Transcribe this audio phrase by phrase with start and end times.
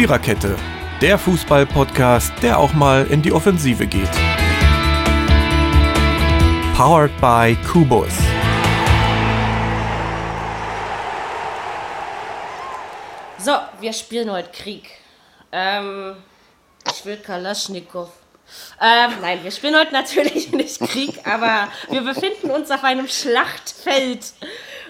[0.00, 0.56] Viererkette,
[1.02, 4.08] der Fußball-Podcast, der auch mal in die Offensive geht.
[6.74, 8.08] Powered by Kubus.
[13.36, 14.88] So, wir spielen heute Krieg.
[15.52, 16.16] Ähm,
[16.90, 18.08] ich will Kalaschnikow.
[18.80, 24.32] Ähm, nein, wir spielen heute natürlich nicht Krieg, aber wir befinden uns auf einem Schlachtfeld.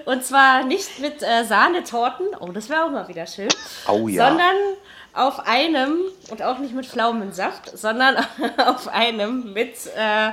[0.05, 3.49] Und zwar nicht mit äh, Sahnetorten, oh, das wäre auch mal wieder schön,
[3.87, 4.29] Oh ja.
[4.29, 4.57] sondern
[5.13, 5.99] auf einem,
[6.31, 8.17] und auch nicht mit Pflaumensaft, sondern
[8.59, 10.31] auf einem mit äh,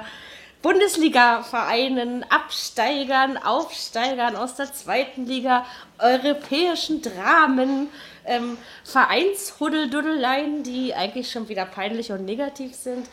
[0.62, 5.66] Bundesliga-Vereinen, Absteigern, Aufsteigern aus der zweiten Liga,
[6.00, 7.90] europäischen Dramen,
[8.26, 13.08] ähm, Vereinshuddeldudeleien, die eigentlich schon wieder peinlich und negativ sind.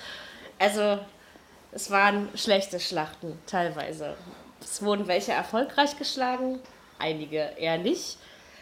[0.58, 0.98] Also,
[1.72, 4.16] es waren schlechte Schlachten teilweise.
[4.60, 6.60] Es wurden welche erfolgreich geschlagen,
[6.98, 8.16] einige eher nicht.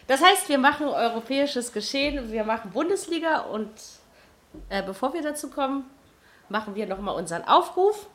[0.06, 3.70] Das heißt, wir machen europäisches Geschehen, wir machen Bundesliga und
[4.68, 5.88] äh, bevor wir dazu kommen,
[6.48, 8.06] machen wir nochmal unseren Aufruf.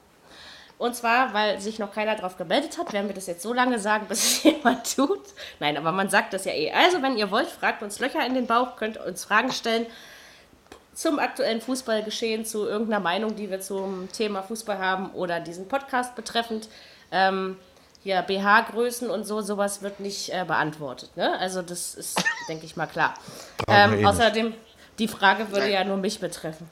[0.77, 3.79] Und zwar, weil sich noch keiner drauf gemeldet hat, werden wir das jetzt so lange
[3.79, 5.21] sagen, bis es jemand tut.
[5.59, 6.71] Nein, aber man sagt das ja eh.
[6.71, 9.87] Also, wenn ihr wollt, fragt uns Löcher in den Bauch, könnt uns Fragen stellen
[10.93, 16.15] zum aktuellen Fußballgeschehen, zu irgendeiner Meinung, die wir zum Thema Fußball haben oder diesen Podcast
[16.15, 16.69] betreffend.
[17.11, 17.57] Ähm,
[18.07, 21.17] ja, BH-Größen und so, sowas wird nicht äh, beantwortet.
[21.17, 21.37] Ne?
[21.39, 23.13] Also das ist, denke ich mal, klar.
[23.65, 24.53] Wir eh Ähm, außerdem,
[24.97, 26.69] die Frage würde ja nur mich betreffen.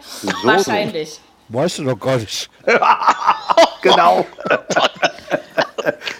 [0.00, 1.20] So, Wahrscheinlich.
[1.48, 2.50] Weißt du doch gar nicht.
[3.82, 4.24] Genau.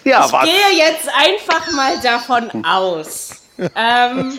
[0.03, 0.43] ja, was?
[0.43, 3.41] gehe jetzt einfach mal davon aus.
[3.57, 4.37] ähm,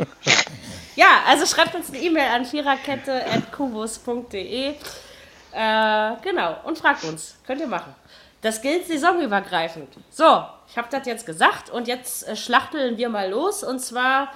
[0.94, 4.68] ja, also schreibt uns eine E-Mail an viererkette.kubus.de.
[4.68, 4.74] Äh,
[6.22, 7.36] genau, und fragt uns.
[7.46, 7.94] Könnt ihr machen.
[8.44, 9.88] Das gilt saisonübergreifend.
[10.10, 13.64] So, ich habe das jetzt gesagt und jetzt äh, schlachteln wir mal los.
[13.64, 14.30] Und zwar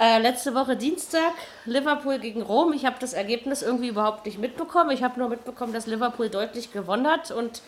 [0.00, 1.32] äh, letzte Woche Dienstag
[1.64, 2.72] Liverpool gegen Rom.
[2.72, 4.90] Ich habe das Ergebnis irgendwie überhaupt nicht mitbekommen.
[4.90, 7.62] Ich habe nur mitbekommen, dass Liverpool deutlich gewonnen hat und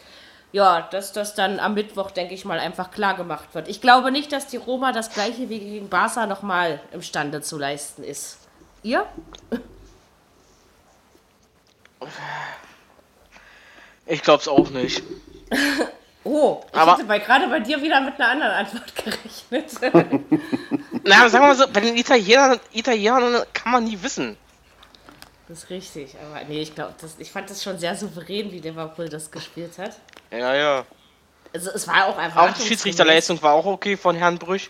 [0.50, 3.68] ja, dass das dann am Mittwoch, denke ich mal, einfach klar gemacht wird.
[3.68, 8.02] Ich glaube nicht, dass die Roma das gleiche wie gegen Barca nochmal imstande zu leisten
[8.02, 8.48] ist.
[8.82, 9.06] Ihr?
[14.06, 15.02] Ich glaub's auch nicht.
[16.22, 19.70] Oh, ich Aber- hätte gerade bei dir wieder mit einer anderen Antwort gerechnet.
[21.04, 24.36] Na, sagen wir mal so, bei den Italienern, Italienern kann man nie wissen.
[25.48, 29.08] das ist richtig, aber nee, ich glaube, ich fand das schon sehr souverän, wie Liverpool
[29.08, 29.96] das gespielt hat.
[30.30, 30.84] Ja, ja.
[31.54, 32.50] Also es war auch einfach.
[32.50, 34.68] Auch die Schiedsrichterleistung war auch okay von Herrn Brüch.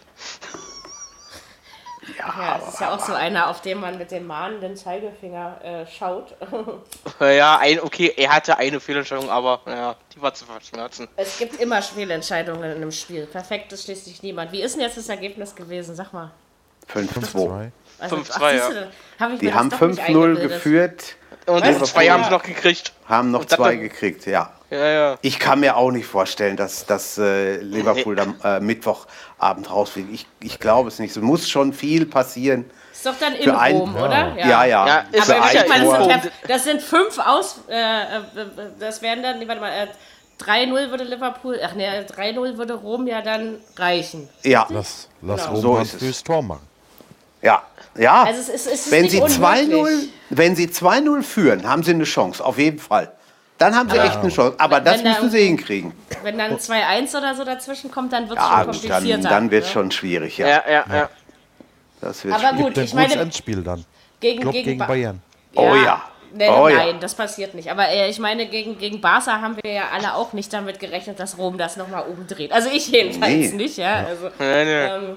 [2.18, 5.86] Ja, es ist ja auch so einer, auf den man mit dem mahnenden Zeigefinger äh,
[5.86, 6.34] schaut.
[7.20, 11.08] Ja, ein, okay, er hatte eine Fehlentscheidung, aber ja, die war zu verschmerzen.
[11.16, 13.26] es gibt immer Fehlentscheidungen in einem Spiel.
[13.26, 14.52] Perfekt ist schließlich niemand.
[14.52, 15.94] Wie ist denn jetzt das Ergebnis gewesen?
[15.94, 16.30] Sag mal.
[16.92, 17.22] 5-2.
[17.30, 17.72] Zwei.
[17.98, 18.86] Also, 5-2, ach, siehst ja.
[19.18, 20.42] hab Die das haben doch nicht 5-0 eingebildet.
[20.50, 21.16] geführt,
[21.46, 22.12] Und zwei Ja.
[22.14, 22.92] haben sie noch gekriegt.
[23.06, 24.50] haben noch zwei gekriegt, ja.
[24.70, 25.18] Ja, ja.
[25.22, 30.12] Ich kann mir auch nicht vorstellen, dass, dass äh, Liverpool am äh, Mittwochabend rausfliegt.
[30.12, 31.16] Ich, ich glaube es nicht.
[31.16, 32.70] Es muss schon viel passieren.
[32.92, 34.36] Ist doch dann in Für ein- Rom, oder?
[34.38, 34.86] Ja, ja.
[34.86, 37.60] Ja, ist Für Aber ja ich ein meine, das, sind ja, das sind fünf aus.
[37.68, 38.06] Äh, äh,
[38.78, 39.86] das wären dann, warte mal, äh,
[40.42, 44.28] 3-0 würde Liverpool, ach nee, 3-0 würde Rom ja dann reichen.
[44.44, 45.52] Ja, Lass, lass Genau.
[45.52, 45.90] Rom So ein es.
[45.96, 46.66] frühes Tor machen.
[47.42, 47.62] ja,
[47.98, 48.22] ja.
[48.22, 50.10] Also es ist, es ist wenn nicht sie 2-0 unmöglich.
[50.30, 53.12] wenn sie 2-0 führen, haben sie eine Chance, auf jeden Fall.
[53.60, 54.54] Dann haben sie echt eine Chance.
[54.58, 55.92] Aber Wenn- das wenn da müssen sie hinkriegen.
[56.22, 59.22] Wenn dann 2-1 oder so dazwischen kommt, dann wird es Ja, schon komplizierter.
[59.22, 59.72] dann, dann wird es ne?
[59.74, 60.38] schon schwierig.
[60.38, 61.08] Ja, Ja, ja, ja.
[62.00, 63.84] Das wird Aber gut, Ein ich gutes meine, Endspiel dann.
[64.18, 65.20] gegen, Klopp gegen, gegen Ba- Bayern.
[65.54, 66.02] Oh ja.
[66.32, 66.76] Nee, Oh ja.
[66.76, 67.70] nein, das passiert nicht.
[67.70, 71.20] Aber äh, ich meine, gegen, gegen Barca haben wir ja alle auch nicht damit gerechnet,
[71.20, 72.52] dass Rom das nochmal umdreht.
[72.52, 73.56] Also ich jedenfalls Nee.
[73.56, 74.06] nicht, ja.
[74.06, 74.84] Also, Nee, nee.
[74.86, 75.16] ähm,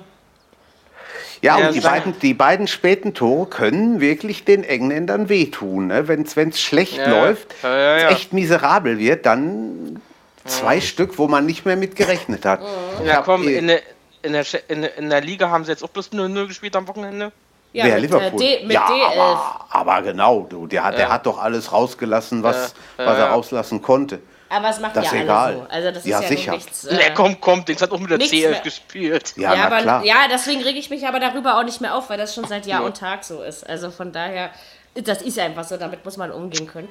[1.41, 5.87] Ja, Ja, und die beiden, die beiden späten Tore können wirklich den Engländern wehtun.
[5.87, 6.07] Ne?
[6.07, 10.01] Wenn es schlecht Ja, läuft, ja, ja, echt miserabel wird, dann
[10.45, 12.61] zwei Stück, wo man nicht mehr mit gerechnet hat.
[13.01, 13.81] Ich Ja, komm, eh- in der,
[14.21, 16.87] in, der, in, der, in der Liga haben sie jetzt auch bloß 0-0 gespielt am
[16.87, 17.31] Wochenende.
[17.73, 18.41] ja, Wer, mit, Liverpool?
[18.41, 19.19] Äh, D, mit ja, D11.
[19.19, 23.25] aber, aber genau, du, der, hat, der hat doch alles rausgelassen, was, Ja, was er
[23.25, 23.31] ja.
[23.33, 24.19] rauslassen konnte.
[24.55, 25.53] Aber es macht Das ja ist alle egal.
[25.55, 25.65] so.
[25.69, 26.51] Also das Ja, ist ja sicher.
[26.51, 26.85] nichts.
[26.85, 28.59] Äh, komm, komm, Dings hat auch mit der nichts C11 mehr.
[28.61, 29.33] gespielt.
[29.35, 30.05] Ja, ja, aber, klar.
[30.05, 32.65] ja, deswegen rege ich mich aber darüber auch nicht mehr auf, weil das schon seit
[32.67, 33.67] Jahr und Tag so ist.
[33.67, 34.51] Also von daher,
[34.93, 36.87] das ist einfach so, damit muss man umgehen können.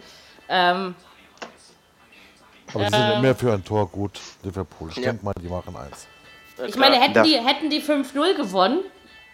[0.49, 0.95] Ähm,
[2.75, 4.91] Aber die sind nicht mehr für ein Tor gut, Liverpool.
[4.91, 5.03] Ich Ja.
[5.13, 6.07] denke mal, die machen eins.
[6.59, 8.81] Ja, ich meine, hätten die, hätten die 5-0 gewonnen,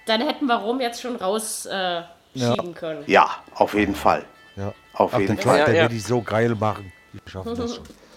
[0.06, 2.02] dann hätten wir Rom jetzt schon rausschieben äh,
[2.34, 2.50] Ja.
[2.54, 3.04] schieben können.
[3.06, 4.24] Ja, auf jeden Fall.
[4.56, 4.74] Ja.
[4.92, 5.54] Auf Ach, jeden den Fall.
[5.56, 5.82] Club, Ja, der ja.
[5.84, 6.92] will die so geil machen.
[7.14, 7.84] Die schaffen das schon.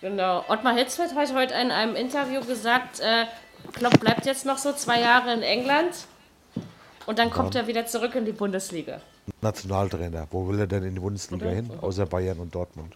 [0.00, 0.44] Genau.
[0.48, 3.26] Ottmar Hitzfeld hat heute in einem Interview gesagt, äh,
[3.72, 5.94] Klopp bleibt jetzt noch so zwei Jahre in England.
[7.06, 9.00] und dann kommt er wieder zurück in die Bundesliga.
[9.40, 10.26] Nationaltrainer.
[10.30, 11.70] Wo will er denn in die Bundesliga hin?
[11.80, 12.94] Außer Bayern und Dortmund.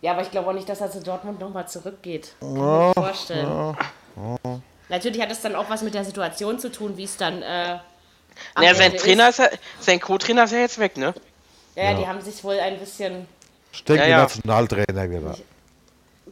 [0.00, 2.34] Ja, aber ich glaube auch nicht, dass er zu Dortmund nochmal zurückgeht.
[2.40, 3.76] Kann ich mir vorstellen.
[4.88, 7.42] Natürlich hat es dann auch was mit der Situation zu tun, wie es dann.
[7.42, 7.78] Äh,
[8.54, 9.48] am Naja, sein Ende Trainer ist ja,
[9.80, 11.14] sein Co-Trainer ist ja jetzt weg, ne?
[11.76, 13.26] Ja, ja, die haben sich wohl ein bisschen.
[13.88, 14.18] Denke, Ja, ja.
[14.22, 15.36] Nationaltrainer wieder.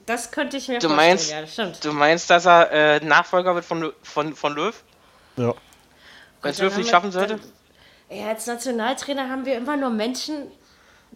[0.06, 1.84] Das könnte ich mir Du vorstellen, meinst, ja, das stimmt.
[1.84, 4.75] du meinst, dass er äh, Nachfolger wird von, von, von Löw?
[5.37, 5.54] Ja.
[6.42, 7.37] Wenn es Löw nicht schaffen sollte?
[8.08, 10.50] dann- Ja, als Nationaltrainer haben wir immer nur Menschen,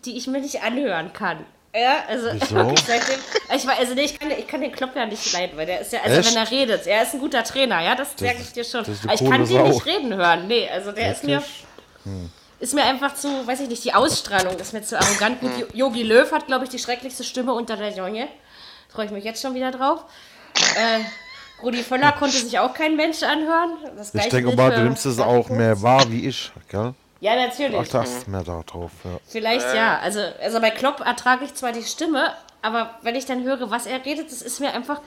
[0.04, 1.44] die ich mir nicht anhören kann.
[1.74, 2.74] Ja, also Wieso?
[2.86, 3.18] seitdem.
[3.54, 5.80] Ich, weiß- also nee, ich, kann, ich kann den Klopp ja nicht leiden, weil der
[5.80, 6.30] ist ja, also Echt?
[6.30, 8.80] wenn er redet, er ist ein guter Trainer, ja, das sage ich dir schon.
[8.84, 10.46] Aber ich kann den nicht reden hören.
[10.46, 11.42] Nee, also der ist mir.
[12.60, 15.40] Ist mir einfach zu, weiß ich nicht, die Ausstrahlung ist mir zu arrogant.
[15.40, 18.28] Gut, Jo- Jogi Löw hat, glaube ich, die schrecklichste Stimme unter der Jonge.
[18.88, 20.04] Freue ich mich jetzt schon wieder drauf.
[20.76, 21.00] Äh,
[21.62, 23.70] Rudi Völler konnte sich auch kein Mensch anhören.
[23.96, 26.94] Das Ich denke mal, du nimmst es auch mehr wahr wie ich, gell?
[27.20, 27.76] Ja, natürlich.
[27.80, 29.18] Ach, das ist mehr da drauf, ja.
[29.26, 29.98] Vielleicht ja.
[29.98, 33.86] Also, also bei Klopp ertrage ich zwar die Stimme, aber wenn ich dann höre, was
[33.86, 35.00] er redet, das ist mir einfach.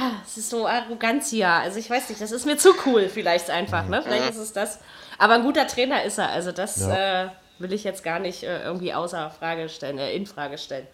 [0.00, 1.48] ah, Es ist so Arroganz hier.
[1.48, 4.00] Also ich weiß nicht, das ist mir zu cool vielleicht einfach, ne?
[4.02, 4.78] Vielleicht ist es das.
[5.20, 6.30] Aber ein guter Trainer ist er.
[6.30, 7.28] Also das äh,
[7.58, 10.86] will ich jetzt gar nicht äh, irgendwie außer Frage stellen, äh, in Frage stellen.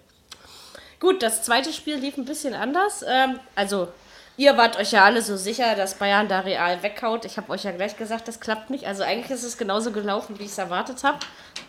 [0.99, 3.05] Gut, das zweite Spiel lief ein bisschen anders.
[3.06, 3.88] Ähm, also,
[4.38, 7.25] ihr wart euch ja alle so sicher, dass Bayern da real weghaut.
[7.25, 8.87] Ich habe euch ja gleich gesagt, das klappt nicht.
[8.87, 11.19] Also, eigentlich ist es genauso gelaufen, wie ich es erwartet habe,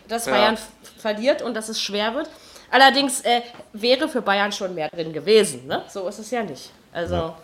[0.08, 0.68] dass Bayern f-
[0.98, 2.28] verliert und dass es schwer wird.
[2.70, 3.42] Allerdings äh,
[3.74, 5.66] wäre für Bayern schon mehr drin gewesen.
[5.66, 5.84] Ne?
[5.88, 6.70] So ist es ja nicht.
[6.92, 7.34] Also,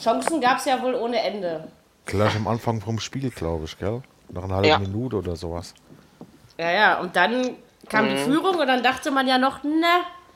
[0.00, 1.64] Chancen gab es ja wohl ohne Ende.
[2.04, 4.02] Gleich am Anfang vom Spiel, glaube ich, gell?
[4.32, 4.78] Nach einer halben Ja.
[4.78, 5.74] Minute oder sowas.
[6.58, 7.56] Ja, ja, und dann
[7.88, 9.86] kam die Führung und dann dachte man ja noch, ne,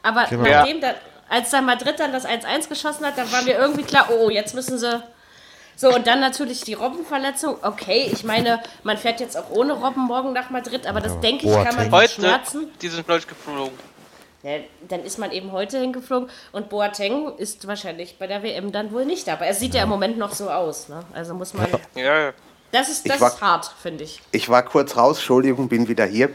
[0.02, 0.43] aber Genau.
[0.48, 0.94] nachdem, da,
[1.28, 4.54] als dann Madrid dann das 1-1 geschossen hat, dann war mir irgendwie klar, oh, jetzt
[4.54, 5.02] müssen sie.
[5.78, 7.56] So, und dann natürlich die Robbenverletzung.
[7.62, 11.46] Okay, ich meine, man fährt jetzt auch ohne Robben morgen nach Madrid, aber das denke
[11.46, 12.69] ich, kann man Heute, Schmerzen.
[12.81, 13.78] die sind gleich geflogen.
[14.42, 14.52] Ja,
[14.88, 19.04] dann ist man eben heute hingeflogen und Boateng ist wahrscheinlich bei der WM dann wohl
[19.04, 19.49] nicht dabei.
[19.49, 21.02] Es sieht ja, im Moment noch so aus, ne?
[21.12, 21.66] Also muss man.
[21.94, 22.32] Ja, ja.
[22.72, 24.20] Das ist, Ich das war- ist hart, finde ich.
[24.32, 26.30] Ich war kurz raus, Entschuldigung, bin wieder hier.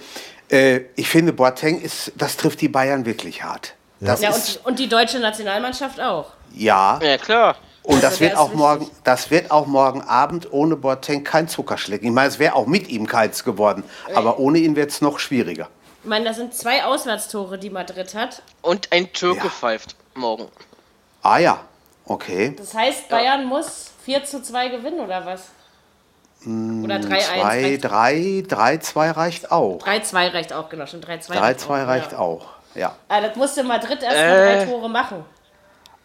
[0.50, 3.76] Äh, ich finde, Boateng ist, das trifft die Bayern wirklich hart.
[4.00, 6.32] Das Ja, ist, und, und die deutsche Nationalmannschaft auch.
[6.54, 7.56] ja, Ja, klar.
[7.84, 8.58] und Also das wird auch wichtig.
[8.60, 12.08] morgen, das wird auch morgen Abend ohne Boateng kein Zuckerschlecken.
[12.08, 13.84] Ich meine, es wäre auch mit ihm keins geworden,
[14.16, 15.70] aber ohne ihn wird es noch schwieriger.
[16.04, 18.42] Ich meine, das sind zwei Auswärtstore, die Madrid hat.
[18.64, 19.50] Und ein Türke Ja.
[19.52, 20.48] pfeift morgen.
[21.22, 21.60] Ah ja,
[22.06, 22.56] okay.
[22.58, 25.44] Das heißt, Bayern muss 4 zu 2 gewinnen, oder was?
[26.46, 27.20] Oder 3-1.
[27.28, 29.80] 2, reicht- 3, 3, 2 reicht auch.
[29.86, 30.86] 3-2 reicht auch, genau.
[30.88, 32.18] Schon 3-2 3, 2 reicht ja.
[32.20, 32.48] auch.
[32.74, 32.96] Ja.
[33.10, 34.58] Ah, das musste Madrid erst mal Äh.
[34.58, 35.26] drei Tore machen.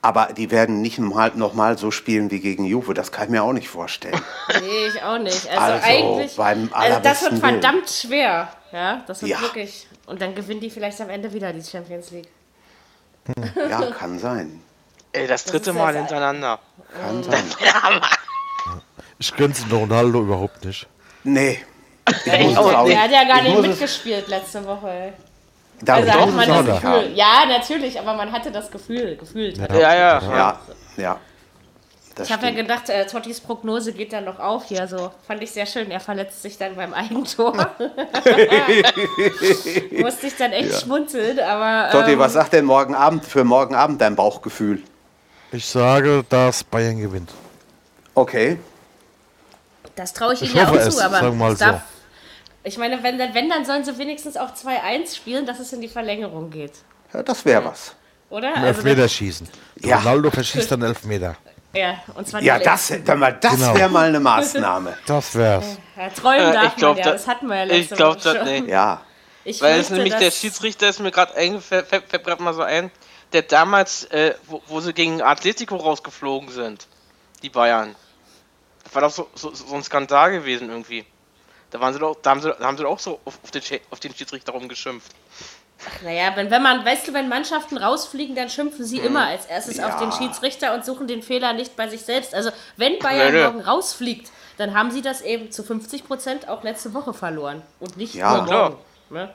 [0.02, 2.92] Aber die werden nicht nochmal noch mal so spielen wie gegen Juve.
[2.94, 4.20] Das kann ich mir auch nicht vorstellen.
[4.60, 5.48] Nee, ich auch nicht.
[5.48, 6.36] Also, Also, eigentlich.
[6.36, 8.48] beim also das wird verdammt schwer.
[8.72, 9.40] Ja, das wird Ja.
[9.40, 9.86] wirklich.
[10.06, 12.28] Und dann gewinnen die vielleicht am Ende wieder die Champions League.
[13.68, 14.62] Ja, kann sein.
[15.12, 16.58] Ey, das dritte ist Mal hintereinander.
[17.00, 17.42] Kann sein.
[19.18, 20.86] Ich gönn's den Ronaldo überhaupt nicht.
[21.24, 21.58] Nee.
[22.24, 22.92] Ich muss oh, auch nee.
[22.92, 25.12] Er hat ja gar ich nicht mitgespielt letzte Woche.
[25.82, 27.12] Da Also muss hat man das nicht Gefühl.
[27.14, 29.58] Ja, natürlich, aber man hatte das Gefühl, gefühlt.
[29.58, 30.22] Ja, ja.
[30.22, 30.60] Ja,
[30.96, 31.20] ja.
[32.14, 34.88] Das Ich habe ja gedacht, äh, Tottis Prognose geht dann noch auf hier.
[34.88, 35.90] So fand ich sehr schön.
[35.90, 37.52] Er verletzt sich dann beim Eigentor.
[39.98, 41.90] Musste ich dann echt schmunzeln, aber.
[41.90, 44.82] Totti, ähm, was sagt denn morgen Abend für morgen Abend dein Bauchgefühl?
[45.52, 47.32] Ich sage, dass Bayern gewinnt.
[48.14, 48.56] Okay.
[49.96, 51.80] Das traue ich, Ich ihnen ja auch es, zu, aber es darf,
[52.62, 55.80] ich meine, wenn, dann- wenn, dann sollen sie wenigstens auch 2-1 spielen, dass es in
[55.80, 56.72] die Verlängerung geht.
[57.12, 57.94] Ja, das wäre was.
[58.28, 58.48] Oder?
[58.48, 59.48] Ein Also, Elfmeterschießen.
[59.80, 59.98] Ja.
[59.98, 61.36] Ronaldo verschießt dann Elfmeter.
[61.72, 63.74] ja, und zwar Ja, das, sag mal, das Genau.
[63.74, 64.96] wäre mal eine Maßnahme.
[65.06, 65.64] Das wär's.
[65.96, 67.94] Ja, träumen Äh, darf ich glaub, man ja, da- das hatten wir ja Ich letzte
[67.96, 68.44] glaube das schon.
[68.44, 68.66] nicht.
[68.68, 69.00] Ja.
[69.44, 72.62] Ich Weil es nämlich der Schiedsrichter ist mir gerade eingefällt, fällt, fällt gerade mal so
[72.62, 72.90] ein,
[73.32, 76.88] der damals, äh, wo, wo sie gegen Atletico rausgeflogen sind,
[77.42, 77.94] die Bayern.
[79.00, 81.04] Das war doch so, so, so ein Skandal gewesen irgendwie.
[81.70, 83.50] Da waren sie doch, da haben sie, da haben sie doch auch so auf, auf,
[83.50, 85.12] den, auf den Schiedsrichter rumgeschimpft.
[86.02, 89.06] Naja, wenn, wenn man, weißt du, wenn Mannschaften rausfliegen, dann schimpfen sie Mhm.
[89.06, 92.34] immer als erstes auf den Schiedsrichter und suchen den Fehler nicht bei sich selbst.
[92.34, 93.44] Also wenn Bayern Nö, nö.
[93.44, 97.62] morgen rausfliegt, dann haben sie das eben zu 50 Prozent auch letzte Woche verloren.
[97.80, 98.36] Und nicht Ja.
[98.38, 98.70] nur Klar.
[98.70, 98.76] morgen.
[99.10, 99.30] Ne?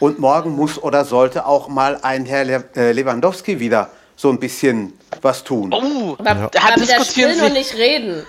[0.00, 2.42] Und morgen muss oder sollte auch mal ein Herr
[2.76, 5.72] äh, Lewandowski wieder so ein bisschen was tun.
[5.72, 8.26] Oh, Aber, hat aber wieder diskutieren spielen und sie- nicht reden.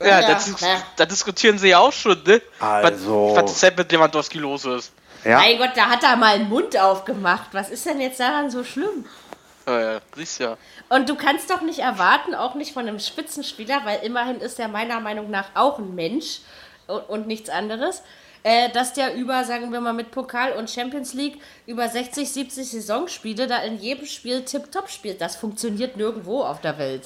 [0.00, 0.82] Ja, Ja, da, dis- ja.
[0.96, 2.40] da diskutieren sie ja auch schon, ne?
[2.58, 4.92] Also- Was, was deshalb mit Lewandowski los ist.
[5.24, 7.48] Ja, Mein Gott, da hat er mal einen Mund aufgemacht.
[7.52, 9.04] Was ist denn jetzt daran so schlimm?
[9.66, 10.56] Äh, siehst ja.
[10.88, 14.68] Und du kannst doch nicht erwarten, auch nicht von einem Spitzenspieler, weil immerhin ist er
[14.68, 16.38] meiner Meinung nach auch ein Mensch
[16.86, 18.02] und, und nichts anderes.
[18.42, 22.70] Äh, dass der über, sagen wir mal, mit Pokal und Champions League über 60, 70
[22.70, 25.20] Saisonspiele da in jedem Spiel tipptopp spielt.
[25.20, 27.02] Das funktioniert nirgendwo auf der Welt.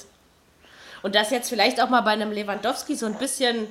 [1.05, 3.69] Und das jetzt vielleicht auch mal bei einem Lewandowski so ein bisschen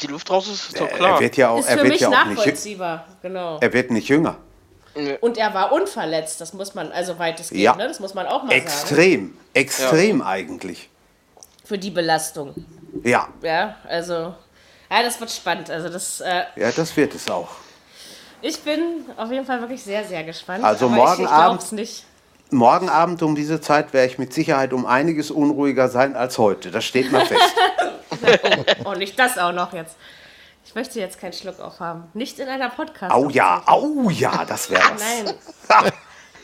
[0.00, 1.20] Die Luft raus ist, ist doch Er klar.
[1.20, 3.06] wird ja auch, ist er für wird mich ja auch nicht, nachvollziehbar.
[3.22, 3.58] Genau.
[3.60, 4.36] er wird nicht jünger.
[5.22, 7.74] Und er war unverletzt, das muss man, also weitestgehend, Ja.
[7.74, 7.88] ne?
[7.88, 8.62] das muss man auch mal sagen.
[8.62, 10.88] Extrem, extrem eigentlich.
[11.64, 12.54] Für die Belastung.
[13.02, 14.34] Ja, Ja, also,
[14.90, 15.70] ja, das wird spannend.
[15.70, 17.48] Also, das, äh, ja, das wird es auch.
[18.42, 20.62] ich bin auf jeden Fall wirklich sehr, sehr gespannt.
[20.62, 22.04] Also aber morgen ich, ich Abend- glaub's nicht.
[22.54, 26.70] Morgen Abend um diese Zeit werde ich mit Sicherheit um einiges unruhiger sein als heute.
[26.70, 27.42] Das steht mal fest.
[28.84, 29.96] Oh, nicht das auch noch jetzt.
[30.64, 32.04] Ich möchte jetzt keinen Schluck aufhaben.
[32.14, 35.02] Nicht in einer podcast Au ja, au ja, das wäre was.
[35.68, 35.92] Nein.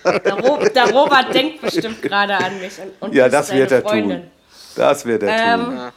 [0.24, 2.72] Der, Ro der Robert denkt bestimmt gerade an mich.
[2.78, 4.22] Und, und Ja, das wird er Freundin.
[4.22, 4.30] tun.
[4.76, 5.72] Das wird er tun.
[5.72, 5.92] Ähm,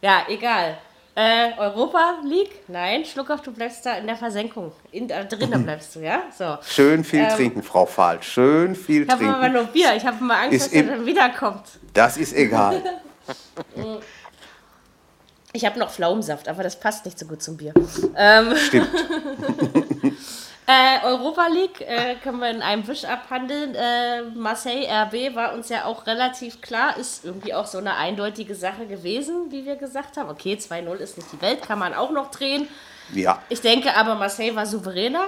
[0.00, 0.78] ja, egal.
[1.14, 2.60] Äh, Europa League?
[2.68, 4.72] Nein, Schluckauf, du bleibst da in der Versenkung.
[4.92, 6.22] In, da drinnen bleibst du, ja?
[6.36, 6.56] So.
[6.66, 8.22] Schön viel ähm, trinken, Frau Fahl.
[8.22, 9.52] Schön viel Ich habe aber trinken.
[9.54, 9.94] nur Bier.
[9.96, 11.64] Ich habe mal Angst, Ist dass er dann wiederkommt.
[11.92, 12.82] Das ist egal.
[15.52, 17.74] Ich habe noch Pflaumensaft, aber das passt nicht so gut zum Bier.
[18.16, 18.88] Ähm, Stimmt.
[20.70, 23.74] äh, Europa League äh, können wir in einem Wisch abhandeln.
[23.74, 28.54] Äh, Marseille RB war uns ja auch relativ klar, ist irgendwie auch so eine eindeutige
[28.54, 30.30] Sache gewesen, wie wir gesagt haben.
[30.30, 32.68] Okay, 2-0 ist nicht die Welt, kann man auch noch drehen.
[33.12, 35.24] Ja, Ich denke aber, Marseille war souveräner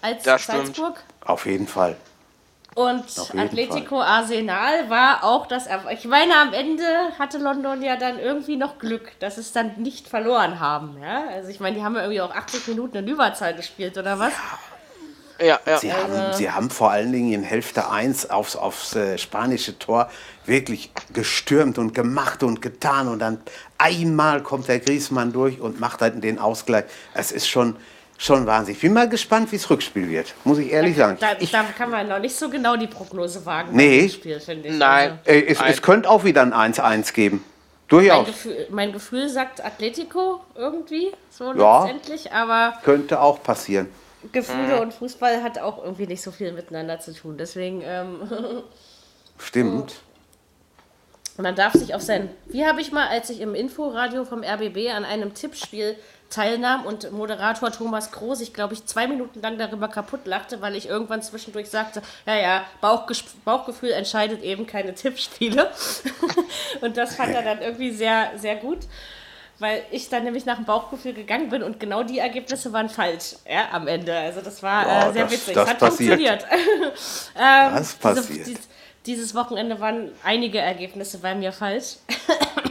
[0.00, 0.66] als Das stimmt.
[0.66, 1.02] Salzburg.
[1.24, 1.96] auf jeden Fall.
[2.74, 3.04] Und
[3.36, 5.66] Atletico Arsenal war auch das.
[5.92, 6.84] Ich meine, am Ende
[7.18, 10.96] hatte London ja dann irgendwie noch Glück, dass es dann nicht verloren haben.
[11.02, 11.24] Ja?
[11.28, 14.32] Also, ich meine, die haben ja irgendwie auch 80 Minuten in Überzahl gespielt, oder was?
[15.38, 15.78] Ja, ja.
[15.78, 20.08] Sie, haben, sie haben vor allen Dingen in Hälfte 1 aufs, aufs äh, spanische Tor
[20.46, 23.08] wirklich gestürmt und gemacht und getan.
[23.08, 23.40] Und dann
[23.76, 26.84] einmal kommt der Griezmann durch und macht halt den Ausgleich.
[27.12, 27.76] Es ist schon,
[28.22, 28.74] schon Wahnsinn.
[28.74, 31.16] Ich bin mal gespannt, wie das Rückspiel wird, muss ich ehrlich sagen.
[31.20, 33.74] Da, da kann man noch nicht so genau die Prognose wagen.
[33.76, 34.08] Nee.
[34.08, 34.74] Spiel, finde ich.
[34.76, 35.18] Nein.
[35.24, 37.44] Äh, es, es könnte auch wieder ein 1-1 geben.
[37.90, 38.26] Also, mein, Durchaus.
[38.26, 41.84] Gefühl, mein Gefühl sagt Atletico irgendwie, so Ja.
[41.84, 43.88] letztendlich, aber Könnte auch passieren.
[44.30, 47.36] Gefühle und Fußball hat auch irgendwie nicht so viel miteinander zu tun.
[47.36, 48.20] Deswegen, ähm,
[49.38, 49.96] Stimmt.
[51.38, 52.30] Man darf sich auf sein.
[52.46, 55.96] Wie habe ich mal, als ich im Inforadio vom RBB an einem Tippspiel
[56.32, 60.74] teilnahm und Moderator Thomas Groß, ich glaube ich zwei Minuten lang darüber kaputt lachte, weil
[60.74, 65.70] ich irgendwann zwischendurch sagte, ja, ja, Bauchges Bauchgefühl entscheidet eben keine Tippspiele.
[66.80, 68.78] und das fand er dann irgendwie sehr, sehr gut.
[69.58, 73.36] Weil ich dann nämlich nach dem Bauchgefühl gegangen bin und genau die Ergebnisse waren falsch
[73.48, 74.12] ja, am Ende.
[74.16, 75.54] Also das war Ja, äh, sehr das- witzig.
[75.54, 76.14] das hat passiert.
[76.20, 76.46] funktioniert.
[77.36, 78.46] ähm, Das diese- passiert.
[78.48, 78.68] dies-
[79.06, 81.96] dieses Wochenende waren einige Ergebnisse bei mir falsch.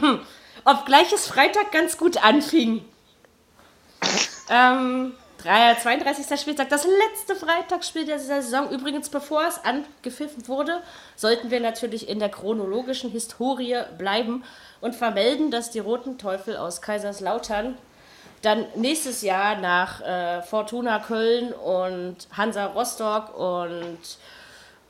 [0.64, 2.84] Obgleich es Freitag ganz gut anfing.
[4.50, 6.40] Ähm, 3, 32.
[6.40, 8.70] Spieltag, das letzte Freitagsspiel der Saison.
[8.70, 10.82] Übrigens, bevor es angepfiffen wurde,
[11.16, 14.44] sollten wir natürlich in der chronologischen Historie bleiben
[14.80, 17.76] und vermelden, dass die Roten Teufel aus Kaiserslautern
[18.42, 23.98] dann nächstes Jahr nach äh, Fortuna Köln und Hansa Rostock und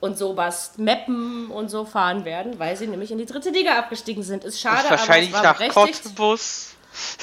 [0.00, 0.36] und so
[0.78, 4.42] Meppen und so fahren werden, weil sie nämlich in die dritte Liga abgestiegen sind.
[4.42, 6.02] Ist schade, aber es Wahrscheinlich war nach berechtigt.
[6.02, 6.71] Cottbus.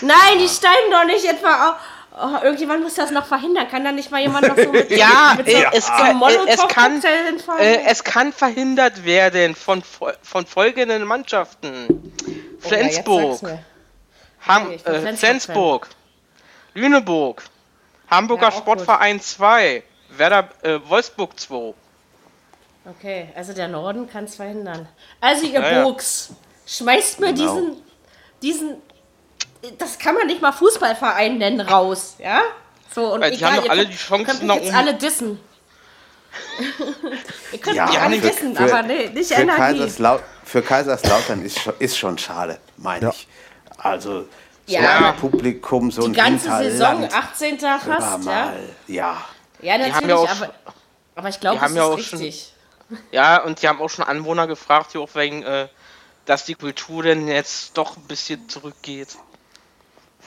[0.01, 1.75] Nein, die steigen doch nicht etwa auf.
[2.21, 3.69] Oh, irgendjemand muss das noch verhindern.
[3.69, 6.21] Kann da nicht mal jemand noch so mit, Ja, mit so, äh, es so kann-
[6.21, 7.01] äh, es kann-?
[7.59, 9.81] Äh, es kann verhindert werden von,
[10.21, 11.85] von folgenden Mannschaften.
[11.88, 12.29] Oh
[12.63, 13.63] ja, Flensburg, mir.
[14.47, 15.15] Ham, Okay, äh.
[15.15, 15.88] Flensburg,
[16.73, 17.43] Lüneburg,
[18.09, 19.83] Hamburger Ja, Sportverein 2,
[20.17, 21.73] Werder äh, Wolfsburg 2.
[22.85, 24.88] Okay, also der Norden kann es verhindern.
[25.21, 25.83] Also ihr Ja, ja.
[25.83, 26.31] Burgs,
[26.65, 27.53] schmeißt mir Genau.
[27.55, 27.81] diesen,
[28.41, 28.81] diesen,
[29.77, 32.41] das kann man nicht mal Fußballverein nennen, raus, ja?
[32.93, 34.67] So, und Weil die egal, haben doch alle könnt, die Chance könnt mich nach jetzt
[34.67, 34.75] oben.
[34.77, 35.39] alle dissen.
[37.51, 39.57] ihr könnt Ja, mich alle für- dissen, für- aber nee, nicht Für, Energie.
[39.59, 43.09] Kaiserslau für Kaiserslautern ist schon, ist schon schade, meine Ja.
[43.11, 43.27] ich.
[43.77, 44.27] Also, so
[44.73, 45.09] Ja.
[45.09, 47.59] ein Publikum, so Die ein ganze Saison, Hinterland, 18.
[47.61, 48.31] hör fast, ja?
[48.45, 49.17] mal, ja.
[49.61, 50.53] Ja, haben natürlich, ja auch aber,
[51.15, 52.53] aber ich glaube, die das haben ist ja auch schon- richtig.
[53.11, 55.67] Ja, und die haben auch schon Anwohner gefragt, die auch wegen, äh,
[56.25, 59.09] dass die Kultur denn jetzt doch ein bisschen zurückgeht.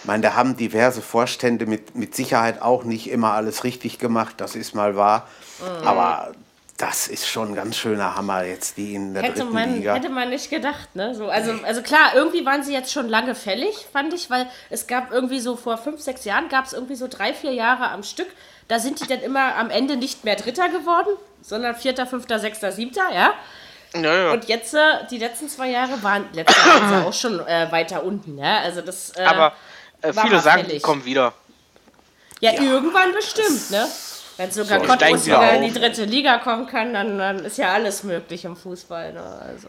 [0.03, 4.35] Ich meine, da haben diverse Vorstände mit, mit Sicherheit auch nicht immer alles richtig gemacht,
[4.39, 5.29] das ist mal wahr.
[5.61, 5.87] Mhm.
[5.87, 6.33] Aber
[6.77, 9.95] das ist schon ein ganz schöner Hammer jetzt, die in der Hätte dritten man, Liga.
[9.95, 11.15] hätte man nicht gedacht, ne?
[11.15, 14.89] So, also, also klar, irgendwie waren sie jetzt schon lange fällig, fand ich, weil es
[14.89, 18.03] gab irgendwie so vor fünf, sechs Jahren gab es irgendwie so drei, vier Jahre am
[18.03, 18.27] Stück.
[18.67, 21.11] Da sind die dann immer am Ende nicht mehr Dritter geworden,
[21.43, 23.35] sondern Vierter, Fünfter, Sechster, Siebter, ja.
[23.95, 24.33] Ja, ja.
[24.33, 27.71] Und jetzt, äh, die letzten zwei Jahre waren letztes Jahr waren sie auch schon äh,
[27.71, 28.59] weiter unten, ja.
[28.59, 29.53] Also das, äh, aber
[30.03, 31.33] Äh, viele sagen, die kommen wieder.
[32.41, 33.87] Ja, irgendwann bestimmt, ne?
[34.37, 37.73] Wenn sogar So, Cottbus wieder in die dritte Liga kommen kann, dann, dann ist ja
[37.73, 39.13] alles möglich im Fußball.
[39.13, 39.23] Ne?
[39.23, 39.69] Also,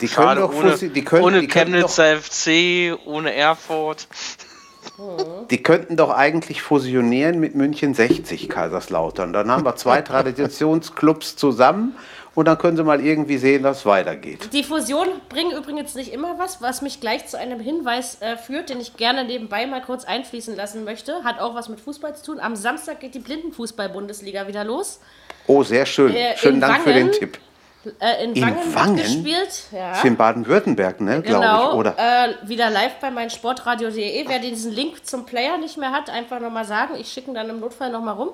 [0.00, 4.08] Die können doch ohne, die können, ohne die könnten doch, Chemnitzer FC, ohne Erfurt.
[5.50, 9.32] die könnten doch eigentlich fusionieren mit München 60 Kaiserslautern.
[9.32, 11.94] Dann haben wir zwei Traditionsclubs zusammen
[12.36, 14.50] und dann können sie mal irgendwie sehen, dass es weitergeht.
[14.52, 18.68] Die Fusionen bringen übrigens nicht immer was, was mich gleich zu einem Hinweis äh, führt,
[18.68, 21.24] den ich gerne nebenbei mal kurz einfließen lassen möchte.
[21.24, 22.40] Hat auch was mit Fußball zu tun.
[22.40, 25.00] Am Samstag geht die Blindenfußball-Bundesliga wieder los.
[25.48, 26.14] Oh, sehr schön.
[26.14, 27.12] Äh, Schönen in Dank für den Wangen?
[27.18, 27.38] Tipp.
[28.00, 28.96] Äh, in, In Wangen, Wangen?
[28.96, 29.62] wird gespielt.
[29.72, 29.92] Ja.
[29.92, 31.94] Ist in Baden-Württemberg, ne, glaube Genau, ich, oder?
[31.96, 34.28] Äh, wieder live bei meinsportradio.de.
[34.28, 36.96] Wer diesen Link zum Player nicht mehr hat, einfach nochmal sagen.
[36.98, 38.30] Ich schicke ihn dann im Notfall nochmal rum.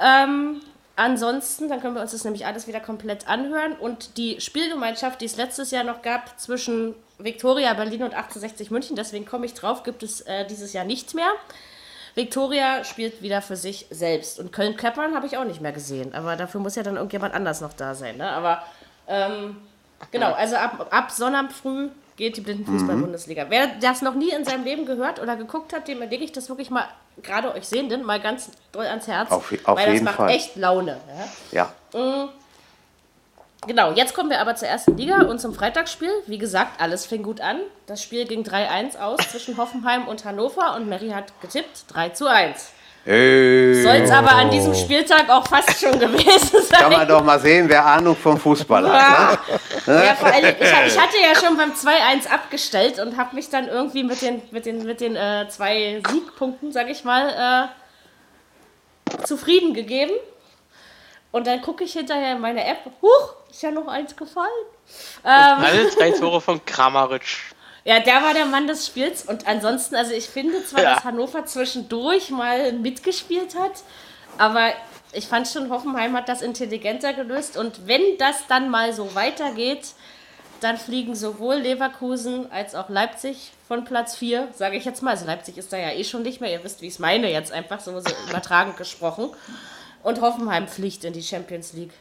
[0.00, 0.60] Ähm,
[0.96, 3.74] ansonsten, dann können wir uns das nämlich alles wieder komplett anhören.
[3.74, 8.96] Und die Spielgemeinschaft, die es letztes Jahr noch gab zwischen Viktoria Berlin und 1860 München,
[8.96, 11.30] deswegen komme ich drauf, gibt es äh, dieses Jahr nicht mehr.
[12.14, 14.40] Viktoria spielt wieder für sich selbst.
[14.40, 16.14] Und Köln-Keppern habe ich auch nicht mehr gesehen.
[16.14, 18.16] Aber dafür muss ja dann irgendjemand anders noch da sein.
[18.16, 18.30] Ne?
[18.30, 18.62] Aber
[19.06, 19.58] ähm,
[20.10, 23.46] genau, also ab, ab Sonnabend früh geht die Blindenfußball-Bundesliga.
[23.48, 26.48] Wer das noch nie in seinem Leben gehört oder geguckt hat, dem lege ich das
[26.48, 26.84] wirklich mal,
[27.22, 29.30] gerade euch Sehenden, mal ganz doll ans Herz.
[29.30, 30.30] Auf- auf weil das macht Fall.
[30.30, 30.98] echt Laune.
[31.52, 31.72] Ja?
[31.92, 32.28] Ja.
[33.66, 36.10] Genau, jetzt kommen wir aber zur ersten Liga und zum Freitagsspiel.
[36.26, 37.58] Wie gesagt, alles fing gut an.
[37.86, 42.26] Das Spiel ging 3-1 aus zwischen Hoffenheim und Hannover und Mary hat getippt 3 zu
[42.30, 42.70] 1.
[43.06, 43.82] Hey.
[43.84, 46.80] Soll es aber an diesem Spieltag auch fast schon gewesen sein.
[46.80, 49.38] Kann man doch mal sehen, wer Ahnung vom Fußball hat.
[49.86, 50.04] Ne?
[50.06, 53.48] Ja, vor allem, ich, hab- ich hatte ja schon beim 2-1 abgestellt und habe mich
[53.48, 57.70] dann irgendwie mit den, mit den, mit den äh, zwei Siegpunkten, sag ich mal,
[59.20, 60.12] äh, zufrieden gegeben.
[61.30, 64.48] Und dann gucke ich hinterher in meine App, huch, ist ja noch eins gefallen.
[65.24, 65.30] Ähm,
[65.64, 67.22] Alle drei Tore von Kramaric.
[67.86, 69.22] Ja, der war der Mann des Spiels.
[69.22, 70.94] Und ansonsten, also ich finde zwar, Ja.
[70.96, 73.82] dass Hannover zwischendurch mal mitgespielt hat,
[74.38, 74.70] aber
[75.12, 77.56] ich fand schon, Hoffenheim hat das intelligenter gelöst.
[77.56, 79.86] Und wenn das dann mal so weitergeht,
[80.60, 85.10] dann fliegen sowohl Leverkusen als auch Leipzig von Platz 4, sage ich jetzt mal.
[85.10, 86.50] Also Leipzig ist da ja eh schon nicht mehr.
[86.50, 89.30] Ihr wisst, wie ich es meine, jetzt einfach so, so übertragend gesprochen.
[90.02, 91.92] Und Hoffenheim fliegt in die Champions League.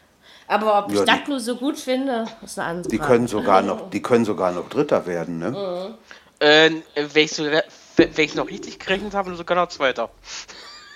[0.48, 3.12] Aber ob ich Ja, das die- nur so gut finde, ist eine andere Die Frage.
[3.12, 5.96] können sogar noch, die können sogar noch Dritter werden, ne?
[6.40, 10.10] Äh, wenn ich, so, wenn ich noch richtig gerechnet habe, sogar noch Zweiter.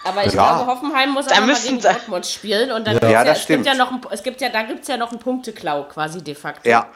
[0.04, 0.56] Aber ich Ja.
[0.56, 3.66] glaube, Hoffenheim muss noch mal gegen Dortmund spielen und dann Ja, ja, das es gibt
[3.66, 3.78] ja stimmt.
[3.90, 6.70] noch ein, es gibt ja da gibt's ja noch einen Punkteklau quasi de facto.
[6.70, 6.88] Ja.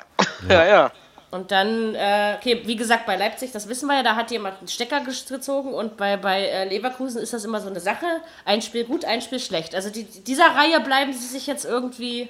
[0.48, 0.92] Ja, ja.
[1.32, 4.60] Und dann äh, okay, wie gesagt, bei Leipzig, das wissen wir ja, da hat jemand
[4.60, 8.06] einen Stecker gezogen und bei bei äh, Leverkusen ist das immer so eine Sache,
[8.46, 9.74] ein Spiel gut, ein Spiel schlecht.
[9.74, 12.30] Also die, dieser Reihe bleiben sie sich jetzt irgendwie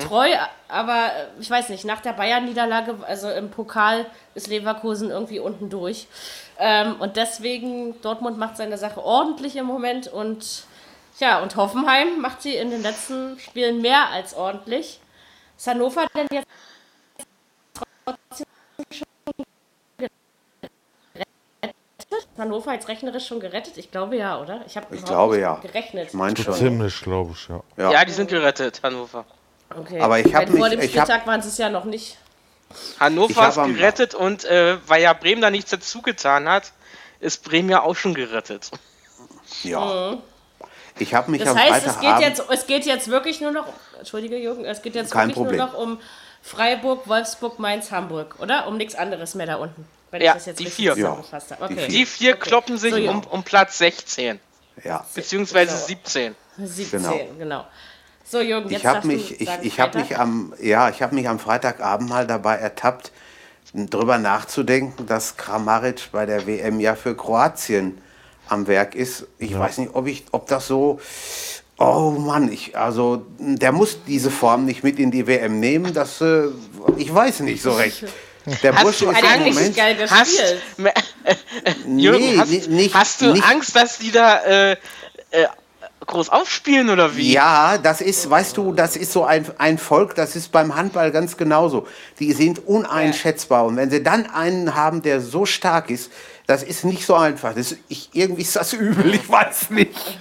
[0.00, 0.28] treu,
[0.68, 5.70] aber äh, ich weiß nicht, nach der Bayern-Niederlage, also im Pokal ist Leverkusen irgendwie unten
[5.70, 6.06] durch.
[6.58, 10.64] Ähm, und deswegen, Dortmund macht seine Sache ordentlich im Moment und
[11.18, 15.00] ja, und Hoffenheim macht sie in den letzten Spielen mehr als ordentlich.
[15.56, 16.46] Ist Hannover denn jetzt
[18.04, 18.46] trotzdem
[18.90, 19.06] schon
[19.98, 20.12] gerettet?
[22.38, 23.76] Hannover jetzt rechnerisch schon gerettet?
[23.76, 24.62] Ich glaube ja, oder?
[24.66, 25.56] Ich habe Ich glaube ja.
[25.56, 26.08] gerechnet.
[26.08, 26.54] Ich meine schon.
[26.54, 27.62] Ziemlich, glaube ich, ja.
[27.76, 27.92] Ja.
[27.92, 29.24] Ja, die sind gerettet, Hannover.
[29.76, 30.00] Okay.
[30.00, 31.84] Aber ich hab Weil Vor mich- dem ich hab- Spieltag waren sie es ja noch
[31.84, 32.16] nicht.
[32.70, 36.72] Ich Hannover ist gerettet und äh, weil ja Bremen da nichts dazu getan hat,
[37.20, 38.70] ist Bremen ja auch schon gerettet.
[39.62, 40.16] ja.
[40.98, 41.44] Ich habe mich Mhm.
[41.46, 43.66] Das am heißt, es geht, jetzt, es geht jetzt wirklich nur noch,
[43.98, 45.56] Entschuldige Jürgen, es geht jetzt Kein wirklich Problem.
[45.58, 46.00] nur noch um
[46.42, 48.66] Freiburg, Wolfsburg, Mainz, Hamburg, oder?
[48.66, 49.86] Um nichts anderes mehr da unten.
[50.10, 50.94] Wenn Ja, ich das jetzt die vier.
[50.94, 51.68] zusammengefasst habe.
[51.68, 51.88] Die Okay.
[51.88, 53.10] Die vier kloppen sich So, ja.
[53.10, 54.38] um, um Platz 16,
[54.84, 55.06] ja.
[55.14, 56.34] beziehungsweise 17.
[56.58, 57.18] 17, Genau.
[57.38, 57.66] genau.
[58.28, 61.28] So, Jürgen, jetzt Ich habe mich, ich, ich habe mich am, ja, ich habe mich
[61.28, 63.12] am Freitagabend mal dabei ertappt,
[63.74, 67.98] drüber nachzudenken, dass Kramaric bei der WM ja für Kroatien
[68.48, 69.26] am Werk ist.
[69.38, 71.00] Ich weiß nicht, ob ich, ob das so,
[71.78, 75.92] oh Mann, ich, also der muss diese Form nicht mit in die WM nehmen.
[75.94, 76.44] Das, äh,
[76.96, 78.04] ich weiß nicht so recht.
[78.62, 80.62] Der Hast Bursche du ist im Moment, geil Hast, gespielt.
[81.86, 84.72] Jürgen, nee, hast, ni- nicht, hast du nicht, Angst, dass die da äh,
[85.30, 85.46] äh,
[86.12, 87.32] groß aufspielen oder wie?
[87.32, 91.10] Ja, das ist, weißt du, das ist so ein, ein Volk, das ist beim Handball
[91.10, 91.86] ganz genauso.
[92.18, 93.64] Die sind uneinschätzbar.
[93.64, 96.12] Und wenn sie dann einen haben, der so stark ist,
[96.46, 97.54] das ist nicht so einfach.
[97.54, 100.18] Das, ich, irgendwie ist das übel, ich weiß nicht.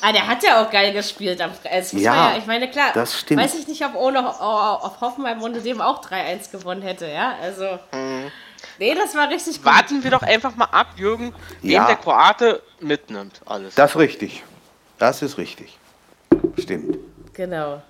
[0.00, 1.40] Ah, der hat ja auch geil gespielt.
[1.40, 3.42] Am, muss Ja, ja, ich meine, klar, das stimmt.
[3.42, 7.34] weiß ich nicht, ob ohne auf Hoffenheim ohne dem auch 3-1 gewonnen hätte, ja?
[7.42, 7.78] Also,
[8.78, 9.64] nee, das war richtig gut.
[9.66, 11.86] Warten wir doch einfach mal ab, Jürgen, Ja.
[11.86, 13.40] der Kroate mitnimmt.
[13.46, 13.74] Alles.
[13.74, 14.42] Das ist richtig.
[14.98, 15.78] Das ist richtig.
[16.58, 16.98] Stimmt.
[17.34, 17.82] Genau.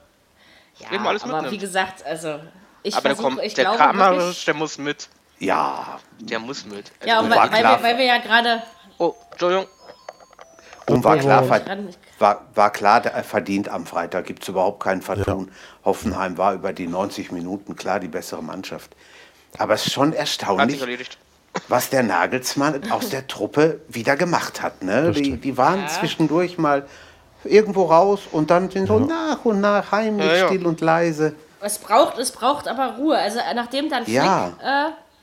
[0.78, 1.52] Ja, Wen man alles aber mitnimmt.
[1.52, 2.40] wie gesagt, also,
[2.82, 5.08] ich Aber der, versuche, kommt, ich der glaube Kramaric, wirklich, der muss mit.
[5.38, 6.92] Ja, Der muss mit.
[7.04, 8.62] Ja, und weil, weil, wir, weil wir ja gerade
[8.98, 9.66] Oh, Entschuldigung.
[10.86, 11.48] und war klar,
[12.18, 14.26] war, war klar, der er verdient am Freitag.
[14.26, 15.50] Gibt es überhaupt keinen Vertun.
[15.84, 18.94] Hoffenheim war über die 90 Minuten klar die bessere Mannschaft.
[19.58, 20.80] Aber es ist schon erstaunlich,
[21.68, 24.82] was der Nagelsmann aus der Truppe wieder gemacht hat.
[24.82, 25.12] Ne?
[25.12, 26.86] Die, die waren zwischendurch mal
[27.44, 30.46] irgendwo raus und dann sind so nach und nach heimlich, Ja, ja.
[30.46, 31.34] still und leise.
[31.60, 33.16] Es braucht, es braucht aber Ruhe.
[33.16, 34.52] Also äh, nachdem dann Flick, Ja.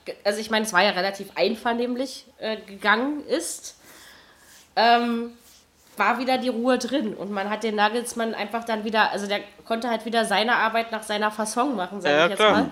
[0.06, 3.76] äh, also ich meine, es war ja relativ einvernehmlich äh, gegangen ist,
[4.76, 5.32] ähm,
[5.98, 9.42] war wieder die Ruhe drin und man hat den Nagelsmann einfach dann wieder, also der
[9.66, 12.52] konnte halt wieder seine Arbeit nach seiner Fasson machen, sage Ja, ich jetzt klar.
[12.52, 12.72] mal.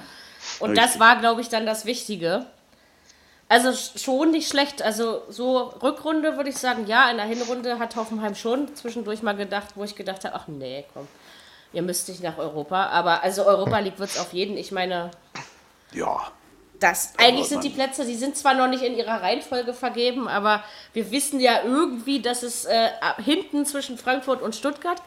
[0.59, 2.45] Und das war, glaube ich, dann das Wichtige.
[3.49, 4.81] Also sch- schon nicht schlecht.
[4.81, 9.35] Also so Rückrunde würde ich sagen, ja, in der Hinrunde hat Hoffenheim schon zwischendurch mal
[9.35, 11.07] gedacht, wo ich gedacht habe, ach nee, komm,
[11.73, 12.87] ihr müsst nicht nach Europa.
[12.87, 14.57] Aber also Europa League wird es auf jeden.
[14.57, 15.11] Ich meine,
[15.93, 16.31] Ja,
[16.79, 20.63] das eigentlich sind die Plätze, die sind zwar noch nicht in ihrer Reihenfolge vergeben, aber
[20.93, 22.89] wir wissen ja irgendwie, dass es äh,
[23.23, 25.01] hinten zwischen Frankfurt und Stuttgart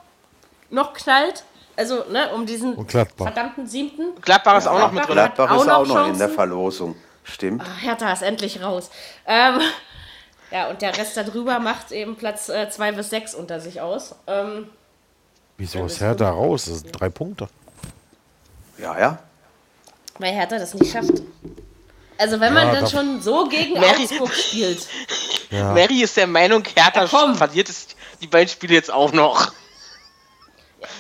[0.71, 1.45] noch knallt.
[1.81, 2.77] Also, ne, um diesen
[3.17, 4.15] verdammten siebten.
[4.21, 5.15] Gladbach ist auch noch mit drin.
[5.15, 6.29] Gladbach ist auch noch in der?
[6.29, 6.95] Verlosung.
[7.25, 7.63] Stimmt.
[7.65, 8.91] Ach, Hertha ist endlich raus.
[9.27, 9.61] Ähm,
[10.51, 14.15] ja, und der Rest darüber macht eben Platz 2 bis 6 unter sich aus.
[14.27, 14.69] Ähm,
[15.57, 16.67] Wieso ist Hertha raus?
[16.67, 17.49] Das sind drei Punkte.
[18.77, 19.19] Ja, ja.
[20.19, 21.23] weil Hertha das nicht schafft.
[22.19, 24.87] Also wenn man Ja, dann da- schon so gegen Mary- Augsburg spielt.
[25.51, 27.87] Mary ist der Meinung, Hertha Ja, verliert es
[28.21, 29.55] die beiden Spiele jetzt auch noch.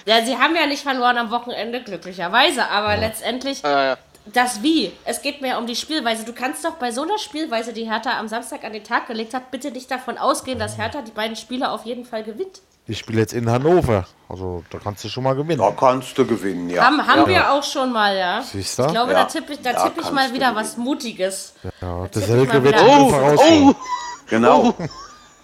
[0.06, 4.92] Ja, sie haben ja nicht verloren am Wochenende, glücklicherweise, aber letztendlich Äh, das Wie.
[5.04, 6.24] Es geht mehr um die Spielweise.
[6.24, 9.34] Du kannst doch bei so einer Spielweise, die Hertha am Samstag an den Tag gelegt
[9.34, 12.60] hat, bitte nicht davon ausgehen, dass Hertha die beiden Spiele auf jeden Fall gewinnt.
[12.86, 14.06] Ich spiele jetzt in Hannover.
[14.28, 15.58] Also da kannst du schon mal gewinnen.
[15.60, 16.84] Da kannst du gewinnen, ja.
[16.84, 18.42] Haben, haben wir auch schon mal, ja.
[18.42, 18.84] Siehst du?
[18.86, 21.54] Ich glaube, Ja, da tippe ich, da da tipp ich mal wieder was Mutiges.
[21.80, 23.10] Ja, Selke mal wird wieder schon an.
[23.10, 23.74] vorausgehen.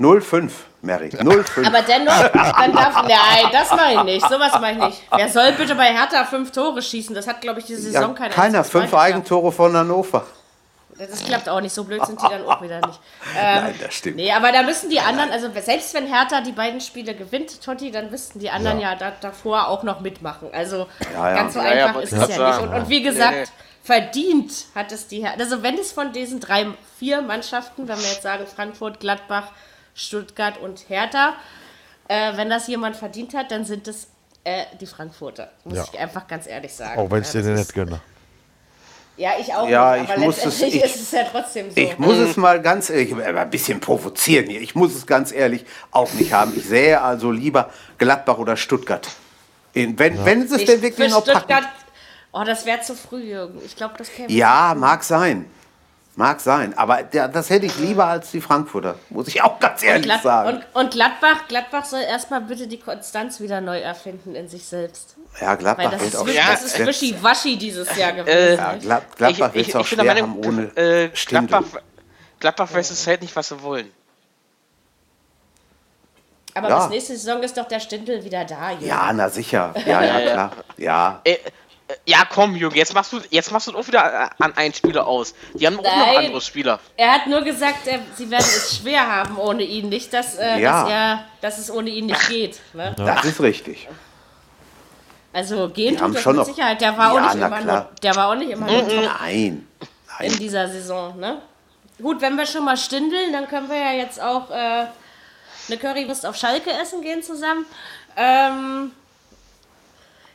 [0.00, 0.14] Genau.
[0.14, 0.50] 0-5,
[0.82, 1.08] Mary.
[1.08, 1.66] 0-5.
[1.66, 3.02] Aber dennoch, dann darf.
[3.02, 4.28] Nein, das mache ich nicht.
[4.28, 5.02] Sowas mache ich nicht.
[5.14, 7.14] Wer soll bitte bei Hertha fünf Tore schießen?
[7.14, 8.58] Das hat, glaube ich, diese ja, Saison kein keiner.
[8.58, 8.94] Mal Fünf.
[8.94, 10.24] Eigentore von Hannover.
[10.98, 11.74] Das klappt auch nicht.
[11.74, 12.98] So blöd sind die dann auch wieder nicht.
[13.38, 14.16] Ähm, Nein, das stimmt.
[14.16, 17.90] Nee, aber da müssen die anderen, also selbst wenn Hertha die beiden Spiele gewinnt, Totti,
[17.90, 20.48] dann müssten die anderen ja, da, davor auch noch mitmachen.
[20.52, 21.34] Also Ja, ja.
[21.36, 22.36] ganz so Ja, ja, einfach ist es ja nicht.
[22.36, 22.68] sagen.
[22.68, 23.46] Und, und wie gesagt, Nee, nee.
[23.84, 25.38] verdient hat es die Hertha.
[25.38, 26.66] Also wenn es von diesen drei,
[26.98, 29.44] vier Mannschaften, wenn wir jetzt sagen Frankfurt, Gladbach,
[30.00, 31.34] Stuttgart und Hertha,
[32.08, 34.08] äh, wenn das jemand verdient hat, dann sind es
[34.44, 35.50] äh, die Frankfurter.
[35.64, 35.84] Muss Ja.
[35.92, 36.98] ich einfach ganz ehrlich sagen.
[36.98, 38.00] Auch wenn ich ja, dir nicht gönne.
[39.18, 41.70] Ja, ich auch Ja, nicht, ich aber muss es- letztendlich ich- ist es ja trotzdem
[41.70, 41.76] so.
[41.76, 44.62] Ich muss es mal ganz ehrlich, aber ein bisschen provozieren hier.
[44.62, 46.54] Ich muss es ganz ehrlich auch nicht haben.
[46.56, 49.06] Ich sähe also lieber Gladbach oder Stuttgart.
[49.74, 51.38] In, wenn, wenn sie es Ich- denn wirklich für noch packen.
[51.38, 51.64] Stuttgart,
[52.32, 53.60] oh, das wäre zu früh, Jürgen.
[53.62, 54.32] Ich glaube, das käme.
[54.32, 55.50] Ja, mag sein.
[56.20, 56.76] Mag sein.
[56.76, 58.96] Aber der, das hätte ich lieber als die Frankfurter.
[59.08, 60.48] Muss ich auch ganz und, ehrlich Glad sagen.
[60.50, 65.16] und, und Gladbach, Gladbach soll erstmal bitte die Konstanz wieder neu erfinden in sich selbst.
[65.40, 66.52] ja, Weil Gladbach das wird ist, auch wirklich- schwer.
[66.52, 68.58] das ist wischi-waschi dieses Jahr gewesen.
[68.58, 68.82] ja, nicht?
[68.82, 71.08] Glad, Gladbach wird ich, es auch ich schwer Meinung, haben ohne äh.
[71.08, 71.62] Gladbach,
[72.38, 73.90] Gladbach weiß es halt nicht, was sie wollen.
[76.52, 76.80] Aber ja.
[76.80, 78.72] bis nächste Saison ist doch der Stindl wieder da.
[78.72, 78.86] Jürgen.
[78.86, 79.72] Ja, na sicher.
[79.86, 80.50] Ja, ja, klar.
[80.76, 81.20] Ja.
[81.24, 81.38] Äh, äh,
[82.06, 85.06] ja, komm, Jürgen, jetzt machst du jetzt machst du auch wieder äh, an einen Spieler
[85.06, 85.34] aus.
[85.54, 86.26] Die haben auch noch Nein.
[86.26, 86.78] andere Spieler.
[86.96, 89.88] Er hat nur gesagt, er, sie werden es schwer haben ohne ihn.
[89.88, 90.82] Nicht, dass, äh, Ja.
[90.82, 92.60] dass, er, dass es ohne ihn nicht geht.
[92.74, 92.94] Ne?
[92.96, 93.88] Das ist richtig.
[95.32, 96.80] Also gehen tut das schon mit Sicherheit.
[96.80, 97.62] Der war, Ja, auch nicht immer klar.
[97.82, 99.68] nur, der war auch nicht immer nur top Nein.
[100.20, 101.18] in dieser Saison.
[101.18, 101.40] Ne?
[102.02, 104.86] Gut, wenn wir schon mal stindeln, dann können wir ja jetzt auch äh,
[105.68, 107.64] eine Currywurst auf Schalke essen gehen zusammen.
[108.16, 108.90] Ähm,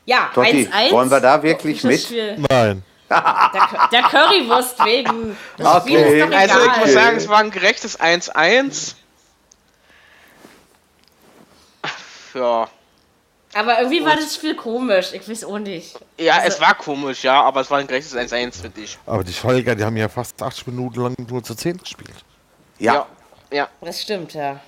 [0.05, 0.91] ja, Totti, 1-1.
[0.91, 2.01] wollen wir da wirklich mit?
[2.01, 2.83] Spiel- Nein.
[3.09, 5.37] Der, der Currywurst wegen.
[5.57, 6.19] Das Spiel Okay.
[6.19, 8.95] ist doch Also ich muss sagen, es war ein gerechtes 1-1.
[12.33, 12.67] Ja.
[13.53, 15.13] Aber irgendwie war das Spiel komisch.
[15.13, 15.97] Ich weiß auch nicht.
[16.17, 18.97] Ja, Also- es war komisch, ja, aber es war ein gerechtes 1-1 für dich.
[19.05, 22.11] Aber die Schalker, die haben ja fast 80 Minuten lang nur zu 10 gespielt.
[22.79, 22.93] Ja.
[22.93, 23.05] Ja.
[23.51, 23.69] Ja.
[23.81, 24.59] Das stimmt, ja.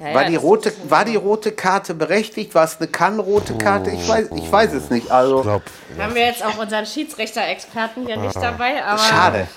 [0.00, 2.54] Ja War, die rote, war die rote Karte berechtigt?
[2.54, 3.90] War es eine kann-rote Karte?
[3.90, 5.06] Ich weiß, ich weiß es nicht.
[5.06, 5.64] Ich Also, glaube,
[5.98, 8.20] Haben wir jetzt auch unseren Schiedsrichter-Experten hier Ah.
[8.20, 8.98] nicht dabei, aber.
[8.98, 9.48] schade.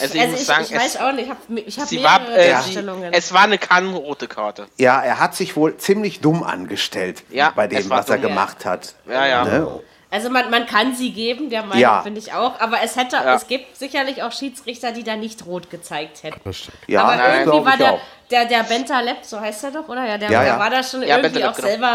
[0.00, 1.88] Also ich Also muss ich, sagen, ich weiß es, auch nicht, ich habe ich hab
[1.88, 2.78] sie mehrere war, äh, sie,
[3.12, 4.68] es war eine kann-rote Karte.
[4.76, 8.28] Ja, er hat sich wohl ziemlich dumm angestellt Ja, bei dem, was er dumm.
[8.28, 8.94] gemacht hat.
[9.08, 9.44] Ja, ja.
[9.44, 9.80] Ne?
[10.12, 12.00] Also man, man kann sie geben, der Meinung Ja.
[12.02, 13.34] bin ich auch, aber es hätte, Ja.
[13.34, 16.40] es gibt sicherlich auch Schiedsrichter, die da nicht rot gezeigt hätten.
[16.88, 17.98] Ja, aber das irgendwie war ich der,
[18.30, 20.04] der, der Bentaleb, so heißt er doch, oder?
[20.06, 20.58] Ja, der, Ja, der ja.
[20.58, 21.68] war da schon Ja, irgendwie Bentaleb, auch genau.
[21.68, 21.88] selber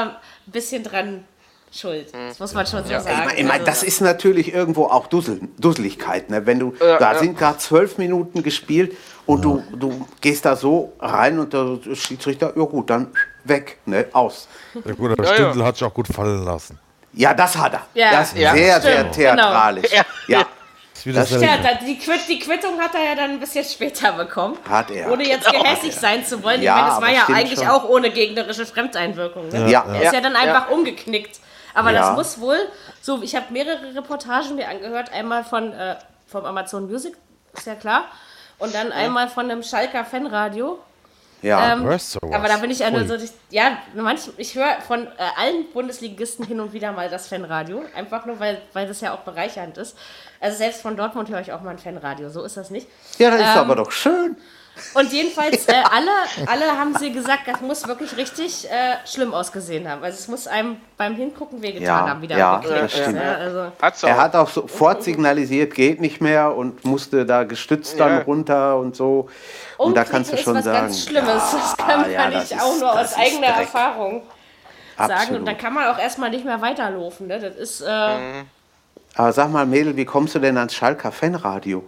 [0.47, 1.25] ein bisschen dran
[1.73, 2.07] schuld.
[2.13, 3.17] Das muss man schon so Ich sagen.
[3.25, 6.29] meine, ich mein, Also, das ist natürlich irgendwo auch Dussel, Dusseligkeit.
[6.29, 6.45] Ne?
[6.45, 7.19] Wenn du, Ja, da ja.
[7.19, 12.53] sind gerade zwölf Minuten gespielt und du, du gehst da so rein und der Schiedsrichter,
[12.55, 13.11] ja gut, dann
[13.43, 14.05] weg, ne?
[14.13, 14.47] aus.
[14.85, 15.35] Ja, gut, aber Ja, ja.
[15.35, 16.79] Stindl hat sich auch gut fallen lassen.
[17.15, 17.81] Ja, das hat er.
[17.93, 18.11] Ja.
[18.11, 19.89] das ist Ja, sehr, sehr stimmt, theatralisch.
[19.89, 20.03] genau.
[20.27, 20.45] Ja, Ja.
[21.13, 24.57] Das Das- da, die, Quitt, die Quittung hat er ja dann ein bisschen später bekommen.
[24.67, 25.11] hat er.
[25.11, 26.63] Ohne jetzt gehässig sein zu wollen.
[26.63, 27.67] Ja, ich meine, es aber war ja eigentlich schon.
[27.67, 29.49] auch ohne gegnerische Fremdeinwirkung.
[29.49, 29.69] Ne?
[29.69, 29.85] Ja.
[29.87, 31.39] Er ist ja dann einfach umgeknickt.
[31.75, 31.99] Aber Ja.
[32.07, 32.57] das muss wohl,
[33.01, 35.11] so, ich habe mehrere Reportagen mir angehört.
[35.13, 37.13] Einmal von äh, vom Amazon Music,
[37.53, 38.05] ist ja klar.
[38.57, 40.79] Und dann einmal von einem Schalker Fanradio.
[41.45, 42.33] Ja, Ähm, hörst sowas?
[42.33, 43.15] aber da bin ich ja nur so,
[43.51, 47.83] ja, manch, ich höre von äh, allen Bundesligisten hin und wieder mal das Fanradio.
[47.95, 49.95] Einfach nur, weil, weil das ja auch bereichernd ist.
[50.45, 52.87] Also selbst von Dortmund höre ich auch mal ein Fanradio, so ist das nicht.
[53.17, 54.37] ja das ist ähm, aber doch schön.
[54.93, 56.11] Und jedenfalls, äh, alle,
[56.47, 60.03] alle haben sie gesagt, das muss wirklich richtig äh, schlimm ausgesehen haben.
[60.03, 63.15] Also es muss einem beim Hingucken wehgetan Ja, haben, wieder ja, das ist, stimmt.
[63.17, 64.07] Ja, also, Hat's auch.
[64.09, 68.21] Er hat auch sofort signalisiert, geht nicht mehr und musste da gestützt dann Ja.
[68.23, 69.29] runter und so.
[69.77, 70.77] Und da kannst du schon ist was sagen.
[70.87, 71.27] ganz Schlimmes.
[71.53, 73.47] das kann man ja, nicht das auch ist- nur aus ist eigener.
[73.47, 74.23] Erfahrung
[74.97, 75.11] sagen.
[75.13, 75.39] Absolut.
[75.39, 77.27] Und dann kann man auch erstmal nicht mehr weiterlaufen.
[77.27, 77.39] Ne?
[77.39, 78.45] Das ist äh, Mhm.
[79.15, 81.83] Aber sag mal, Mädel, wie kommst du denn ans Schalker Fanradio?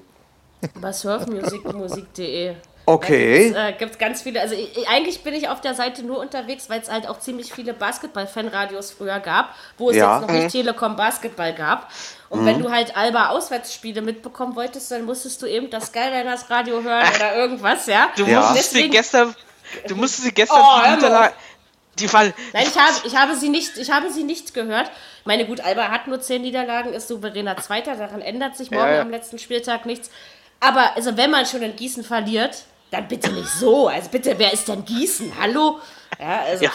[0.81, 2.55] bei surfmusik.de.
[2.89, 3.51] Okay.
[3.51, 6.69] Da gibt es ganz viele, also ich, eigentlich bin ich auf der Seite nur unterwegs,
[6.69, 10.19] weil es halt auch ziemlich viele Basketball-Fanradios früher gab, wo es Ja.
[10.21, 11.91] jetzt noch nicht Telekom Basketball gab.
[12.29, 16.81] Und wenn du halt Alba Auswärtsspiele mitbekommen wolltest, dann musstest du eben das Skyliners Radio
[16.81, 18.07] hören oder irgendwas, ja.
[18.15, 18.39] Du Ja.
[18.39, 19.35] musstest sie Deswegen- gestern.
[19.89, 20.79] Du musstest sie gestern Oh,
[21.99, 22.05] die.
[22.05, 24.89] Nein, ich habe, ich, habe sie nicht, ich habe sie nicht gehört.
[25.27, 28.95] Meine gut, Alba hat nur zehn Niederlagen, ist souveräner Zweiter, daran ändert sich morgen Ja,
[28.95, 29.01] ja.
[29.01, 30.09] am letzten Spieltag nichts.
[30.61, 33.89] Aber also wenn man schon in Gießen verliert, dann bitte nicht so.
[33.89, 35.33] Also bitte, wer ist denn Gießen?
[35.39, 35.79] Hallo?
[36.17, 36.63] Ja, also.
[36.63, 36.71] Ja.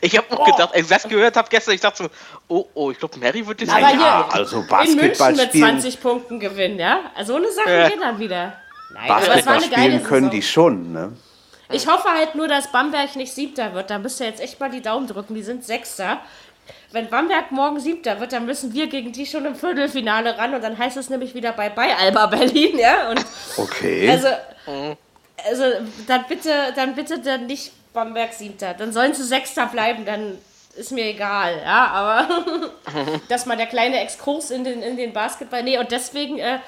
[0.00, 2.08] Ich habe auch gedacht, als ich das gehört habe gestern, ich dachte so,
[2.48, 5.48] oh, oh, ich glaube, Mary wird jetzt Aber hier ja, also in Basketball München mit
[5.48, 7.00] spielen, 20 Punkten gewinnen, ja?
[7.14, 7.88] Also so eine Sache Ja.
[7.90, 8.54] geht dann wieder.
[8.92, 10.30] Nein, aber es war Basketball eine geile können Saison.
[10.30, 11.12] die schon, ne?
[11.70, 13.90] Ich hoffe halt nur, dass Bamberg nicht Siebter wird.
[13.90, 15.34] Da müsst ihr jetzt echt mal die Daumen drücken.
[15.34, 16.18] Die sind Sechster.
[16.92, 20.54] Wenn Bamberg morgen Siebter wird, dann müssen wir gegen die schon im Viertelfinale ran.
[20.54, 23.10] Und dann heißt es nämlich wieder bei bei Alba Berlin, ja?
[23.10, 23.24] Und
[23.56, 24.10] Okay.
[24.10, 24.28] also,
[25.48, 25.64] also
[26.06, 28.74] dann bitte, dann bitte dann nicht Bamberg Siebter.
[28.74, 30.38] Dann sollen sie Sechster bleiben, dann
[30.76, 32.28] ist mir egal, ja, aber
[33.28, 35.62] das mal der kleine Exkurs in den, in den Basketball.
[35.62, 36.58] Nee, und deswegen äh,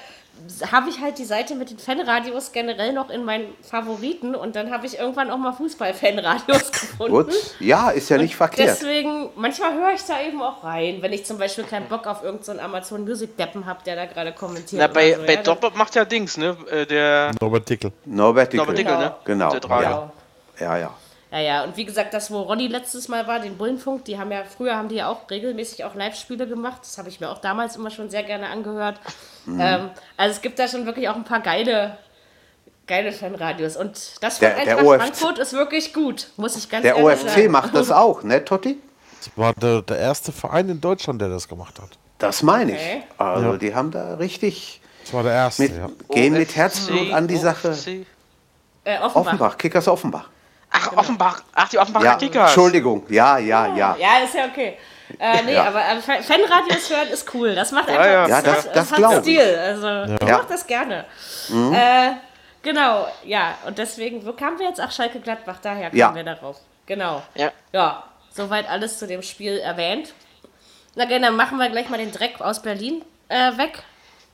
[0.71, 4.71] habe ich halt die Seite mit den Fanradios generell noch in meinen Favoriten und dann
[4.71, 7.13] habe ich irgendwann auch mal Fußball-Fanradios gefunden.
[7.13, 7.35] Gut.
[7.61, 8.69] Ja, ist ja nicht verkehrt.
[8.69, 12.23] Deswegen, manchmal höre ich da eben auch rein, wenn ich zum Beispiel keinen Bock auf
[12.23, 14.81] irgendeinen so Amazon Music Deppen habe, der da gerade kommentiert.
[14.81, 16.57] Na, bei, so, bei ja, Doppel macht ja Dings, ne?
[16.71, 17.93] Äh, Der Norbert Dickel.
[18.05, 18.67] Norbert Dickel.
[18.67, 19.15] Norbert Dickel, ne?
[19.25, 19.51] Genau.
[19.51, 19.69] Der.
[19.69, 20.13] Ja.
[20.61, 20.95] ja, ja.
[21.31, 24.33] Ja, ja, und wie gesagt, das, wo Ronny letztes Mal war, den Bullenfunk, die haben
[24.33, 26.81] ja, früher haben die ja auch regelmäßig auch Live-Spiele gemacht.
[26.83, 28.99] Das habe ich mir auch damals immer schon sehr gerne angehört.
[29.55, 29.61] Mhm.
[29.61, 31.97] Ähm, also es gibt da schon wirklich auch ein paar geile,
[32.87, 33.77] geile Fanradios.
[33.77, 37.05] Und das von Der- der OFC Frankfurt ist wirklich gut, muss ich ganz Der ehrlich
[37.25, 37.51] OFC sagen.
[37.51, 38.79] macht das auch, ne, Totti?
[39.21, 41.89] Das war der, der erste Verein in Deutschland, der das gemacht hat.
[42.19, 42.79] Das meine ich.
[42.79, 43.03] Okay.
[43.19, 45.89] Also, die haben da richtig Das war der erste, mit, ja.
[46.11, 47.69] gehen mit OFC, Herzblut an die Sache.
[47.71, 48.07] OFC.
[48.85, 49.17] Äh, Offenbach.
[49.27, 50.29] Offenbach, Kickers Offenbach.
[50.71, 51.43] Ach, Offenbach.
[51.55, 52.51] Ach, die Offenbacher Ja, Kickers.
[52.51, 53.05] Entschuldigung.
[53.09, 53.97] Ja, ja, ja.
[53.99, 54.77] Ja, ist ja okay.
[55.19, 55.65] Äh, nee, Ja.
[55.65, 57.55] aber äh, Fan- Fanradios hören ist cool.
[57.55, 58.29] Das macht einfach ja.
[58.29, 59.19] Ja, das- hat, das glaub ich.
[59.21, 59.59] Stil.
[59.59, 60.39] Also, ich Ja.
[60.39, 61.05] mach das gerne.
[61.51, 62.11] Äh,
[62.63, 63.55] genau, ja.
[63.67, 64.81] Und deswegen, wo kamen wir jetzt?
[64.81, 66.15] Ach, Schalke Gladbach, daher kamen Ja.
[66.15, 66.57] wir darauf.
[66.87, 67.23] Genau.
[67.35, 67.53] Ja.
[67.73, 70.13] Ja, soweit alles zu dem Spiel erwähnt.
[70.95, 73.83] Na gerne, dann machen wir gleich mal den Dreck aus Berlin äh, weg.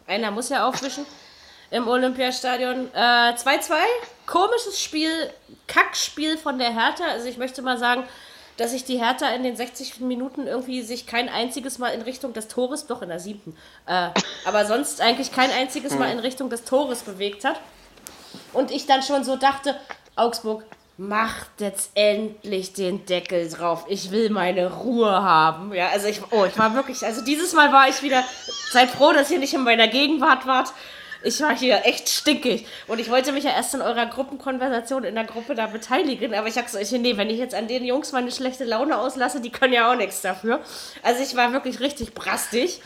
[0.06, 1.04] Einer muss ja aufwischen
[1.70, 2.88] im Olympiastadion.
[2.94, 3.74] Äh, 2-2,
[4.26, 5.30] komisches Spiel,
[5.66, 7.04] Kackspiel von der Hertha.
[7.10, 8.04] Also ich möchte mal sagen,
[8.56, 12.32] dass sich die Hertha in den 60 Minuten irgendwie sich kein einziges Mal in Richtung
[12.32, 14.08] des Tores, doch in der siebten, äh,
[14.44, 17.60] aber sonst eigentlich kein einziges Mal in Richtung des Tores bewegt hat.
[18.52, 19.76] Und ich dann schon so dachte,
[20.16, 20.64] Augsburg,
[20.96, 23.84] macht jetzt endlich den Deckel drauf.
[23.88, 25.74] Ich will meine Ruhe haben.
[25.74, 28.22] Ja, also ich, oh, ich war wirklich, also dieses Mal war ich wieder,
[28.70, 30.72] seid froh, dass ihr nicht in meiner Gegenwart wart.
[31.24, 32.66] Ich war hier echt stinkig.
[32.86, 36.48] Und ich wollte mich ja erst in eurer Gruppenkonversation in der Gruppe da beteiligen, aber
[36.48, 39.50] ich sagte so, nee, wenn ich jetzt an den Jungs meine schlechte Laune auslasse, die
[39.50, 40.60] können ja auch nichts dafür.
[41.02, 42.80] Also ich war wirklich richtig brastig.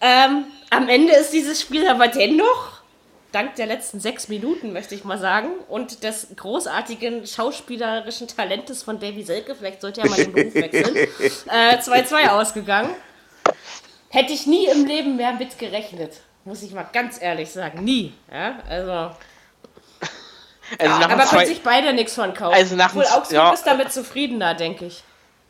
[0.00, 2.76] Ähm, am Ende ist dieses Spiel aber dennoch
[3.32, 8.98] dank der letzten sechs Minuten, möchte ich mal sagen, und des großartigen schauspielerischen Talentes von
[8.98, 12.90] Davy Selke, vielleicht sollte er mal den Beruf wechseln, äh, 2-2 ausgegangen.
[14.08, 16.12] Hätte ich nie im Leben mehr mit gerechnet,
[16.46, 17.84] muss ich mal ganz ehrlich sagen.
[17.84, 18.14] Nie.
[18.32, 19.14] Ja, also,
[20.78, 22.54] Also nach aber können sich beide nichts von kaufen.
[22.54, 23.52] Also nach Obwohl Augsburg ja.
[23.52, 25.02] ist damit zufriedener, denke ich.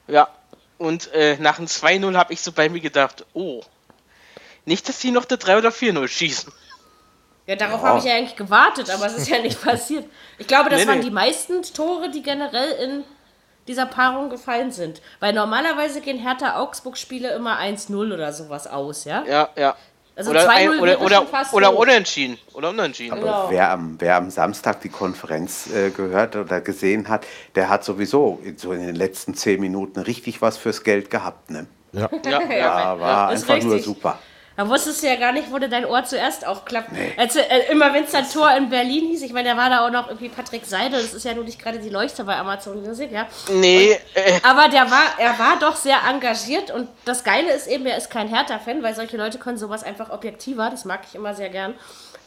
[0.09, 0.29] ja.
[0.79, 3.63] Und äh, nach dem 2-0 habe ich so bei mir gedacht, oh,
[4.67, 6.53] nicht, dass die noch der 3 oder 4-0 schießen.
[7.47, 10.05] Ja, darauf habe ich ja eigentlich gewartet, aber es ist ja nicht passiert.
[10.37, 11.05] Ich glaube, das Nee, waren nee.
[11.05, 13.05] die meisten Tore, die generell in
[13.69, 15.01] dieser Paarung gefallen sind.
[15.19, 19.25] Weil normalerweise gehen Hertha-Augsburg-Spiele immer 1-0 oder sowas aus, ja?
[19.27, 19.77] Ja, ja.
[20.17, 21.79] Also oder, 2-0 ein, oder, oder, oder hoch.
[21.81, 22.39] unentschieden.
[22.55, 23.21] Oder unentschieden.
[23.21, 23.51] Genau.
[23.51, 28.41] Wer am, wer am Samstag die Konferenz äh, gehört oder gesehen hat, der hat sowieso
[28.43, 31.51] in, so in den letzten zehn Minuten richtig was fürs Geld gehabt.
[31.51, 31.67] Ne?
[31.93, 32.09] Ja.
[32.25, 32.57] Ja, ja.
[32.57, 34.19] Ja, war einfach nur super.
[34.57, 36.91] Da wusstest du ja gar nicht, wo dein Ohr zuerst aufklappt.
[37.17, 39.87] Also, äh, immer wenn es dann Tor in Berlin hieß, ich meine, da war da
[39.87, 42.83] auch noch irgendwie Patrick Seidel, das ist ja nur nicht gerade die Leuchte bei Amazon
[42.83, 43.27] Music, ja.
[43.53, 47.85] Nee, äh, Aber der war, er war doch sehr engagiert und das Geile ist eben,
[47.87, 51.35] er ist kein Hertha-Fan, weil solche Leute können sowas einfach objektiver, das mag ich immer
[51.35, 51.75] sehr gern.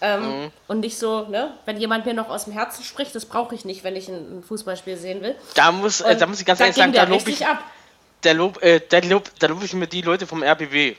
[0.01, 3.53] Ähm, Und nicht so, ne, wenn jemand mir noch aus dem Herzen spricht, das brauche
[3.53, 5.35] ich nicht, wenn ich ein, ein Fußballspiel sehen will.
[5.55, 7.57] da muss, äh, Und da muss ich ganz ehrlich sagen, da lobe ich, ab.
[8.21, 10.95] da lob, äh, da lob, da lob ich mir die Leute vom RBW.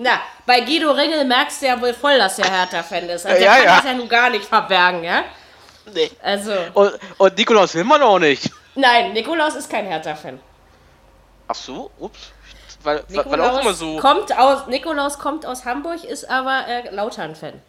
[0.00, 3.26] Na, bei Guido Ringel merkst du ja wohl voll, dass er Hertha-Fan ist.
[3.26, 3.76] Also Ja, der kann ja.
[3.76, 5.24] das ja nun gar nicht verbergen, ja?
[5.92, 6.10] Nee.
[6.22, 8.50] Also, Und, und Nikolaus Hillmann auch nicht.
[8.76, 10.38] nein, Nikolaus ist kein Hertha-Fan.
[11.48, 12.30] Ach so, ups.
[12.84, 13.96] Weil, weil auch immer Nikolaus so.
[13.96, 17.60] kommt aus, Nikolaus kommt aus Hamburg, ist aber äh, Lautern-Fan.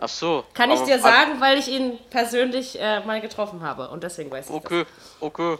[0.00, 0.44] Ach so.
[0.54, 4.46] Kann ich dir sagen, weil ich ihn persönlich äh, mal getroffen habe und deswegen weiß
[4.50, 4.64] ich das.
[4.64, 4.84] Okay,
[5.20, 5.58] okay.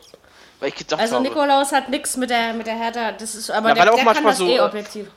[0.58, 1.28] Weil ich gedacht Also habe.
[1.28, 4.14] Nikolaus hat nichts mit der mit der Hertha, das ist aber Ja, der, er der
[4.14, 5.08] kann das so, eh äh, objektiv.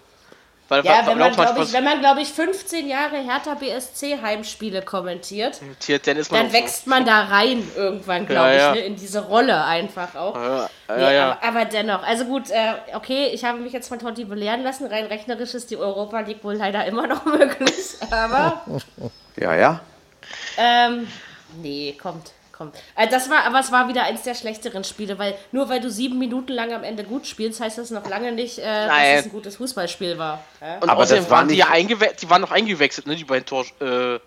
[0.67, 4.81] Weil, Ja, wenn man glaube ich, wenn man glaube ich 15 Jahre Hertha BSC Heimspiele
[4.81, 5.61] kommentiert,
[6.05, 8.71] dann ist man dann auch wächst man da rein irgendwann, glaube Ja, ich, ja.
[8.71, 10.35] ne, in diese Rolle einfach auch.
[10.35, 10.41] So.
[10.41, 11.31] Ja, ja, Nee, ja.
[11.41, 14.87] Aber, aber dennoch, also gut, äh, okay, ich habe mich jetzt von Totti belehren lassen.
[14.87, 17.75] Rein rechnerisch ist die Europa League wohl leider immer noch möglich.
[18.11, 18.63] Aber
[19.37, 19.79] Ja, ja.
[20.57, 21.07] ähm,
[21.61, 22.75] nee, kommt, kommt.
[22.95, 25.89] Also das war, aber es war wieder eins der schlechteren Spiele, weil nur weil du
[25.89, 29.25] sieben Minuten lang am Ende gut spielst, heißt das noch lange nicht, äh, dass es
[29.25, 30.43] ein gutes Fußballspiel war.
[30.61, 30.79] Ja?
[30.79, 33.25] Und Aber außerdem das war waren die ja eingewe die waren noch eingewechselt, ne, die
[33.25, 33.65] beiden Tor.
[33.81, 34.19] Äh,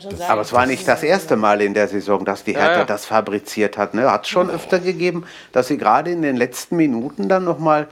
[0.00, 0.30] schon sagen.
[0.30, 2.84] Aber es war nicht das erste Mal in der Saison, dass die Hertha Ja, ja.
[2.84, 3.94] das fabriziert hat.
[3.94, 4.10] Ne?
[4.10, 7.88] Hat es schon öfter gegeben, dass sie gerade in den letzten Minuten dann nochmal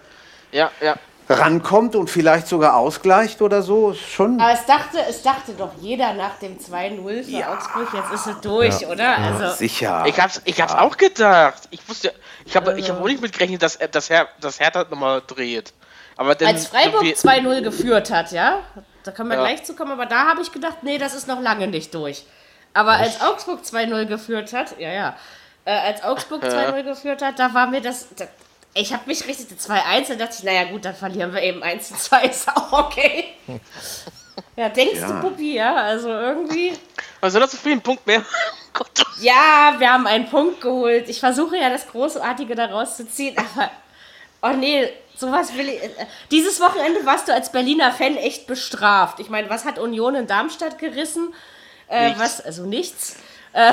[0.53, 0.97] ja, ja.
[1.29, 3.93] Rankommt und vielleicht sogar ausgleicht oder so.
[3.93, 8.13] Ist Schon aber es dachte, es dachte doch jeder nach dem 2-0 für Augsburg, jetzt
[8.13, 9.17] ist es durch, oder?
[9.19, 10.05] Also, sicher.
[10.07, 11.63] Ich hab's, ich hab's auch gedacht.
[11.71, 12.13] Ich wusste,
[12.45, 15.73] ich habe, ich habe auch nicht mitgerechnet, dass äh, das Her das Hertha nochmal dreht.
[16.17, 18.61] Aber dann als Freiburg irgendwie- 2-0 geführt hat, ja,
[19.03, 19.43] da können wir Ja.
[19.43, 22.25] gleich zu kommen, aber da habe ich gedacht, nee, das ist noch lange nicht durch.
[22.73, 25.17] Aber als Augsburg 2-0 geführt hat, ja, ja,
[25.65, 28.27] äh, als Augsburg 2-0 geführt hat, da war mir das, da,
[28.75, 32.23] ich habe mich richtig, 2-1, dann dachte ich, naja gut, dann verlieren wir eben 1-2,
[32.31, 33.35] ist auch okay.
[34.57, 35.07] Ja, denkst Ja.
[35.09, 36.73] du, Puppi, ja, also irgendwie,
[37.21, 38.25] Was soll das so viel ein Punkt mehr?
[38.73, 38.91] Gott.
[39.21, 41.09] ja, wir haben einen Punkt geholt.
[41.09, 43.71] Ich versuche ja das Großartige daraus zu ziehen, aber
[44.43, 45.81] oh nee, sowas will ich.
[45.81, 45.91] äh,
[46.33, 49.21] Dieses Wochenende warst du als Berliner Fan echt bestraft.
[49.21, 51.33] Ich meine, was hat Union in Darmstadt gerissen?
[51.87, 53.15] Äh, was, also nichts.
[53.53, 53.73] Äh,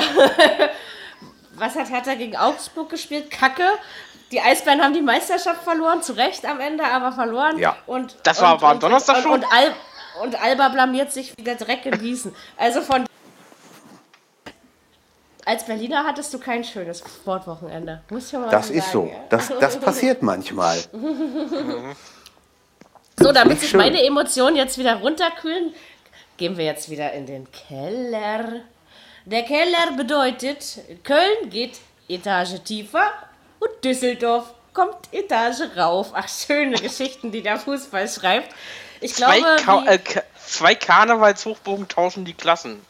[1.56, 3.30] was hat Hertha gegen Augsburg gespielt?
[3.30, 3.66] Kacke.
[4.32, 7.58] Die Eisbären haben die Meisterschaft verloren, zu Recht am Ende, aber verloren.
[7.58, 7.76] Ja.
[7.86, 9.32] Und, Das war- und, war am und, Donnerstag und, schon?
[9.32, 9.74] Und, Al
[10.22, 12.34] und Alba blamiert sich wieder Dreck in Gießen.
[12.56, 13.06] Also von
[15.44, 18.02] als Berliner hattest du kein schönes Sportwochenende.
[18.10, 19.00] Muss ich mal das so ist so.
[19.02, 19.24] sagen, ja.
[19.28, 20.78] Das, das passiert manchmal.
[23.18, 25.72] So, damit sich meine Emotionen jetzt wieder runterkühlen,
[26.38, 28.62] gehen wir jetzt wieder in den Keller.
[29.26, 33.12] Der Keller bedeutet, Köln geht Etage tiefer
[33.62, 36.12] und Düsseldorf kommt Etage rauf.
[36.14, 38.54] Ach, schöne Geschichten, die der Fußball schreibt.
[39.00, 39.98] Ich Zwei, glaube, Ka äh,
[40.46, 42.80] zwei Karnevalshochbogen tauschen die Klassen.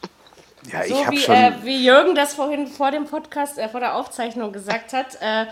[0.71, 1.35] Ja, so ich habe wie, schon.
[1.35, 5.45] äh, wie Jürgen das vorhin vor dem Podcast, äh, vor der Aufzeichnung gesagt hat, äh,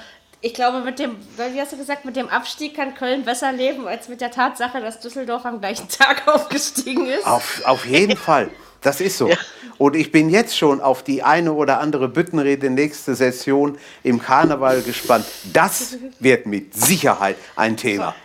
[0.44, 3.88] ich glaube, mit dem, wie hast du gesagt, mit dem Abstieg kann Köln besser leben,
[3.88, 7.26] als mit der Tatsache, dass Düsseldorf am gleichen Tag aufgestiegen ist.
[7.28, 8.50] Auf, auf jeden Fall.
[8.82, 9.30] Das ist so.
[9.78, 14.82] Und ich bin jetzt schon auf die eine oder andere Büttenrede nächste Session im Karneval
[14.82, 15.26] gespannt.
[15.54, 18.16] Das wird mit Sicherheit ein Thema.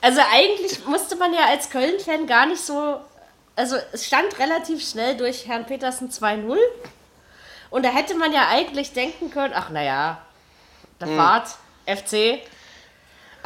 [0.00, 3.00] Also eigentlich musste man ja als Köln-Fan gar nicht so.
[3.56, 6.56] Also es stand relativ schnell durch Herrn Petersen 2-0.
[7.70, 10.18] Und da hätte man ja eigentlich denken können, ach naja,
[11.00, 11.48] der Fahrt,
[11.86, 12.40] FC.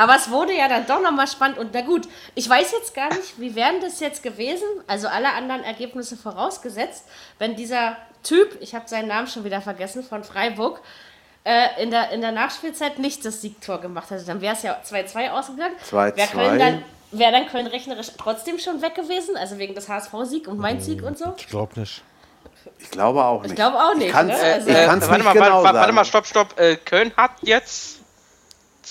[0.01, 1.59] Aber es wurde ja dann doch nochmal spannend.
[1.59, 5.31] Und na gut, ich weiß jetzt gar nicht, wie wären das jetzt gewesen, also alle
[5.35, 7.05] anderen Ergebnisse vorausgesetzt,
[7.39, 10.81] wenn dieser Typ, ich habe seinen Namen schon wieder vergessen, von Freiburg,
[11.45, 14.25] äh, in, der, in der Nachspielzeit nicht das Siegtor gemacht hätte.
[14.25, 15.75] Dann wäre es ja 2-2 ausgegangen.
[15.91, 16.17] 2-2.
[16.17, 16.83] Wäre Köln
[17.13, 21.19] dann, Köln rechnerisch trotzdem schon weg gewesen, also wegen des HSV-Sieg und mein Sieg und
[21.19, 21.35] so?
[21.37, 22.03] Ich glaube nicht.
[22.79, 23.55] Ich glaube auch nicht.
[23.55, 24.53] glaube auch nicht, Ich kann's, ne?
[24.55, 26.59] Also- ich Äh, kann's warte nicht mal, genau warte, warte mal, stopp, stopp.
[26.59, 28.01] Äh, Köln hat jetzt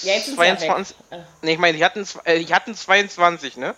[0.01, 0.95] Ja, jetzt sind sie ja 22.
[1.09, 1.19] weg.
[1.41, 3.75] Nee, ich meine, die hatten, äh, die hatten 22, ne?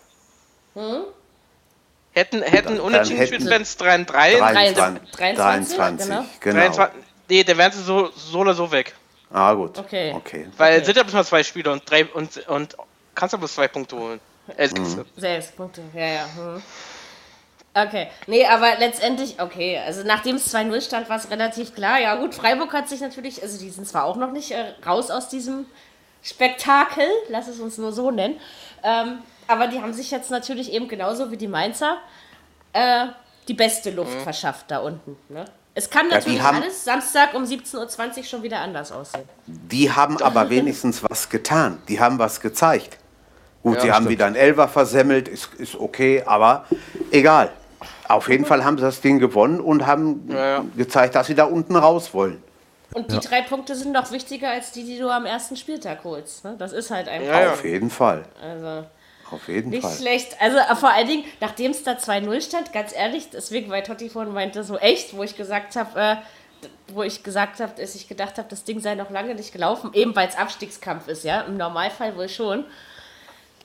[2.14, 6.26] Hätten, hätten unentschieden hätten gespielt, wenn es 3 3 23, 23, 23, genau.
[6.40, 6.56] genau.
[6.60, 7.02] 23.
[7.30, 8.94] Nee, da wären sie so, so oder so weg.
[9.32, 9.78] Ah, gut.
[9.78, 10.12] Okay.
[10.14, 10.48] okay.
[10.58, 10.86] Weil Okay.
[10.86, 12.76] sind ja bloß mal zwei Spiele und drei und, und
[13.16, 14.20] kannst ja bloß zwei Punkte holen.
[14.58, 15.06] Äh, Mhm.
[15.16, 16.26] Sechs Punkte, ja, ja.
[16.36, 16.62] Hm.
[17.74, 22.02] Okay, nee, aber letztendlich, okay, also nachdem es 2-0 stand, war es relativ klar.
[22.02, 25.10] Ja gut, Freiburg hat sich natürlich, also die sind zwar auch noch nicht äh, raus
[25.10, 25.66] aus diesem
[26.24, 28.36] Spektakel, lass es uns nur so nennen,
[28.84, 31.98] ähm, aber die haben sich jetzt natürlich eben genauso wie die Mainzer
[32.74, 33.08] äh,
[33.48, 35.18] die beste Luft verschafft da unten.
[35.30, 35.46] Ne?
[35.74, 39.28] Es kann natürlich haben- alles Samstag um 17.20 Uhr schon wieder anders aussehen.
[39.48, 41.82] Die haben aber wenigstens was getan.
[41.88, 42.98] Die haben was gezeigt.
[43.64, 44.10] Gut, Ja, sie haben stimmt.
[44.10, 46.66] wieder einen Elfer versemmelt, ist, ist okay, aber
[47.12, 47.52] egal.
[48.08, 50.66] Auf jeden Fall haben sie das Ding gewonnen und haben Ja, ja.
[50.76, 52.44] gezeigt, dass sie da unten raus wollen.
[52.94, 56.44] Und die drei Punkte sind noch wichtiger als die, die du am ersten Spieltag holst.
[56.44, 56.56] Ne?
[56.58, 57.54] Das ist halt einfach Ja, ja.
[57.54, 58.26] Auf jeden Fall.
[58.42, 58.86] also
[59.32, 59.96] Auf jeden nicht Fall.
[59.96, 60.36] schlecht.
[60.42, 64.10] Also äh, vor allen Dingen, nachdem es da 2-0 stand, ganz ehrlich, deswegen, weil Totti
[64.10, 66.16] vorhin meinte, so echt, wo ich gesagt habe, äh,
[66.94, 69.92] wo ich gesagt habe, dass ich gedacht habe, das Ding sei noch lange nicht gelaufen,
[69.94, 72.66] eben weil es Abstiegskampf ist, ja, im Normalfall wohl schon.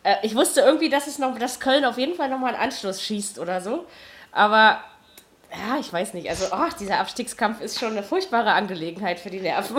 [0.04, 3.02] Äh, ich wusste irgendwie, dass es noch, dass Köln auf jeden Fall nochmal einen Anschluss
[3.02, 3.84] schießt oder so,
[4.30, 4.78] aber
[5.50, 6.28] ja, ich weiß nicht.
[6.28, 9.76] Also, ach, dieser Abstiegskampf ist schon eine furchtbare Angelegenheit für die Nerven.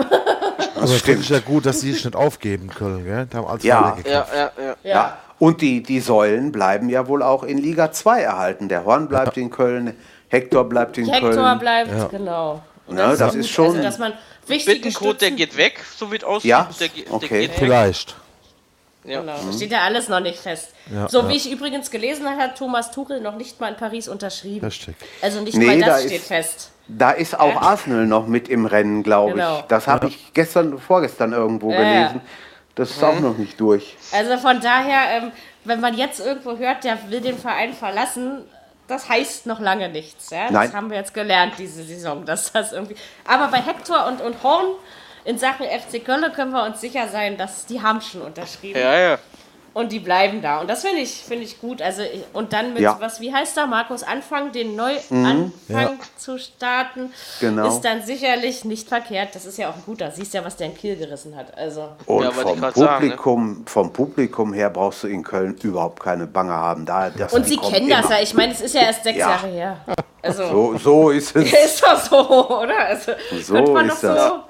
[0.74, 1.20] Aber es stimmt.
[1.20, 3.26] ist ja gut, dass sie sich nicht aufgeben können, gell?
[3.32, 3.96] Die haben alles Ja.
[4.04, 4.76] Ja, ja, ja.
[4.82, 5.18] Ja.
[5.38, 8.68] Und die, die Säulen bleiben ja wohl auch in Liga 2 erhalten.
[8.68, 9.96] Der Horn bleibt in Köln,
[10.28, 11.58] Hector bleibt in Hector Köln.
[11.60, 12.60] bleibt, genau.
[12.86, 13.40] Und Ja, das gut.
[13.40, 14.14] ist schon- Also, dass man
[14.46, 16.50] Bittencode, der geht weg, so wie es aussieht.
[16.50, 16.68] Ja?
[16.80, 17.28] Der, Okay.
[17.28, 17.56] der geht weg.
[17.58, 18.16] Vielleicht.
[19.08, 19.20] Ja.
[19.20, 20.70] Genau, das steht ja alles noch nicht fest.
[20.92, 21.28] Ja, so ja.
[21.28, 24.64] wie ich übrigens gelesen habe, hat Thomas Tuchel noch nicht mal in Paris unterschrieben.
[24.66, 24.94] Richtig.
[25.22, 26.70] Also nicht Nee, mal da das ist- steht fest.
[26.90, 27.60] Da ist auch Ja.
[27.60, 29.58] Arsenal noch mit im Rennen, glaube Genau.
[29.58, 29.62] ich.
[29.64, 32.20] Das habe ich gestern, vorgestern irgendwo gelesen.
[32.74, 33.96] Das ist auch noch nicht durch.
[34.12, 35.32] Also von daher, ähm,
[35.64, 38.44] wenn man jetzt irgendwo hört, der will den Verein verlassen,
[38.86, 40.30] das heißt noch lange nichts.
[40.30, 40.50] Ja?
[40.50, 42.96] Das haben wir jetzt gelernt diese Saison, dass das irgendwie.
[43.26, 44.66] Aber bei Hector und, und Horn
[45.24, 48.80] in Sachen FC Köln können wir uns sicher sein, dass die haben schon unterschrieben.
[48.80, 49.18] Ja, ja.
[49.74, 50.60] Und die bleiben da.
[50.60, 51.80] Und das finde ich, finde ich gut.
[51.82, 52.96] Also, ich- und dann mit, Ja.
[52.98, 55.90] was, wie heißt da, Markus Anfang, den Neuanfang Ja.
[56.16, 57.68] zu starten, Genau.
[57.68, 59.34] ist dann sicherlich nicht verkehrt.
[59.34, 60.10] Das ist ja auch ein guter.
[60.10, 61.56] Siehst ja, was der in Kiel gerissen hat.
[61.56, 63.14] Also, Und Ja, vom, grad sagen, ne?
[63.16, 66.84] Publikum, vom Publikum her brauchst du in Köln überhaupt keine Bange haben.
[66.84, 68.20] Da, das, und sie kennen das ja.
[68.20, 69.30] Ich meine, es ist ja erst sechs Ja.
[69.30, 69.76] Jahre her.
[70.22, 71.52] Also, So, so ist es.
[71.64, 72.78] ist doch so, oder?
[72.78, 74.26] Also, So könnte man ist das.
[74.28, 74.40] so,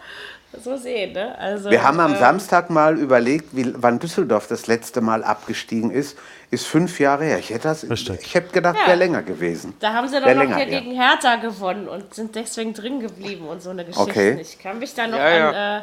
[0.65, 1.37] so sehen, ne?
[1.39, 5.91] Also, Wir haben am äh, Samstag mal überlegt, wie, wann Düsseldorf das letzte Mal abgestiegen
[5.91, 6.17] ist.
[6.51, 7.39] Ist fünf Jahre her.
[7.39, 8.87] Ich hätte, das, ich hätte gedacht, Ja.
[8.87, 9.75] wäre länger gewesen.
[9.81, 13.47] Da haben sie doch noch länger hier gegen Hertha gewonnen und sind deswegen drin geblieben
[13.47, 14.11] und so eine Geschichte.
[14.11, 14.39] Okay.
[14.41, 15.49] Ich kann mich da noch Ja, ja.
[15.49, 15.83] An,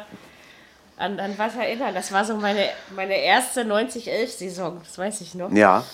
[0.96, 1.94] an, an was erinnern.
[1.94, 2.64] Das war so meine,
[2.96, 5.52] meine erste 90-11-Saison, das weiß ich noch.
[5.52, 5.84] Ja,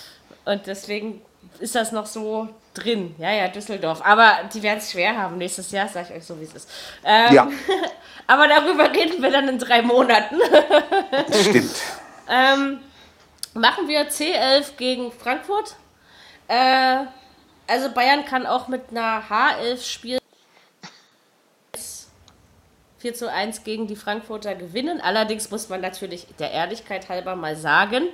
[0.45, 1.21] Und deswegen
[1.59, 3.15] ist das noch so drin.
[3.17, 4.01] Ja, ja, Düsseldorf.
[4.03, 6.69] Aber die werden es schwer haben nächstes Jahr, sage ich euch so, wie es ist.
[7.03, 7.47] Ähm, ja,
[8.27, 10.37] Aber darüber reden wir dann in drei Monaten.
[11.31, 11.75] stimmt.
[12.25, 12.79] Ähm,
[13.53, 15.75] machen wir C11 gegen Frankfurt.
[16.47, 16.99] Äh,
[17.67, 20.19] also Bayern kann auch mit einer H11 spielen.
[22.99, 25.01] 4 zu 1 gegen die Frankfurter gewinnen.
[25.01, 28.07] Allerdings muss man natürlich der Ehrlichkeit halber mal sagen,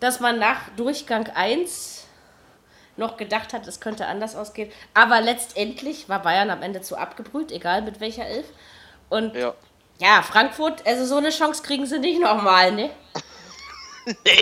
[0.00, 1.95] dass man nach Durchgang 1
[2.96, 4.70] noch gedacht hat, es könnte anders ausgehen.
[4.94, 8.46] Aber letztendlich war Bayern am Ende zu abgebrüht, egal mit welcher Elf.
[9.08, 9.54] Und Ja.
[9.98, 12.90] ja, Frankfurt, also so eine Chance kriegen sie nicht nochmal, ne?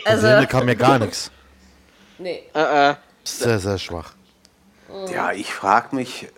[0.04, 1.30] Also, Sehne kam mir gar nichts.
[2.18, 2.42] nee.
[2.54, 2.94] Äh, äh.
[3.24, 4.12] Sehr, sehr schwach.
[5.10, 6.28] Ja, ich frage mich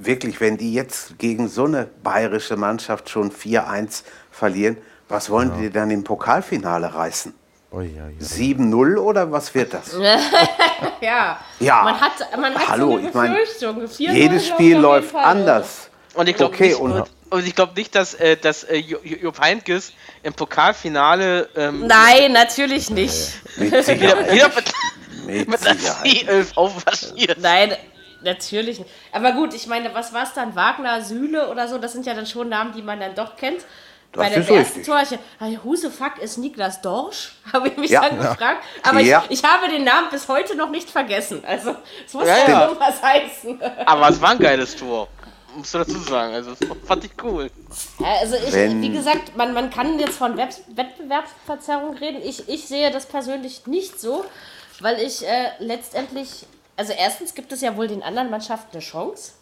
[0.00, 4.02] wirklich, wenn die jetzt gegen so eine bayerische Mannschaft schon 4-1
[4.32, 4.76] verlieren,
[5.08, 7.32] was wollen die dann im Pokalfinale reißen?
[7.72, 8.22] Ui, ui, ui.
[8.24, 9.96] 7-0 oder was wird das?
[11.00, 11.40] Ja.
[11.58, 11.82] Ja.
[11.82, 13.84] Man hat, man hat Hallo, so eine ich mein, Befürchtung.
[13.86, 15.24] 4-0 Jedes Spiel läuft Fall.
[15.24, 15.90] anders.
[16.14, 19.40] Und ich glaube Okay, nicht, und- und, ich glaube nicht, dass, äh, dass äh, Jupp
[19.40, 19.92] Heynckes
[20.22, 23.32] im Pokalfinale ähm, Nein, natürlich nicht.
[23.56, 24.32] Mit wieder, Sicherheit.
[24.32, 24.50] wieder
[25.26, 26.06] mit, Mit der Sicherheit.
[26.06, 27.38] C11 aufmarschiert.
[27.40, 27.74] Nein,
[28.22, 28.90] natürlich nicht.
[29.12, 30.54] Aber gut, ich meine, was war es dann?
[30.54, 31.78] Wagner, Sühle oder so?
[31.78, 33.64] Das sind ja dann schon Namen, die man dann doch kennt.
[34.12, 34.82] Bei dem ersten.
[34.84, 37.32] Tor, ich, hey, who the fuck ist Niklas Dorsch?
[37.52, 38.02] Habe ich mich Ja.
[38.08, 38.62] dann gefragt.
[38.82, 39.24] Aber Ja.
[39.28, 41.42] ich, ich habe den Namen bis heute noch nicht vergessen.
[41.46, 41.74] Also,
[42.06, 42.64] es muss Ja, ja, ja.
[42.66, 43.60] irgendwas heißen.
[43.86, 45.08] Aber es war ein geiles Tor.
[45.56, 46.34] Musst du dazu sagen.
[46.34, 47.50] Also, das fand ich cool.
[47.98, 52.20] Ja, also ich, Wenn- wie gesagt, man, man kann jetzt von Web Wettbewerbsverzerrung reden.
[52.24, 54.24] Ich, ich sehe das persönlich nicht so,
[54.80, 56.46] weil ich äh, letztendlich,
[56.76, 59.32] also erstens gibt es ja wohl den anderen Mannschaften eine Chance.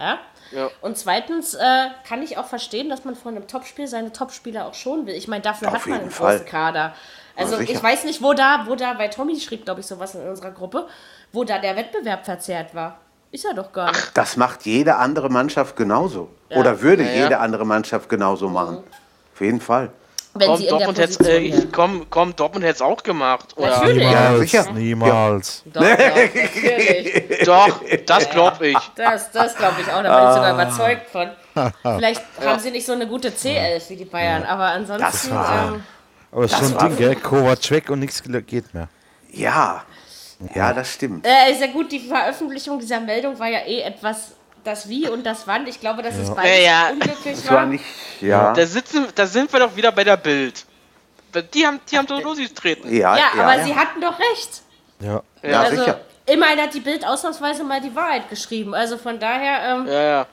[0.00, 0.18] Ja?
[0.50, 0.70] Ja.
[0.80, 4.74] Und zweitens äh, kann ich auch verstehen, dass man von einem Topspiel seine Topspieler auch
[4.74, 5.14] schon will.
[5.14, 6.34] Ich meine, dafür Auf hat man einen Fall.
[6.36, 6.94] großen Kader.
[7.36, 10.20] Also ich weiß nicht, wo da, wo da, bei Tommy schrieb, glaube ich, sowas in
[10.28, 10.86] unserer Gruppe,
[11.32, 12.98] wo da der Wettbewerb verzerrt war.
[13.32, 14.10] Ist er doch gar nicht.
[14.14, 16.28] Das macht jede andere Mannschaft genauso.
[16.50, 17.22] Oder würde Ja, ja.
[17.24, 18.84] jede andere Mannschaft genauso machen.
[19.34, 19.90] Auf jeden Fall.
[20.36, 21.62] Wenn Komm, sie in der Dortmund hätte Position äh, wären.
[21.68, 23.56] ich- komm, komm, Dortmund hätte es auch gemacht.
[23.56, 23.68] Oder?
[23.70, 24.02] Natürlich.
[24.02, 24.72] Ja, Niemals, sicher.
[24.72, 25.62] niemals.
[25.66, 25.88] Doch, doch,
[26.34, 27.44] natürlich.
[27.44, 28.78] Doch, das glaube ich.
[28.96, 31.30] Das, das glaube ich auch, da bin ich sogar überzeugt von.
[31.82, 35.02] Vielleicht haben sie nicht so eine gute C11 wie die Bayern, aber ansonsten.
[35.04, 35.84] Das war- ähm,
[36.32, 37.16] Aber es ist schon war- ein Ding, gell?
[37.16, 38.88] Kovac weg und nichts geht mehr.
[39.30, 39.84] Ja.
[40.52, 41.24] Ja, das stimmt.
[41.24, 44.32] äh, ist ja gut, die Veröffentlichung dieser Meldung war ja eh etwas,
[44.64, 45.66] das Wie und das Wann.
[45.66, 46.90] Ich glaube, dass es beides Ja, ja.
[46.90, 47.66] unglücklich Das war war.
[47.66, 47.84] nicht.
[48.20, 48.52] Ja.
[48.52, 50.64] Da, sitzen, da sind wir doch wieder bei der Bild.
[51.52, 52.92] Die haben, die haben so losgetreten.
[52.94, 53.64] Ja, Ja, ja, aber ja.
[53.64, 54.62] sie hatten doch recht.
[55.00, 55.22] Ja.
[55.42, 56.00] Ja, also, sicher.
[56.26, 58.74] immerhin hat die Bild ausnahmsweise mal die Wahrheit geschrieben.
[58.74, 59.74] Also von daher.
[59.76, 60.26] Ähm, Ja, ja.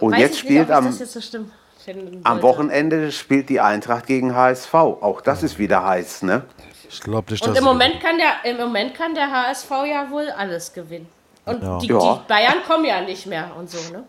[0.00, 1.50] Und weiß jetzt ich spielt nicht, ob am, ich das jetzt so stimmt
[1.82, 2.42] finden am.
[2.42, 4.74] Wochenende spielt die Eintracht gegen HSV.
[4.74, 6.42] Auch das ist wieder heiß, ne?
[6.90, 9.70] Ich glaube nicht, Und dass im sie- Moment, kann der, im Moment kann der HSV
[9.86, 11.08] ja wohl alles gewinnen.
[11.48, 11.78] Und Ja.
[11.78, 12.14] die, Ja.
[12.14, 14.04] die Bayern kommen ja nicht mehr und so, ne?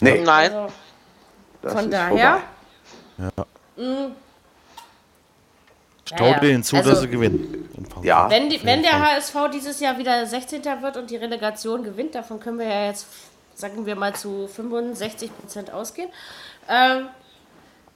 [0.00, 0.52] Nee, Nein.
[0.52, 0.72] Also,
[1.62, 2.40] das von ist daher.
[3.16, 3.42] vorbei.
[6.04, 6.40] Ich traue Ja, ja.
[6.40, 7.68] denen zu, Also- dass sie gewinnen.
[8.02, 10.82] Ja, Wenn, die, wenn der HSV dieses Jahr wieder 16.
[10.82, 13.06] wird und die Relegation gewinnt, davon können wir ja jetzt,
[13.54, 16.10] sagen wir mal, zu 65 Prozent ausgehen,
[16.68, 17.06] ähm,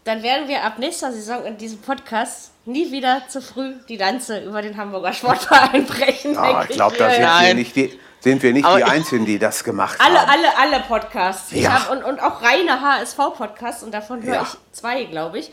[0.05, 4.39] dann werden wir ab nächster Saison in diesem Podcast nie wieder zu früh die Lanze
[4.45, 6.37] über den Hamburger Sportverein brechen.
[6.37, 7.11] Ah, denke ich glaube, da mir.
[7.15, 7.57] sind wir Nein.
[7.57, 10.31] nicht die, sind wir nicht Aber die ich- Einzigen, die das gemacht Alle, haben.
[10.31, 11.53] alle, alle Podcasts.
[11.53, 11.85] Ja.
[11.85, 14.43] hab, und, und auch reine HSV-Podcasts und davon höre Ja.
[14.43, 15.53] ich zwei, glaube ich.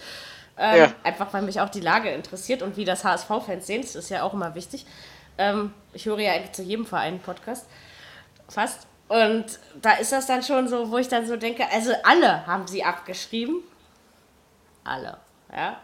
[0.57, 0.91] Ähm, Ja.
[1.03, 3.81] Einfach weil mich auch die Lage interessiert und wie das HSV-Fans sehen.
[3.83, 4.85] Das ist ja auch immer wichtig.
[5.37, 7.65] Ähm, ich höre ja eigentlich zu jedem Verein einen Podcast.
[8.49, 8.87] Fast.
[9.07, 9.45] Und
[9.81, 12.83] da ist das dann schon so, wo ich dann so denke, also alle haben sie
[12.83, 13.57] abgeschrieben.
[14.83, 15.17] Alle.
[15.55, 15.77] Ja.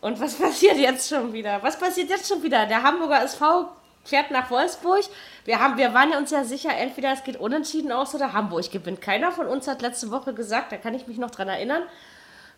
[0.00, 1.62] Und was passiert jetzt schon wieder?
[1.62, 2.66] Was passiert jetzt schon wieder?
[2.66, 3.68] Der Hamburger SV
[4.04, 5.04] fährt nach Wolfsburg.
[5.44, 9.00] Wir, haben, wir waren uns ja sicher, entweder es geht unentschieden aus oder Hamburg gewinnt.
[9.00, 11.82] Keiner von uns hat letzte Woche gesagt, da kann ich mich noch dran erinnern,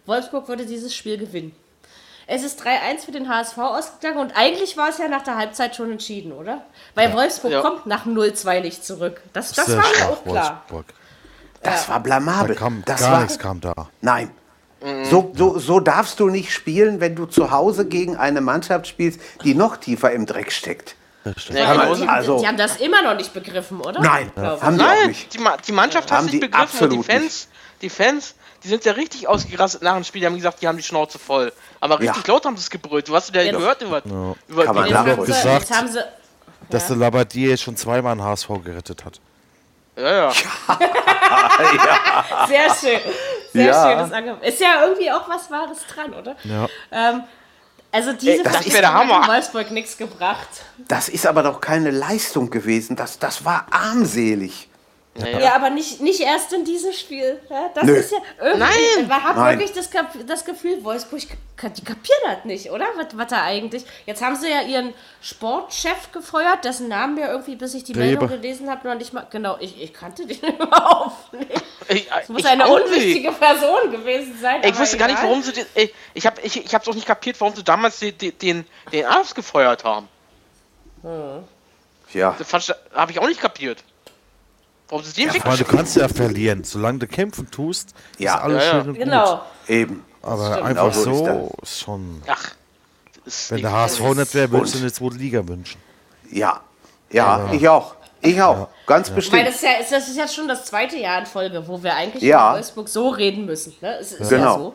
[0.07, 1.55] Wolfsburg würde dieses Spiel gewinnen.
[2.27, 5.77] Es ist 3-1 für den HSV ausgegangen und eigentlich war es ja nach der Halbzeit
[5.77, 6.63] schon entschieden, oder?
[6.95, 7.61] Weil Wolfsburg Ja.
[7.61, 9.21] kommt nach 0-2 nicht zurück.
[9.33, 10.63] Das, das Sehr war mir auch klar.
[10.69, 10.95] Wolfsburg.
[11.63, 12.57] Das war Da blamabel.
[12.57, 13.73] kam das gar war, nichts kam da.
[14.01, 14.31] Nein.
[15.05, 19.19] So, so, so darfst du nicht spielen, wenn du zu Hause gegen eine Mannschaft spielst,
[19.43, 20.95] die noch tiefer im Dreck steckt.
[21.51, 24.01] Ja, Aber genauso- Die, also- die haben das immer noch nicht begriffen, oder?
[24.01, 25.33] Nein, haben die auch Nein, nicht.
[25.35, 27.49] die, die Mannschaft hat Haben es nicht begriffen und die Fans,
[27.81, 30.21] die Fans, die sind ja richtig ausgerastet nach dem Spiel.
[30.21, 31.53] Die haben gesagt, die haben die Schnauze voll.
[31.81, 32.33] Aber richtig Ja.
[32.33, 33.09] laut haben sie es gebrüllt.
[33.09, 34.03] Du hast ja Jetzt- gehört über,
[34.49, 35.61] über Kann man Jetzt haben, sie, gesagt.
[35.61, 36.05] jetzt haben sie.
[36.71, 39.21] Dass der Labadier schon zweimal einen HSV gerettet hat.
[39.97, 40.33] Ja, ja.
[42.49, 43.01] Sehr schön.
[43.53, 43.91] Sehr Ja.
[43.99, 44.43] schönes Angebot.
[44.43, 46.37] Ist ja irgendwie auch was Wahres dran, oder?
[46.45, 46.67] Ja.
[46.91, 47.23] Ähm,
[47.95, 49.23] also diese das Verpflichtung wär der hat Hammer.
[49.23, 50.49] in Wolfsburg nichts gebracht.
[50.89, 52.97] Das ist aber doch keine Leistung gewesen.
[52.97, 54.69] Das, das war armselig.
[55.17, 57.41] Ja, aber nicht, nicht erst in diesem Spiel.
[57.49, 57.93] Ja, das Nö.
[57.95, 58.59] ist ja irgendwie.
[58.59, 59.09] Nein.
[59.09, 59.59] Man hat Nein.
[59.61, 59.89] wirklich das,
[60.27, 62.87] das Gefühl, Wolfsburg, die kapieren das nicht, oder?
[62.97, 63.85] Was, was da eigentlich.
[64.07, 64.93] Jetzt haben sie ja ihren
[65.23, 68.07] Sportchef gefeuert, dessen Namen mir irgendwie, bis ich die Grebe.
[68.19, 69.25] Meldung gelesen habe, noch nicht mal.
[69.31, 71.63] Genau, ich, ich kannte den überhaupt nicht.
[71.89, 72.89] Ich, Es muss ich eine auch nicht.
[72.89, 74.63] unwichtige Person gewesen sein.
[74.65, 75.29] Ich wusste gar nicht, egal.
[75.31, 78.01] warum sie den, ich, ich habe ich, ich hab's auch nicht kapiert, warum sie damals
[78.01, 80.09] den, den, den, Arzt gefeuert haben.
[82.13, 82.53] Ja, Das
[82.93, 83.85] habe ich auch nicht kapiert.
[84.89, 86.63] Warum sie den Ich meine, du kannst ja verlieren.
[86.65, 88.35] Solange du kämpfen tust, Ja.
[88.37, 88.81] ist alles Ja, ja.
[88.81, 89.35] schön und Genau.
[89.37, 89.41] gut.
[89.71, 90.05] eben.
[90.23, 90.67] Aber Stimmt.
[90.67, 92.23] einfach Genau so ist so schon.
[92.27, 92.51] Ach.
[93.27, 95.81] ist Wenn der HSV nicht wäre, würdest du eine zweite Liga wünschen.
[96.31, 96.61] Ja,
[97.11, 97.95] ja, ich auch.
[98.21, 98.69] Ich auch.
[98.87, 99.47] Ganz Weil bestimmt.
[99.47, 102.23] das ist, ja, das ist jetzt schon das zweite Jahr in Folge, wo wir eigentlich
[102.23, 102.49] Ja.
[102.51, 103.75] über Wolfsburg so reden müssen.
[103.83, 103.99] Ne?
[104.01, 104.75] Es ist ja Genau.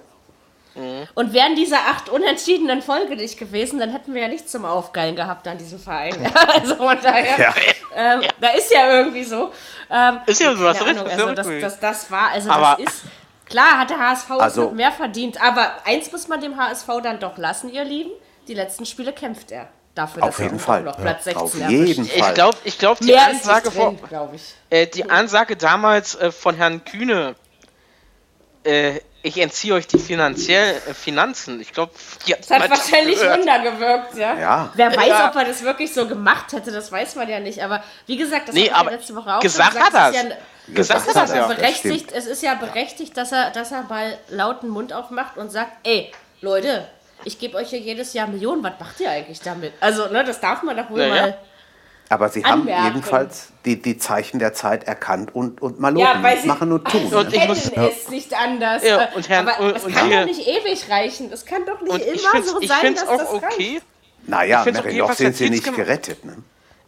[0.76, 1.07] So.
[1.15, 5.15] Und wären diese acht unentschiedenen Folge nicht gewesen, dann hätten wir ja nichts zum Aufgeilen
[5.15, 6.15] gehabt an diesem Verein.
[6.53, 7.53] also von daher, Ja.
[7.95, 9.51] ähm, da ist ja irgendwie so.
[9.89, 11.63] Ähm, Ist ja so, hast keine du recht, Ahnung, ist ja also das, richtig.
[11.63, 13.03] das, das war, also Aber- das ist,
[13.45, 16.88] klar hat der HSV es Also- noch mehr verdient, aber eins muss man dem HSV
[17.03, 18.11] dann doch lassen, ihr Lieben,
[18.47, 19.67] die letzten Spiele kämpft er.
[19.95, 20.84] Dafür, Auf dass er jeden Fall.
[20.84, 21.88] noch Platz 16 Auf erwischt.
[21.88, 22.34] jeden Ich Fall.
[22.36, 24.53] glaube, ich glaub, die Mehr Ansage vor, drin, glaube ich.
[24.70, 27.36] äh, die Ansage damals äh, von Herrn Kühne,
[28.63, 31.59] äh, ich entziehe euch die finanziell äh, Finanzen.
[31.59, 31.91] Ich glaube,
[32.28, 34.38] Das hat wahrscheinlich Wunder gewirkt, ja.
[34.38, 34.70] Ja.
[34.76, 35.30] Wer weiß, Ja.
[35.30, 37.61] ob er das wirklich so gemacht hätte, das weiß man ja nicht.
[37.63, 39.93] Aber wie gesagt, das Nee, aber ja letzte Woche auch gesagt gesagt.
[39.93, 40.34] hat es ist er's.
[40.67, 41.47] ja, Gesagt es hat er's, ja.
[41.47, 45.49] Das berechtigt, es ist ja berechtigt, dass er, dass er mal lauten Mund aufmacht und
[45.51, 46.11] sagt, ey,
[46.41, 46.88] Leute,
[47.26, 49.74] ich gebe euch hier jedes Jahr Millionen, was macht ihr eigentlich damit?
[49.82, 51.34] Also, ne, das darf man doch wohl Ja, ja.
[52.12, 52.86] Aber sie haben Anmerken.
[52.86, 56.72] jedenfalls die, die Zeichen der Zeit erkannt und, und mal Ja, weil nicht sie machen
[56.72, 57.05] und tun.
[57.14, 57.36] Und ne?
[57.36, 58.84] ich muss- es nicht anders.
[58.84, 61.32] Ja, und Herrn- aber und- es und kann hier- doch nicht ewig reichen.
[61.32, 63.45] Es kann doch nicht Und immer ich so ich sein, find's dass auch das okay.
[63.76, 63.84] reicht.
[64.26, 66.26] Naja, ich Mary, okay, sind sie nicht gemacht- gerettet.
[66.26, 66.38] Ne?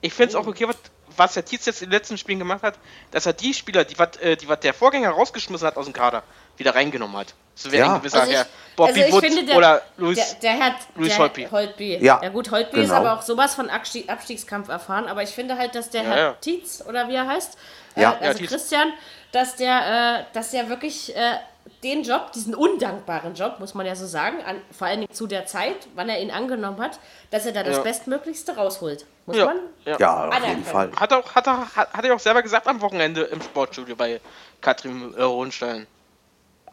[0.02, 0.76] Ich finde es auch okay, was,
[1.16, 2.76] was der Tietz jetzt in den letzten Spielen gemacht hat,
[3.12, 5.94] dass er die Spieler, die was äh, die was der Vorgänger rausgeschmissen hat aus dem
[5.94, 6.24] Kader,
[6.58, 7.34] wieder reingenommen hat.
[7.56, 7.94] So wäre Ja.
[7.96, 8.46] ein gewisser Also ich- Herr
[8.76, 10.16] Bobby also ich Wood finde, der- oder Luis.
[10.40, 11.48] Der, der hat Luis der Holtby.
[11.52, 11.98] Holtby.
[11.98, 13.02] Ja, ja gut, Holtby ist genau.
[13.02, 15.08] aber auch sowas von Abstieg, Abstiegskampf erfahren.
[15.08, 16.34] Aber ich finde halt, dass der Ja, Herr ja.
[16.40, 17.58] Tietz oder wie er heißt,
[17.96, 18.44] äh, also.
[18.46, 18.94] Christian,
[19.34, 21.36] dass der, äh, dass der wirklich äh,
[21.84, 25.28] den Job, diesen undankbaren Job, muss man ja so sagen, an, vor allen Dingen zu
[25.28, 27.00] der Zeit, wann er ihn angenommen hat,
[27.30, 27.84] dass er da das Ja.
[27.84, 29.06] Bestmöglichste rausholt.
[29.26, 29.58] Muss Ja, man?
[29.86, 29.98] ja.
[30.00, 30.92] Ja, auf jeden Fall.
[31.00, 34.20] Hat, auch, hat, er, hat, hat er auch selber gesagt am Wochenende im Sportstudio bei
[34.62, 35.86] Katrin äh, Hohenstein.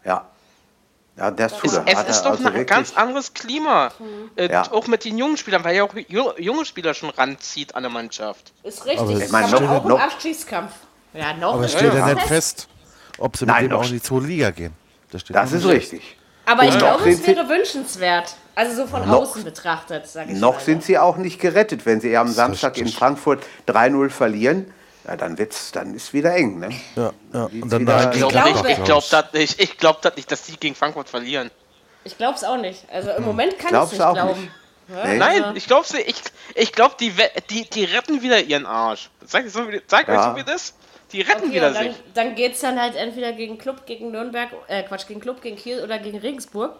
[0.08, 0.26] Ja.
[1.16, 1.84] Ja, das tut Es, er.
[1.86, 3.90] es Hat ist doch also ein wirklich- ganz anderes Klima.
[4.36, 4.70] Äh, Ja.
[4.70, 7.90] Auch mit den jungen Spielern, weil ja auch ju junge Spieler schon ranzieht an der
[7.90, 8.52] Mannschaft.
[8.62, 9.00] Ist richtig.
[9.00, 10.72] Aber es meine, kann man noch- auch im noch- Abstiegskampf.
[11.14, 11.54] Ja, noch.
[11.54, 12.68] Aber es ist steht ja es nicht fest,
[13.18, 14.72] ob sie Nein, mit dem noch auch in die zweite Liga gehen.
[15.10, 16.16] Das, steht Das ist richtig.
[16.46, 18.36] Aber ich glaube, noch es wäre wünschenswert.
[18.54, 20.60] Also so von Noch- außen betrachtet, sage ich Noch mal.
[20.60, 21.84] sind sie auch nicht gerettet.
[21.84, 22.88] Wenn sie am Samstag in.
[22.88, 24.72] Frankfurt 3-0 verlieren,
[25.08, 26.58] ja, dann, wird's, dann ist wieder eng.
[26.60, 26.68] Ne?
[26.96, 27.44] Ja, ja.
[27.46, 30.16] Und dann wieder- Ich glaube glaube- nicht, ich glaube glaub das nicht, ich glaube das
[30.16, 31.50] nicht, dass die gegen Frankfurt verlieren.
[32.04, 32.84] Ich glaube es auch nicht.
[32.90, 34.40] Also im Moment kann ich es nicht auch glauben.
[34.40, 34.52] nicht?
[35.04, 35.16] Nee.
[35.18, 36.22] Nein, ich glaube ich,
[36.54, 37.12] ich glaub, die,
[37.50, 39.10] die, die retten wieder ihren Arsch.
[39.26, 40.14] Sag, so, wie- sag Ja.
[40.18, 40.72] euch so wie das.
[41.12, 41.96] Die retten Okay, wieder dann, sich.
[42.14, 45.56] dann geht es dann halt entweder gegen Club, gegen Nürnberg, äh Quatsch, gegen Club, gegen
[45.56, 46.74] Kiel oder gegen Regensburg.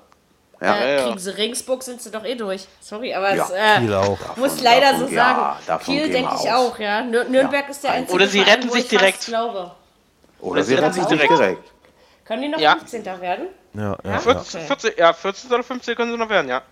[0.61, 0.75] Ja.
[0.75, 1.05] äh, Ja, ja.
[1.07, 2.67] Kriegen sie Regensburg, sind sie doch eh durch.
[2.81, 5.79] Sorry, aber Ja, es äh, muss Davon- leider davon- so sagen.
[5.85, 6.73] Kiel denke ich aus.
[6.73, 7.03] auch, ja.
[7.03, 7.71] Nür Nürnberg Ja.
[7.71, 9.27] ist der einzige Oder sie retten sich ich direkt.
[9.27, 9.71] glaube.
[10.41, 11.63] Oder sie sie retten sich sich direkt.
[12.25, 12.73] Können die noch Ja.
[12.77, 13.21] 15.
[13.21, 13.47] werden?
[13.75, 14.67] Ja, ja, 14, Okay.
[14.67, 16.63] 14, ja, 14 oder 15 können sie noch werden, ja.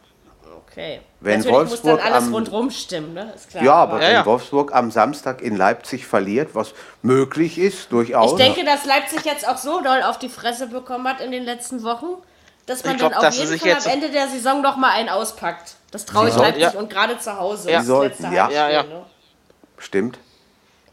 [0.68, 1.01] Okay.
[1.20, 3.32] Wenn Natürlich Wolfsburg muss dann alles am- rundrum stimmen, ne?
[3.34, 3.62] Ist klar.
[3.64, 4.26] Ja, aber Ja, wenn ja.
[4.26, 8.32] Wolfsburg am Samstag in Leipzig verliert, was möglich ist, durchaus.
[8.32, 11.45] Ich denke, dass Leipzig jetzt auch so doll auf die Fresse bekommen hat in den
[11.45, 12.07] letzten Wochen,
[12.67, 14.91] dass man Ich glaub, dann auf jeden sich Fall am Ende der Saison noch mal
[14.91, 15.77] einen auspackt.
[15.91, 16.71] Das traue ich Leipzig ja.
[16.71, 17.71] und gerade zu Hause.
[17.71, 17.79] Ja.
[17.79, 18.51] das Sie sollten, ja.
[18.51, 18.83] Ja, ja.
[18.83, 19.07] Ne?
[19.79, 20.19] Stimmt.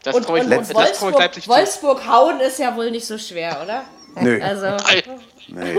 [0.02, 1.50] Das Und, traue ich, und, das und trau ich Wolfsburg, Leipzig zu.
[1.50, 3.84] Wolfsburg hauen ist ja wohl nicht so schwer, oder?
[4.16, 4.40] Nö.
[4.42, 4.76] Also,
[5.48, 5.78] Nee.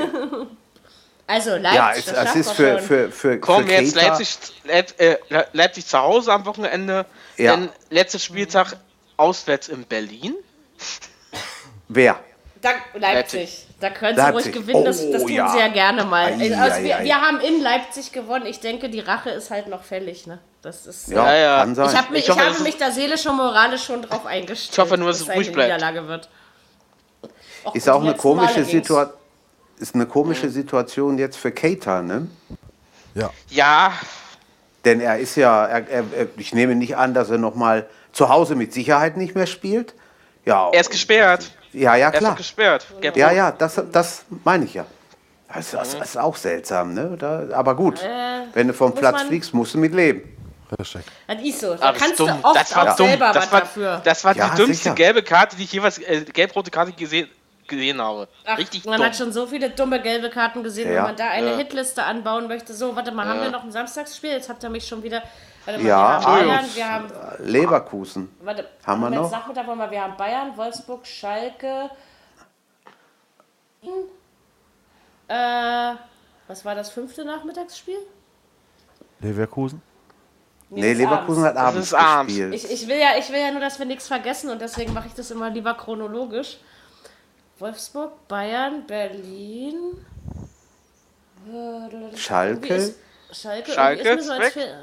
[1.28, 5.18] also Leipzig, Ja, es, das ist für, für, für, Komm, für jetzt Leipzig, Leip, äh,
[5.30, 7.06] Le- Leipzig zu Hause am Wochenende.
[7.38, 7.52] Ja.
[7.52, 8.76] Dann letzter Spieltag
[9.18, 10.36] auswärts in Berlin.
[11.88, 12.20] Wer?
[12.62, 13.68] Da, Leipzig.
[13.86, 15.48] Da können sie ruhig gewinnen, das, Oh, das tun ja.
[15.50, 16.34] sie ja gerne mal.
[16.34, 18.48] Also wir, wir haben in Leipzig gewonnen.
[18.48, 20.26] Ich denke, die Rache ist halt noch fällig.
[20.26, 20.40] Ne?
[20.64, 21.60] Das ist, Ja, Ja, ja.
[21.60, 21.90] kann sein.
[21.92, 24.72] Ich, hab mich, Ich hoffe, ich habe mich da seelisch und moralisch schon drauf eingestellt.
[24.72, 25.72] Ich hoffe nur, dass es ruhig bleibt.
[25.72, 26.30] Niederlage wird.
[27.66, 28.64] Och, ist auch eine komische.
[28.66, 29.20] Situation.
[29.78, 32.28] Ist eine komische Situation jetzt für Keita, ne?
[33.14, 33.30] ja.
[33.50, 33.94] Ja,
[34.86, 36.04] Denn er ist ja, er, er,
[36.38, 39.94] ich nehme nicht an, dass er noch mal zu Hause mit Sicherheit nicht mehr spielt.
[40.46, 41.52] Ja, er ist gesperrt.
[41.76, 42.32] Ja, ja Er ist klar.
[42.32, 42.86] doch gesperrt.
[43.02, 44.86] Gelb- Ja, ja, das, das meine ich ja.
[45.54, 47.16] Das, das ist auch seltsam, ne?
[47.18, 48.02] Da, aber gut,
[48.54, 50.24] wenn du vom Äh, Platz fliegst, musst du mit leben.
[50.78, 51.02] Richtig.
[51.28, 51.76] Das ist so.
[51.76, 52.28] Da Aber das kannst dumm.
[52.28, 53.08] du oft Das war auch dumm.
[53.08, 54.02] selber was Das war, dafür.
[54.04, 54.96] das war Ja, die dümmste sicher.
[54.96, 57.30] gelbe Karte, die ich jeweils, äh, gelb-rote Karte gesehen,
[57.68, 58.28] gesehen habe.
[58.46, 59.06] Ach, Richtig man dumm.
[59.06, 60.96] hat schon so viele dumme gelbe Karten gesehen, Ja.
[60.98, 61.58] wenn man da eine Ja.
[61.58, 62.74] Hitliste anbauen möchte.
[62.74, 64.32] So, warte mal, haben wir noch ein Samstagsspiel?
[64.32, 65.22] Jetzt habt ihr mich schon wieder.
[65.66, 66.76] Warte mal, Ja, wir haben Bayern, Entschuldigung.
[66.76, 67.46] wir haben.
[67.46, 68.36] Leverkusen.
[68.42, 69.32] Warte, Haben wir noch?
[69.32, 71.90] Nachmittag wollen wir, wir haben Bayern, Wolfsburg, Schalke.
[75.28, 75.94] Äh,
[76.48, 77.98] was war das fünfte Nachmittagsspiel?
[79.20, 79.82] Leverkusen?
[80.70, 81.94] Nee, ist Leverkusen abends.
[81.94, 82.54] hat abends gespielt.
[82.54, 85.08] Ich, ich, will ja, ich will ja nur, dass wir nichts vergessen und deswegen mache
[85.08, 86.58] ich das immer lieber chronologisch.
[87.60, 90.06] Wolfsburg, Bayern, Berlin.
[92.16, 93.00] Schalke ist-
[93.32, 94.76] Schalke, Schalke irgendwie ist mir so als ist weg.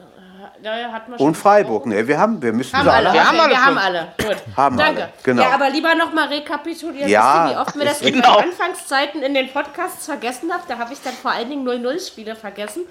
[0.93, 1.87] Hat man schon und Freiburg.
[1.87, 4.09] Ne, wir haben, wir müssen Haben sie alle, alle Wir haben alle wir haben alle.
[4.19, 4.37] Gut.
[4.57, 5.03] Haben Danke.
[5.05, 5.43] alle, genau.
[5.43, 8.41] Ja, aber lieber nochmal rekapitulieren, Ja, wie oft mir das in genau.
[8.41, 10.63] den Anfangszeiten in den Podcasts vergessen habe.
[10.69, 12.83] Da habe ich dann vor allen Dingen 0-0-Spiele vergessen,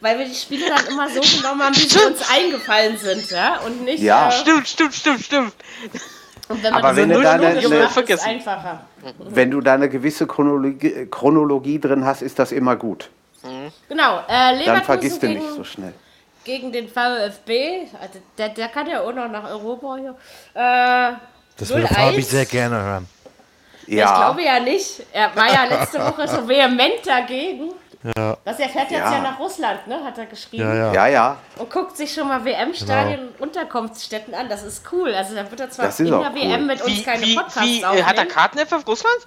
[0.00, 3.30] weil wir die Spiele dann immer so genommen haben, wie sie uns eingefallen sind.
[3.30, 4.02] Ja, und nicht.
[4.02, 4.28] Ja.
[4.28, 5.52] Äh, Stimmt, stimmt, stimmt, stimmt.
[6.48, 8.28] und wenn man Aber wenn so du da eine- chronologisch eine- macht, ist es vergessen.
[8.28, 8.80] einfacher.
[9.18, 13.10] Wenn du da eine gewisse Chronologie, Chronologie drin hast, ist das immer gut.
[13.88, 15.94] Genau, äh, Dann vergisst du nicht so schnell.
[16.48, 17.86] Gegen den VfB.
[18.00, 20.14] Also der, der kann ja auch noch nach Europa hier.
[20.54, 21.12] Äh,
[21.58, 21.94] Das würde 0-1.
[21.94, 23.08] Fabi sehr gerne hören.
[23.86, 25.02] Ja, Ich glaube ja nicht.
[25.12, 27.70] Er war ja letzte Woche so vehement dagegen.
[28.16, 28.36] Ja.
[28.44, 29.12] Was, er fäärt jetzt Ja.
[29.12, 29.20] ja.
[29.22, 30.02] nach Russland, ne?
[30.04, 30.62] Hat er geschrieben.
[30.64, 30.92] Ja, ja.
[30.92, 31.36] ja, ja.
[31.58, 34.48] Und guckt sich schon mal WM-Stadien und Unterkunftsstätten an.
[34.48, 35.14] Das ist cool.
[35.14, 36.34] Also da wird er zwar Das in der cool.
[36.34, 38.06] WM mit uns Wie, keine wie, Podcasts wie äh, aufnehmen.
[38.06, 39.26] hat er Karten etwa für Russland?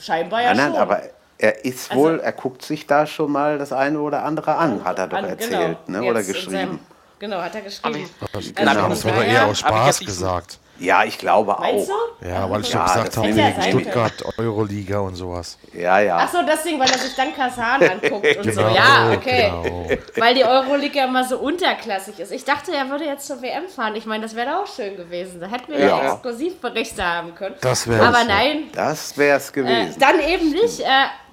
[0.00, 0.80] Scheinbar ja Nein, nein, schon.
[0.80, 1.02] aber
[1.38, 4.84] er ist Also- wohl, er guckt sich da schon mal das eine oder andere an,
[4.84, 6.08] hat er doch An- erzählt, genau, ne?
[6.10, 6.50] oder geschrieben.
[6.52, 6.78] seinem
[7.18, 8.08] genau, hat er geschrieben.
[8.32, 8.72] Das, Genau.
[8.72, 8.88] genau.
[8.88, 10.58] das wurde eher aus ich Spaß gesagt.
[10.78, 11.94] Ja, ich glaube Meinst auch.
[12.20, 12.28] du?
[12.28, 15.56] Ja, weil ich Ja, gesagt habe, wegen Stuttgart, Euroliga und sowas.
[15.72, 16.18] Ja, ja.
[16.20, 18.60] Ach so, deswegen, weil er sich dann Kasan anguckt und so.
[18.60, 19.50] Genau, Ja, okay.
[19.50, 19.88] genau.
[20.16, 22.30] Weil die Euroleague ja immer so unterklassig ist.
[22.30, 23.96] Ich dachte, er würde jetzt zur WM fahren.
[23.96, 25.40] Ich meine, das wäre doch auch schön gewesen.
[25.40, 26.12] Da hätten wir ja, Ja.
[26.12, 27.54] Exklusivberichte haben können.
[27.62, 29.96] Das wär's, Aber nein, Das wär's äh, gewesen.
[29.98, 30.80] dann eben nicht.
[30.80, 30.84] Äh,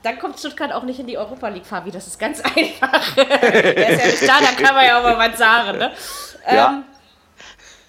[0.03, 1.91] dann kommt Stuttgart auch nicht in die Europa League, Fabi.
[1.91, 3.15] Das ist ganz einfach.
[3.15, 5.77] Der ist ja nicht da, da kann man ja auch mal was sagen.
[5.77, 5.91] Ne?
[6.45, 6.67] Ja.
[6.69, 6.83] Ähm,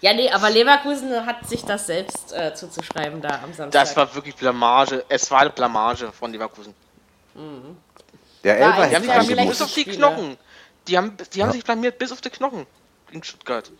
[0.00, 3.70] ja, nee, aber Leverkusen hat sich das selbst äh, zuzuschreiben da am Samstag.
[3.72, 5.04] Das war wirklich Blamage.
[5.08, 6.74] Es war eine Blamage von Leverkusen.
[8.44, 9.84] Der War Elfer ein Die haben sich blamiert bis auf die.
[9.84, 10.36] Knochen.
[10.86, 12.66] Die haben, die haben sich blamiert bis auf die Knochen
[13.14, 13.70] gegen Stuttgart.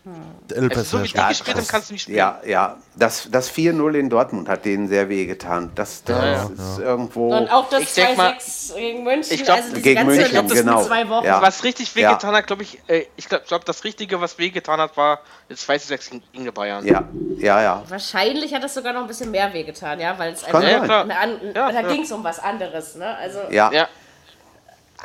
[0.54, 2.18] Elf Also ist so ja wie die gespielt haben, kannst du nicht spielen.
[2.18, 2.76] Ja, ja.
[2.94, 5.72] Das, das 4-0 in Dortmund hat denen sehr wehgetan.
[5.74, 7.36] Das, das Ja, ist irgendwo.
[7.36, 10.16] Und auch das Ich denk mal- 2-6 gegen München, Ich glaub, also diese gegen ganze
[10.20, 10.84] München, letzten genau.
[10.84, 11.26] zwei Wochen.
[11.26, 11.42] Ja.
[11.42, 14.96] Was richtig wehgetan hat, glaube ich, äh, ich glaube, glaub, das Richtige, was wehgetan hat,
[14.96, 16.86] war das 2 zu 6 gegen- die Bayern.
[16.86, 17.02] Ja,
[17.38, 17.82] ja, ja.
[17.88, 21.04] Wahrscheinlich hat es sogar noch ein bisschen mehr wehgetan, ja, weil es einfach Ja,
[21.52, 21.82] da ja.
[21.88, 23.16] ging es um was anderes, ne?
[23.16, 23.88] Also, Ja, Ja,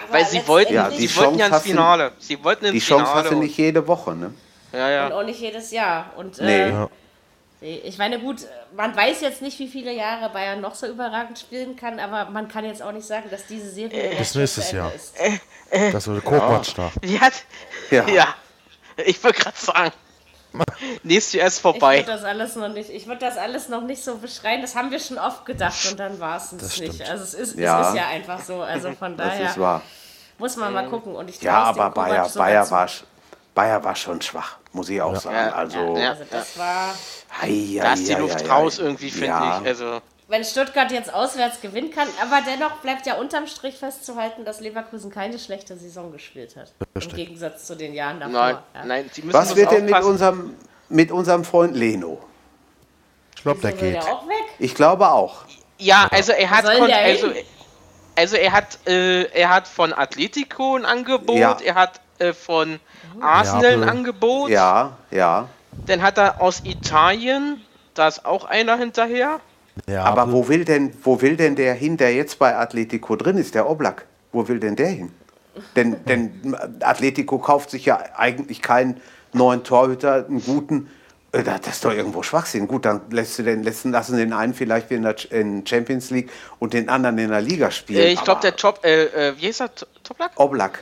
[0.04, 2.12] aber weil sie wollten, Ja, sie die wollten Chance ja ins Finale.
[2.20, 3.24] Sie wollten ins die Chance Finale.
[3.24, 4.28] hast du nicht jede Woche, ne?
[4.28, 4.36] und-
[4.80, 5.18] Ja, Und ja.
[5.18, 6.12] auch nicht jedes Jahr.
[6.18, 6.62] Und Nee.
[6.64, 6.90] äh, Ja.
[7.62, 8.38] ich meine, gut,
[8.76, 12.48] man weiß jetzt nicht, wie viele Jahre Bayern noch so überragend spielen kann, aber man
[12.48, 14.94] kann jetzt auch nicht sagen, dass diese Serie Bis jetzt schon nächstes Jahr.
[14.94, 15.14] ist.
[15.94, 16.92] Das wurde Koopmatch da.
[17.04, 17.34] Die hat,
[17.92, 18.08] Ja.
[18.08, 18.28] ja.
[19.06, 19.92] Ich wollte gerade sagen.
[21.04, 21.98] Nächstes Jahr ist Ich vorbei.
[21.98, 24.62] würde das alles noch nicht, ich würde das alles noch nicht so beschreien.
[24.62, 27.02] Das haben wir schon oft gedacht und dann war es Das nicht.
[27.10, 27.82] Also es ist, Ja.
[27.82, 28.62] es ist ja einfach so.
[28.62, 29.82] Also von Das daher ist wahr.
[30.38, 31.16] muss man mal gucken.
[31.16, 32.88] Und ich Ja, aber Bayer, Bayer, war,
[33.54, 35.36] Bayer war schon schwach, muss ich auch sagen.
[35.36, 36.10] Ja, Also, ja.
[36.12, 36.96] Also das war,
[37.42, 39.60] Hei, Da hei, ist die Luft hei, raus irgendwie, finde Ja.
[39.62, 39.68] ich.
[39.68, 44.62] Also, wenn Stuttgart jetzt auswärts gewinnen kann, aber dennoch bleibt ja unterm Strich festzuhalten, dass
[44.62, 46.72] Leverkusen keine schlechte Saison gespielt hat.
[46.94, 48.34] Im Gegensatz zu den Jahren davor.
[48.34, 48.86] nein, ja.
[48.86, 50.56] nein, sie müssen Was wird denn mit unserem,
[50.88, 52.20] mit unserem Freund Leno?
[53.36, 53.96] Ich glaube, der geht.
[53.96, 54.36] der auch weg?
[54.60, 55.46] Ich glaube auch.
[55.80, 57.28] Ja, also er hat also,
[58.16, 61.58] also er hat äh, er hat von Atletico ein Angebot, Ja.
[61.64, 62.80] er hat äh, von
[63.20, 63.90] Arsenal ein.
[63.90, 65.48] Angebot, Ja, ja.
[65.88, 67.66] dann hat er aus Italien,
[67.96, 69.40] da ist auch einer hinterher.
[69.88, 73.38] Ja, Aber wo will denn, wo will denn der hin, der jetzt bei Atletico drin
[73.38, 74.06] ist, der Oblak?
[74.32, 75.12] Wo will denn der hin?
[75.76, 79.02] Denn, denn Atletico kauft sich ja eigentlich keinen
[79.34, 80.90] neuen Torhüter, einen guten.
[81.32, 82.68] Äh, Das ist doch irgendwo Schwachsinn.
[82.68, 85.16] Gut, dann lässt du den, lassen, lassen den einen vielleicht in der
[85.66, 88.02] Champions League und den anderen in der Liga spielen.
[88.04, 89.76] Äh, ich glaube, der Top, äh, äh, wie heißt er?
[89.76, 90.32] T- Toplak?
[90.38, 90.80] Oblak.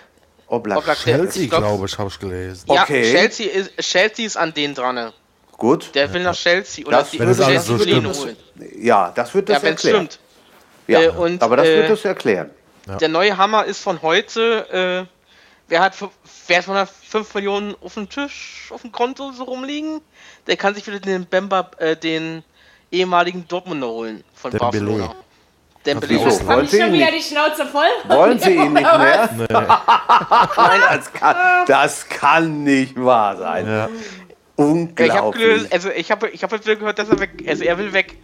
[0.48, 0.78] Oblak.
[0.78, 2.66] Oblak, der- Chelsea, ich glaub- glaube ich, habe ich gelesen.
[2.70, 3.04] Ja, Okay.
[3.12, 5.12] Chelsea ist, Chelsea ist an den dran.
[5.58, 5.94] Gut.
[5.96, 8.18] Der will nach Chelsea oder Das die Wenn es alles Chelsea so will ihn stimmt.
[8.18, 8.38] holen.
[8.80, 10.06] Ja, das wird das Ja, wenn es erklären.
[10.12, 10.20] stimmt.
[10.88, 12.50] Ja, Äh, und, aber das wird äh, das erklären.
[13.02, 15.08] Der neue Hammer ist von heute.
[15.10, 15.14] Äh,
[15.68, 15.94] wer hat
[16.48, 20.00] wer hat 105 Millionen auf dem Tisch, auf dem Konto so rumliegen?
[20.46, 22.44] Der kann sich wieder den Bemba, äh, den
[22.92, 24.60] ehemaligen Dortmunder holen von Dembélé.
[24.60, 25.06] Barcelona.
[25.08, 25.16] Auch.
[25.86, 27.30] Haben Wollen Sie schon ihn wieder nicht?
[27.30, 27.88] die Schnauze voll?
[28.10, 29.30] Wollen Sie ihn nicht mehr?
[29.50, 31.36] Nein, das kann,
[31.66, 33.66] das kann nicht wahr sein.
[33.68, 33.90] Ja.
[34.58, 35.72] Ich habe Unglaublich.
[35.74, 38.16] also ich habe ich habe jetzt wieder gehört, dass er weg, also er will weg.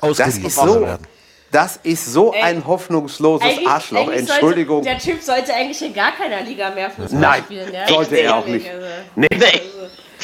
[0.00, 1.06] Ausgeliehen ist so- werden.
[1.50, 4.06] Das ist so Ey, ein hoffnungsloses Eigentlich- Arschloch.
[4.08, 4.82] eigentlich Entschuldigung.
[4.84, 7.72] Sollte, der Typ sollte eigentlich in gar keiner Liga mehr Fußball Nein, spielen.
[7.74, 7.86] Ja?
[7.88, 8.66] sollte er auch nicht.
[8.70, 9.60] Also, Nee, Nee.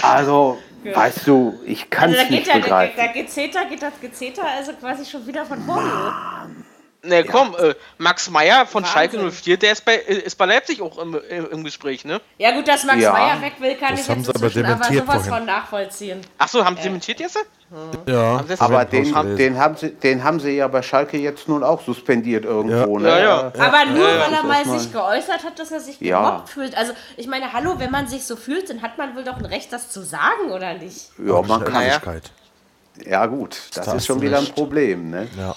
[0.01, 2.95] also, weißt du, ich kann also da es geht nicht ja, da, begreifen.
[2.97, 5.91] da geht Zeta, geht das Gezeta also quasi schon wieder von vorne.
[7.01, 8.93] Ne, komm, äh, Max Meyer von Wahnsinn.
[8.93, 12.21] Schalke 04, der ist bei äh, ist bei Leipzig auch im, im, im Gespräch, ne?
[12.39, 13.13] Ja gut, dass Max Ja.
[13.13, 15.33] Meyer weg will, kann Das ich haben jetzt sie aber inzwischen aber dementiert sowas vorhin.
[15.35, 16.21] von nachvollziehen.
[16.39, 17.39] Ach so, haben sie dementiert jetzt?
[18.07, 19.05] Ja, das- Aber den,
[19.37, 22.99] den, haben sie, den haben sie ja bei Schalke jetzt nun auch suspendiert irgendwo.
[22.99, 23.03] Ja.
[23.03, 23.09] Ne?
[23.09, 23.53] Ja, ja.
[23.59, 26.19] Aber nur äh, weil er mal sich geäußert hat, dass er sich Ja.
[26.31, 26.77] gemobbt fühlt.
[26.77, 29.45] Also ich meine, hallo, wenn man sich so fühlt, dann hat man wohl doch ein
[29.47, 31.11] Recht, das zu sagen, oder nicht?
[31.25, 31.85] Ja, man kann.
[33.07, 34.47] Ja, gut, das Da ist schon wieder ein.
[34.47, 35.11] Problem.
[35.11, 35.29] Ne?
[35.39, 35.55] Ja.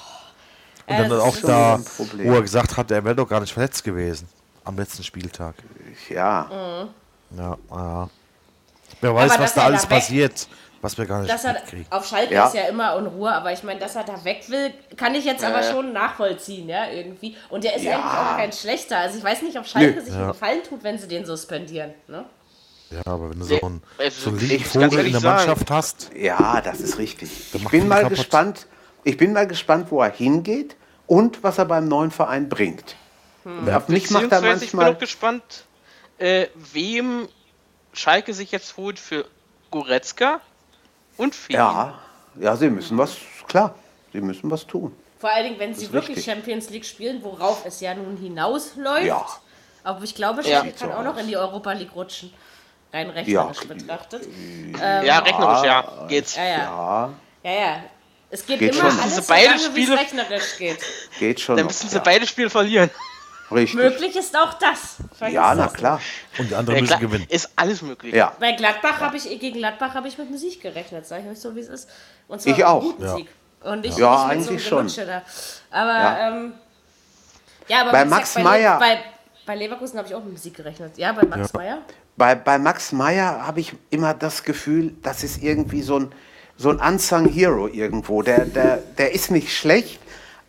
[0.88, 1.79] Und Äh, dann auch da,
[2.17, 4.27] wo er gesagt hat, er wäre doch gar nicht verletzt gewesen.
[4.63, 5.55] Am letzten Spieltag.
[6.09, 6.88] Ja.
[7.32, 7.38] Mhm.
[7.38, 8.09] Ja, ja.
[8.99, 10.47] Wer weiß, Aber was da alles da passiert,
[10.82, 11.55] was wir gar nicht Dass er
[11.89, 12.47] auf Schalke Ja.
[12.47, 15.25] ist ja immer in Ruhe, aber ich meine, dass er da weg will, kann ich
[15.25, 17.36] jetzt aber schon nachvollziehen, ja, irgendwie.
[17.49, 17.93] Und der ist Ja.
[17.93, 18.97] eigentlich auch kein schlechter.
[18.97, 20.01] Also ich weiß nicht, ob Schalke Nö.
[20.05, 21.93] sich einen Gefallen tut, wenn sie den suspendieren.
[22.07, 22.25] Ne?
[22.91, 26.59] Ja, aber wenn du so einen, so einen Vogel in der sagen- Mannschaft hast, Ja,
[26.61, 27.32] das ist richtig.
[27.53, 28.17] Ich bin mal kaputt.
[28.17, 28.67] gespannt.
[29.04, 30.76] Ich bin mal gespannt, wo er hingeht
[31.08, 32.95] und was er beim neuen Verein bringt.
[33.43, 34.93] Auf mich macht er Beziehungsweise ich bin manchmal.
[34.95, 35.66] auch gespannt,
[36.20, 37.28] äh, wem
[37.93, 39.26] Schalke sich jetzt holt für
[39.72, 40.39] Goretzka
[41.18, 41.54] und Fee.
[41.54, 41.99] Ja,
[42.39, 43.74] ja, sie müssen was, klar,
[44.14, 44.95] sie müssen was tun.
[45.20, 46.34] Vor allen Dingen, wenn sie wirklich richtig.
[46.34, 49.06] Champions League spielen, worauf es ja nun hinausläuft.
[49.06, 49.26] Ja.
[49.84, 50.60] Aber ich glaube, Ja.
[50.62, 52.32] Schalke kann auch noch in die Europa League rutschen.
[52.93, 53.68] rein rechnerisch Ja.
[53.74, 54.28] betrachtet.
[54.80, 56.06] ja, rechnerisch, ja.
[56.10, 56.36] Geht's.
[56.36, 57.84] Ja, ja, Ja, ja, ja.
[58.34, 58.99] Es geht, Geht immer schon.
[58.99, 60.77] alles so beide lange, wie es Spiele- rechnerisch geht.
[61.19, 61.57] geht schon.
[61.57, 62.01] Dann noch, müssen sie ja.
[62.01, 62.89] beide Spiele verlieren.
[63.51, 63.75] Richtig.
[63.75, 64.95] Möglich ist auch das.
[65.17, 65.99] Vergiss Ja, na das klar.
[66.38, 67.25] Und die anderen Ja, müssen gewinnen.
[67.27, 68.15] ist alles möglich.
[68.15, 68.34] Ja.
[68.39, 71.39] Bei Gladbach habe ich, gegen Gladbach habe ich mit einem Sieg gerechnet, sage ich euch
[71.41, 71.89] so, wie es ist.
[72.29, 72.82] Und zwar Ich auch.
[72.82, 73.15] guten Ja.
[73.17, 73.27] Sieg.
[73.63, 75.05] Und nicht, Ja, nicht eigentlich so schon.
[75.05, 75.21] Da.
[75.69, 76.17] Aber, Ja.
[76.17, 76.53] ja, ähm,
[77.67, 78.99] ja aber Bei Max Meyer- Bei,
[79.45, 80.97] bei Leverkusen habe ich auch mit einem Sieg gerechnet.
[80.97, 81.79] Ja, bei Max Meyer.
[82.15, 86.11] Bei, bei Max Meyer habe ich immer das Gefühl, das ist irgendwie so ein,
[86.62, 88.22] so ein unsung Hero irgendwo.
[88.22, 89.99] Der, der, der ist nicht schlecht,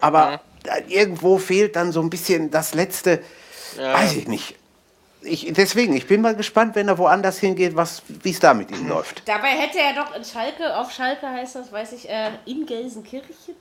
[0.01, 3.23] aber da irgendwo fehlt dann so ein bisschen das letzte,
[3.77, 4.57] weiß ich nicht.
[5.25, 8.73] Ich, deswegen, ich bin mal gespannt, wenn er woanders hingeht, was- wie es da mit
[8.73, 9.23] ihm läuft.
[9.27, 13.55] Dabei hätte er doch in Schalke, auf Schalke heißt das, weiß ich, äh, in Gelsenkirchen.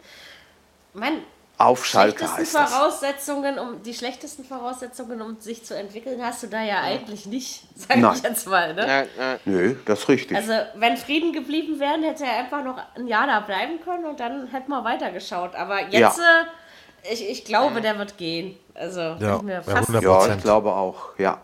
[0.94, 1.20] Mann,
[1.66, 2.74] Auf Schalke schlechtesten heißt das.
[2.74, 7.64] Voraussetzungen, um die schlechtesten Voraussetzungen, um sich zu entwickeln, hast du da ja eigentlich nicht,
[7.76, 8.14] sag Nein.
[8.16, 8.74] ich jetzt mal.
[8.74, 8.88] Ne?
[8.88, 9.02] Ja,
[9.34, 9.40] ja.
[9.46, 10.38] Nö, das ist richtig.
[10.38, 14.20] Also, wenn Frieden geblieben wären, hätte er einfach noch ein Jahr da bleiben können und
[14.20, 15.56] dann hätten wir weitergeschaut.
[15.56, 18.58] Aber jetzt, äh, ich, ich glaube, der wird gehen.
[18.74, 20.42] Also, Ja, ich mir ja, fast 100 ja, ich Prozent.
[20.44, 21.38] glaube auch, ja.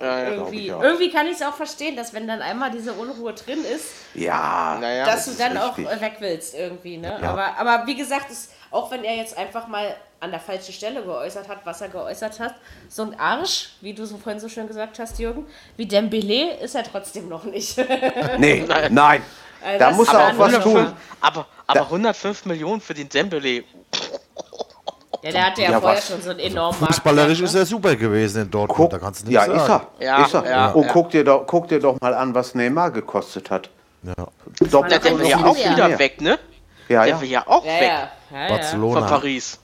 [0.00, 0.66] irgendwie.
[0.66, 0.82] ich auch.
[0.82, 4.78] Irgendwie kann ich es auch verstehen, dass wenn dann einmal diese Unruhe drin ist, Ja,
[4.80, 5.04] Naja.
[5.06, 5.96] dass du ist dann auch richtig.
[5.96, 6.96] äh, weg willst irgendwie.
[6.98, 7.16] Ne?
[7.22, 11.02] Aber, aber wie gesagt, es, auch wenn er jetzt einfach mal an der falschen Stelle
[11.02, 12.54] geäußert hat, was er geäußert hat,
[12.88, 15.46] so ein Arsch, wie du so vorhin so schön gesagt hast, Jürgen,
[15.76, 17.76] wie Dembele ist er trotzdem noch nicht.
[18.38, 19.22] Nee, nein.
[19.64, 20.92] Also Da muss ist er auch was tun.
[21.20, 23.64] Aber, aber 105 Millionen für den Dembele.
[25.22, 26.08] Ja, der hatte ja, Ja, vorher was?
[26.08, 27.60] schon so einen enormen Fußballerisch Marktwert, ist ne?
[27.60, 28.76] er super gewesen in Dortmund.
[28.76, 29.84] Guck, da kannst du nichts ja, sagen.
[29.84, 30.04] ist er.
[30.06, 30.50] Ja, ist er.
[30.50, 30.92] ja, Und ja.
[30.92, 33.70] Guck, dir doch, guck dir doch mal an, was Neymar gekostet hat.
[34.02, 34.14] Ja.
[34.68, 35.70] Doppelt Der, will ja auch mehr.
[35.70, 36.38] wieder weg, ne?
[36.92, 37.20] Ja, Der ja.
[37.20, 37.98] will ja auch Ja, weg ja, ja,
[38.42, 38.48] ja.
[38.48, 39.06] von Barcelona.
[39.06, 39.58] Paris.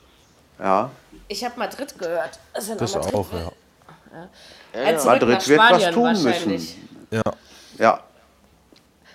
[0.59, 0.91] ja.
[1.31, 2.39] Ich habe Madrid gehört.
[2.55, 3.41] Also Das Madrid auch, will-
[4.73, 4.99] ja.
[4.99, 6.89] Zurück Madrid wird was tun müssen.
[7.11, 7.23] Ja.
[7.79, 8.01] Ja.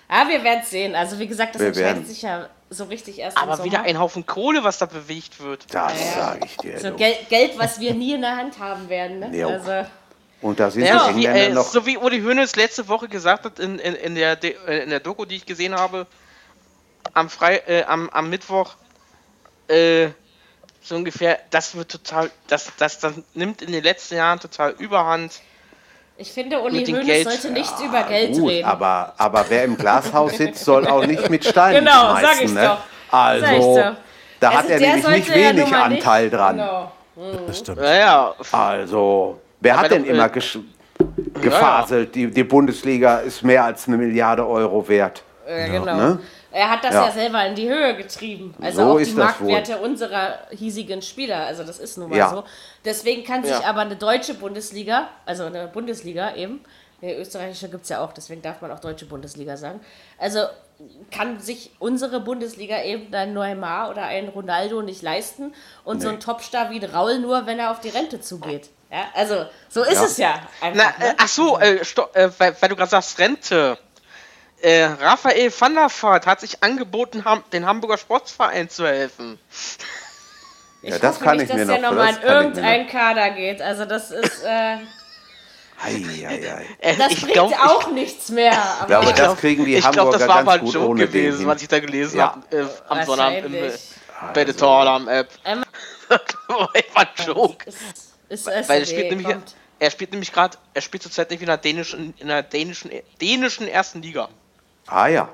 [0.08, 0.94] Ja, wir werden es sehen.
[0.94, 2.06] Also wie gesagt, das Wir entscheidet werden.
[2.06, 5.64] sich ja so richtig erst Aber wieder ein Haufen Kohle, was da bewegt wird.
[5.74, 6.78] Das sage ich dir.
[6.78, 6.92] so.
[6.94, 9.18] Gel Geld, was wir nie in der Hand haben werden.
[9.18, 9.36] Ne?
[9.36, 9.48] Jo.
[9.48, 9.86] Also,
[10.40, 11.64] Und da sind Ja, die wie, äh, noch.
[11.64, 14.90] so wie Uli Hoeneß letzte Woche gesagt hat in, in, in, der, De- äh, in
[14.90, 16.06] der Doku, die ich gesehen habe,
[17.14, 18.74] am, Frei, äh, am, am Mittwoch,
[19.68, 20.08] äh,
[20.82, 25.40] so ungefähr, das wird total, das, das, das nimmt in den letzten Jahren total überhand.
[26.18, 27.28] ich finde, Uli Hoeneß Geld.
[27.30, 28.66] sollte nichts über Geld Gut, reden.
[28.68, 32.44] aber, aber wer im Glashaus sitzt, soll auch nicht mit Steinen Genau, sag schmeißen.
[32.44, 32.64] ich's ne?
[32.66, 32.78] doch.
[33.10, 34.00] Also, Sag doch.
[34.40, 36.56] da Also hat er nämlich nicht sollte ja wenig mal nicht- Anteil dran.
[36.58, 36.92] Genau.
[37.46, 37.78] Das stimmt.
[37.80, 40.58] Naja, Also, wer Aber hat denn immer äh, gesch
[41.40, 42.14] gefaselt?
[42.14, 45.22] Die, die Bundesliga ist mehr als eine Milliarde Euro wert.
[45.48, 45.96] Ja, genau.
[45.96, 46.18] ne?
[46.54, 47.06] Er hat das ja.
[47.06, 47.10] Ja.
[47.12, 48.54] selber in die Höhe getrieben.
[48.62, 49.10] Also So auch die.
[49.12, 51.46] Marktwerte unserer hiesigen Spieler.
[51.46, 52.30] Also das ist nun mal Ja.
[52.30, 52.44] so.
[52.84, 53.64] Deswegen kann sich Ja.
[53.64, 56.60] aber eine deutsche Bundesliga, also eine Bundesliga eben,
[57.02, 59.80] die österreichische gibt es ja auch, deswegen darf man auch deutsche Bundesliga sagen.
[60.16, 60.40] Also
[61.10, 66.20] kann sich unsere Bundesliga eben ein Neymar oder ein Ronaldo nicht leisten und so ein
[66.20, 68.70] Topstar wie Raul nur, wenn er auf die Rente zugeht.
[68.90, 70.04] Ja, also so ist Ja.
[70.04, 71.00] es ja na, einfach.
[71.00, 71.14] äh, ne?
[71.18, 73.76] ach so, äh, stopp, äh, weil, weil du gerade sagst Rente.
[74.64, 79.38] Äh, Raphael van der Vaart hat sich angeboten, ham den Hamburger Sportsverein zu helfen.
[80.80, 82.28] ich Ja, das hoffe kann nicht, ich mir dass der noch- nochmal in kann ich
[82.28, 83.60] mir irgendein Kader geht.
[83.60, 84.42] Also das ist...
[84.42, 84.76] Äh,
[85.82, 86.66] Ei, ei, ei.
[86.78, 88.52] Äh, Das ich bringt glaub, auch nichts mehr.
[88.78, 90.74] Aber glaube, ja, das kriegen die ich glaube, Hamburger das war ganz mal ein gut
[90.74, 91.46] Joke den gewesen, hin.
[91.48, 92.40] was ich da gelesen Ja.
[92.50, 93.80] habe äh, am Sonnabend im, äh, Wahrscheinlich.
[94.32, 95.28] bei der Toralarm App.
[95.44, 95.64] Ähm,
[96.48, 97.66] war ein Joke.
[97.68, 97.76] ist,
[98.28, 99.36] ist es Weil er spielt nämlich,
[99.78, 102.90] er spielt nämlich gerade, er spielt zurzeit nicht in der dänischen, in der dänischen,
[103.20, 104.28] dänischen ersten Liga.
[104.86, 105.28] Ah ja.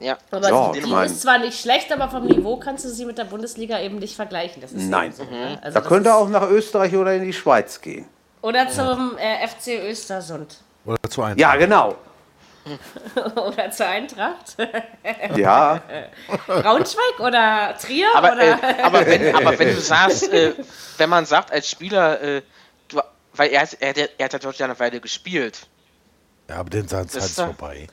[0.00, 0.16] Ja.
[0.30, 2.88] Aber Ja, die, ich die mein- ist zwar nicht schlecht, aber vom Niveau kannst du
[2.88, 4.62] sie mit der Bundesliga eben nicht vergleichen.
[4.62, 5.12] Das ist Nein.
[5.12, 5.58] so, ne?
[5.60, 8.06] also Da das könnte ist- auch nach Österreich oder in die Schweiz gehen.
[8.42, 10.58] Oder zum äh, FC Östersund.
[10.84, 11.36] Oder zu einem.
[11.38, 11.96] Ja, genau.
[13.36, 14.56] oder zur Eintracht.
[15.36, 15.80] Ja,
[16.46, 18.06] Braunschweig oder Trier?
[18.14, 18.42] Aber, oder?
[18.62, 20.52] äh, aber, wenn, aber wenn du sagst, äh,
[20.98, 22.42] wenn man sagt als Spieler, äh,
[22.88, 23.00] du,
[23.34, 25.66] weil er, hat- er, hat- er hat ja dort ja eine Weile gespielt.
[26.48, 27.86] Ja, aber den ist ist- vorbei.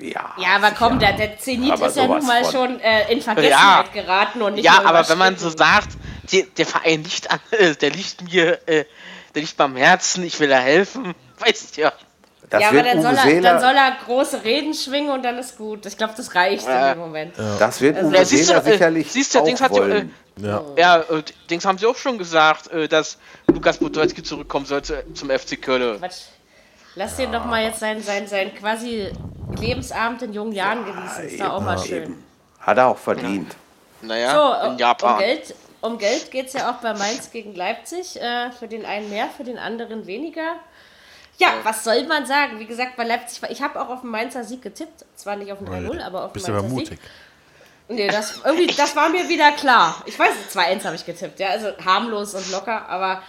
[0.00, 0.34] Ja.
[0.38, 2.52] ja, aber komm, der, der Zenit Aber ist ja nun mal von.
[2.52, 4.02] schon äh, in Vergessenheit Ja.
[4.02, 5.88] geraten und nicht Ja, aber wenn man so sagt,
[6.30, 8.84] die, der Verein liegt an, äh, der liegt mir, äh,
[9.34, 11.92] der liegt am Herzen, ich will da helfen, weißt ja.
[12.50, 15.58] Das ja, aber dann soll, er, dann soll er große Reden schwingen und dann ist
[15.58, 15.84] gut.
[15.84, 16.92] Ich glaube, das reicht Ja.
[16.92, 17.34] in dem Moment.
[17.58, 19.76] das wird Also- Uwe Ja, siehst du, äh, sicherlich siehst du, auch Dings hat ja,
[19.76, 20.14] äh, wollen.
[20.40, 20.62] Ja.
[20.78, 23.18] Ja, äh, Dings haben sie auch schon gesagt, äh, dass
[23.48, 25.98] Lukas Podolski zurückkommen sollte zum FC Köln.
[25.98, 26.22] Quatsch.
[26.98, 29.08] Lass den doch mal jetzt seinen, seinen, seinen quasi
[29.56, 31.28] Lebensabend in jungen Jahren genießen.
[31.28, 32.02] Ist doch auch mal schön.
[32.02, 32.24] Eben.
[32.58, 33.54] Hat er auch verdient.
[34.02, 35.18] Naja, So, in um Japan.
[35.20, 38.20] Geld, um Geld geht es ja auch bei Mainz gegen Leipzig.
[38.20, 40.56] Äh, für den einen mehr, für den anderen weniger.
[41.36, 42.58] Ja, was soll man sagen?
[42.58, 43.50] Wie gesagt, bei Leipzig war.
[43.52, 45.04] Ich habe auch auf den Mainzer Sieg getippt.
[45.14, 46.88] Zwar nicht auf den 3-0, aber auf den Bist aber Mainzer mutig.
[46.88, 47.00] Sieg.
[47.90, 50.02] Nee, das, irgendwie, das war mir wieder klar.
[50.04, 53.22] Ich weiß, 2-1 habe ich getippt, ja, also harmlos und locker, aber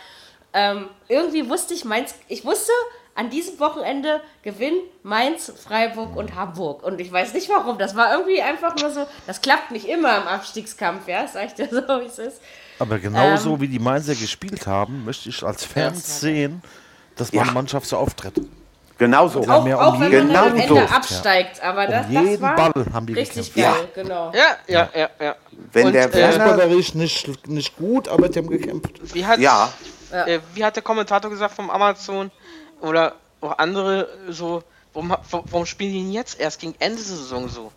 [0.54, 2.74] ähm, irgendwie wusste ich, Mainz, ich wusste,
[3.16, 6.84] an diesem Wochenende gewinnen Mainz, Freiburg und Hamburg.
[6.84, 7.78] Und ich weiß nicht warum.
[7.78, 11.54] Das war irgendwie einfach nur so, das klappt nicht immer im Abstiegskampf, ja, sag ich
[11.54, 12.42] dir so, wie es ist.
[12.80, 16.62] Aber genauso Ähm, wie die Mainzer gespielt haben, möchte ich als Fan das sehen,
[17.18, 17.42] dass Ja.
[17.42, 18.36] meine Mannschaft so auftritt.
[18.98, 19.42] Genau so.
[19.44, 20.96] Ja, Auch, mehr auch um wenn jeden- man am Genau Ende so.
[20.96, 23.94] absteigt, aber das, das jeden war Ball haben die richtig gekämpft.
[23.96, 24.32] geil, genau.
[24.34, 25.36] Ja, ja, ja, ja.
[25.72, 28.92] Wenn Und, der äh, Werner- nicht, nicht gut, aber die haben gekämpft.
[29.14, 29.72] Wie hat, Ja,
[30.12, 32.30] äh, wie hat der Kommentator gesagt vom Amazon
[32.82, 34.64] oder auch andere so,
[34.94, 37.72] warum, warum spielen die denn jetzt erst gegen Ende der Saison so?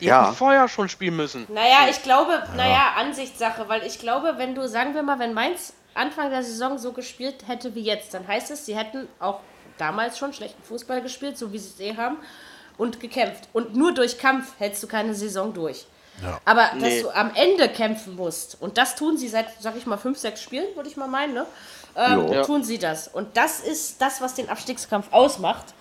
[0.00, 0.24] Die Ja.
[0.24, 1.46] hätten vorher schon spielen müssen.
[1.48, 5.74] Naja, ich glaube, naja, Ansichtssache, weil ich glaube, wenn du, sagen wir mal, wenn Mainz
[5.94, 9.40] Anfang der Saison so gespielt hätte wie jetzt, dann heißt es, sie hätten auch
[9.76, 12.16] damals schon schlechten Fußball gespielt, so wie sie es eh haben,
[12.78, 13.48] und gekämpft.
[13.52, 15.86] Und nur durch Kampf hältst du keine Saison durch.
[16.44, 17.02] Aber dass Nee.
[17.02, 20.42] du am Ende kämpfen musst, und das tun sie seit, sag ich mal, fünf, sechs
[20.42, 21.46] Spielen, würde ich mal meinen, ne?
[21.96, 22.32] Ähm.
[22.32, 22.42] Ja.
[22.44, 23.08] Tun sie das.
[23.08, 25.74] Und das ist das, was den Abstiegskampf ausmacht.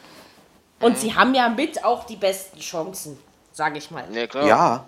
[0.82, 3.18] Und sie haben ja mit auch die besten Chancen,
[3.52, 4.04] sage ich mal.
[4.12, 4.46] Ja, klar.
[4.46, 4.86] ja.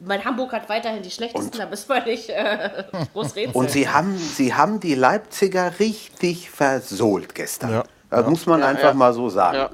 [0.00, 3.52] Mein Hamburg hat weiterhin die schlechtesten, da müssen wir nicht äh, groß reden.
[3.52, 7.70] Und sie haben, sie haben die Leipziger richtig versohlt gestern.
[7.72, 7.84] Ja.
[8.10, 8.94] Das muss man einfach ja.
[8.94, 9.68] mal so sagen.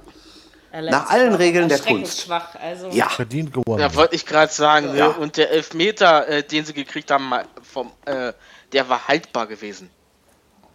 [0.73, 0.83] Ja.
[0.83, 2.23] nach allen Regeln der Kunst.
[2.23, 3.81] Schwach, also Ja, Verdient gewonnen.
[3.81, 4.95] Ja, wollte ich gerade sagen.
[4.97, 5.09] Ja.
[5.09, 5.15] Ne?
[5.15, 7.33] Und der Elfmeter, äh, den sie gekriegt haben,
[7.63, 8.33] vom, äh,
[8.73, 9.91] der war haltbar gewesen.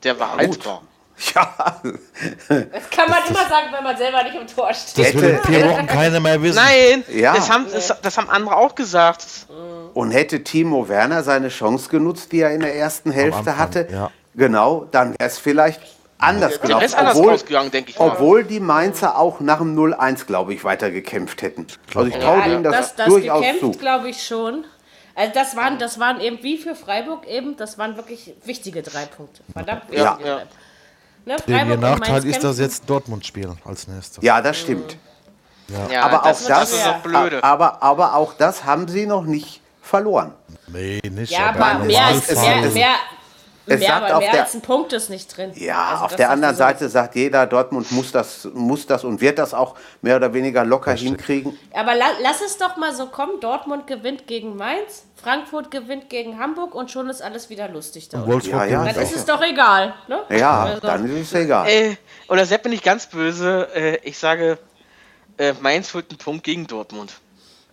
[0.05, 0.81] Der war haltbar.
[1.35, 1.53] ja.
[2.49, 5.15] Das kann man immer sagen, wenn man selber nicht im Tor steht.
[5.15, 6.55] das hätte- vier Wochen keiner mehr wissen.
[6.63, 7.33] Nein, Ja.
[7.33, 9.25] das, haben, das, das haben andere auch gesagt.
[9.93, 13.87] Und hätte Timo Werner seine Chance genutzt, die er in der ersten Hälfte Anfang, hatte,
[13.91, 14.11] ja.
[14.35, 15.81] genau, dann wäre es vielleicht
[16.17, 16.85] anders Der gelaufen.
[16.85, 18.07] ist anders Obwohl, ausgegangen, denke ich mal.
[18.09, 21.65] obwohl die Mainzer auch nach dem 0-1, glaube ich, weiter gekämpft hätten.
[21.93, 23.53] Also ich traue denen das, das, das durchaus zu.
[23.53, 24.65] gekämpft, glaube ich schon.
[25.15, 29.05] Also das waren, das waren eben wie für Freiburg eben, das waren wirklich wichtige drei
[29.05, 29.41] Punkte.
[29.53, 30.17] Verdammt wichtige Ja.
[30.17, 30.45] drei.
[31.25, 34.23] Ne, Der Nachteil ist, dass jetzt Dortmund spielen als nächstes.
[34.23, 34.97] Ja, das stimmt.
[35.89, 37.43] Ja, aber das, auch das, das ist doch blöde.
[37.43, 40.33] aber, aber auch das haben sie noch nicht verloren.
[40.67, 41.31] Nee, nicht.
[41.31, 42.95] Ja, aber aber mehr als, mehr, mehr,
[43.67, 45.51] es mehr, sagt aber auf mehr der- als ein Punkt ist nicht drin.
[45.55, 46.59] Ja, Also auf der anderen so.
[46.59, 50.63] Seite sagt jeder, Dortmund muss das, muss das und wird das auch mehr oder weniger
[50.63, 51.57] locker hinkriegen.
[51.73, 53.39] Aber la lass es doch mal so kommen.
[53.39, 58.25] Dortmund gewinnt gegen Mainz, Frankfurt gewinnt gegen Hamburg und schon ist alles wieder lustig da.
[58.43, 58.83] Ja, ja.
[58.85, 59.93] Dann ist es doch egal.
[60.07, 60.19] Ne?
[60.29, 61.67] Ja, Also, dann ist es egal.
[61.67, 61.95] Äh,
[62.27, 63.67] oder Sepp bin ich ganz böse.
[63.73, 64.57] Äh, ich sage,
[65.37, 67.13] äh, Mainz holt einen Punkt gegen Dortmund.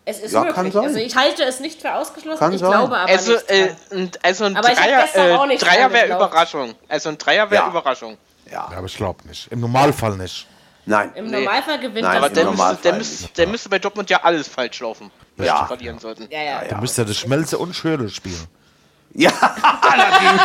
[0.04, 0.54] Es ist Ja, möglich.
[0.56, 0.84] kann sein.
[0.84, 2.38] Also ich halte es nicht für ausgeschlossen.
[2.40, 2.70] Kann ich sein.
[2.70, 3.74] glaube aber Also, nicht äh,
[4.22, 6.16] also ein Aber Dreier, äh, Dreier wäre.
[6.16, 6.74] Überraschung.
[6.88, 7.68] Also ein Dreier wäre Ja.
[7.68, 8.16] Überraschung.
[8.46, 9.46] Ja, Ja, aber ich glaube nicht.
[9.52, 10.46] Im Normalfall nicht.
[10.86, 11.12] nein.
[11.14, 11.38] Im nee.
[11.44, 13.38] Normalfall gewinnt Nein, das Aber der müsste, der, müsste, nicht.
[13.38, 15.60] der müsste bei Dortmund ja alles falsch laufen, wenn Ja.
[15.62, 16.26] die verlieren sollten.
[16.30, 16.64] Ja, ja.
[16.64, 18.48] Da müsste das Schmelze und Schöle spielen.
[19.14, 19.30] Ja,
[19.82, 20.42] allerdings.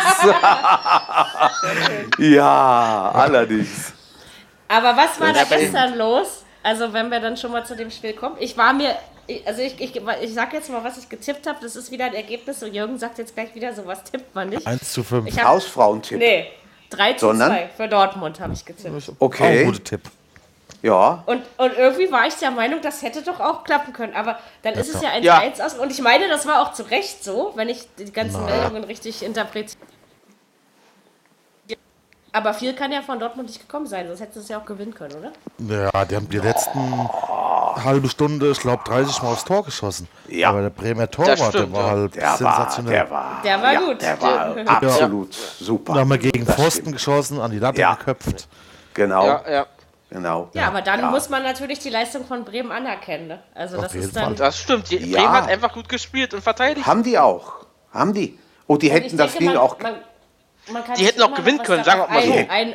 [2.18, 3.93] ja, allerdings.
[4.68, 6.43] Aber was war da Ja, gestern los?
[6.64, 8.36] Also wenn wir dann schon mal zu dem Spiel kommen.
[8.39, 8.95] Ich war mir,
[9.46, 11.58] also ich, ich, ich sag jetzt mal, was ich getippt habe.
[11.62, 12.62] Das ist wieder ein Ergebnis.
[12.64, 14.66] Und Jürgen sagt jetzt gleich wieder, sowas tippt man nicht.
[14.66, 15.28] 1 zu 5.
[15.28, 16.18] Ich hab, Hausfrauentipp.
[16.20, 16.48] nee,
[16.90, 17.50] 3 zu Sondern?
[17.52, 19.10] 2 für Dortmund habe ich getippt.
[19.10, 19.60] Auch Okay.
[19.62, 20.02] ein guter Tipp.
[20.84, 24.14] Ja, Und, und irgendwie war ich der Meinung, das hätte doch auch klappen können.
[24.16, 25.40] Aber dann ist es ja ein Ja.
[25.40, 25.74] 1 aus.
[25.74, 29.24] Und ich meine, das war auch zu Recht so, wenn ich die ganzen Meldungen richtig
[29.24, 29.78] interpretiere.
[32.34, 34.66] Aber viel kann ja von Dortmund nicht gekommen sein, sonst hätten sie es ja auch
[34.66, 35.32] gewinnen können, oder?
[35.92, 37.10] Ja, die haben die letzten
[37.84, 40.08] halbe Stunde, ich glaube, 30 Mal aufs Tor geschossen.
[40.28, 40.50] Ja.
[40.50, 41.90] Aber der Bremer Torwart, der war ja.
[41.92, 42.94] halt der war, sensationell.
[42.94, 44.02] der war, Der war ja, gut.
[44.02, 45.94] Der war absolut super.
[45.94, 46.96] Da haben wir gegen Das Pfosten stimmt.
[46.96, 47.96] geschossen, an die Latte Ja.
[47.96, 48.48] geköpft.
[48.94, 49.66] Genau, Ja, ja.
[50.10, 50.50] genau.
[50.54, 51.12] Ja, aber dann Ja.
[51.12, 53.28] muss man natürlich die Leistung von Bremen anerkennen.
[53.28, 53.40] Ne?
[53.54, 54.24] Also Auf das ist dann.
[54.26, 54.36] Fall.
[54.36, 54.90] Das stimmt.
[54.92, 55.20] Die Ja.
[55.22, 56.86] Bremen hat einfach gut gespielt und verteidigt.
[56.88, 57.66] Haben die auch.
[57.94, 58.38] Haben die.
[58.66, 59.80] Und die Und hätten ich das Ding auch.
[59.80, 59.96] Man,
[60.72, 62.34] man kann Die hätten auch gewinnen können, sagen wir mal so.
[62.34, 62.74] Ein, ein,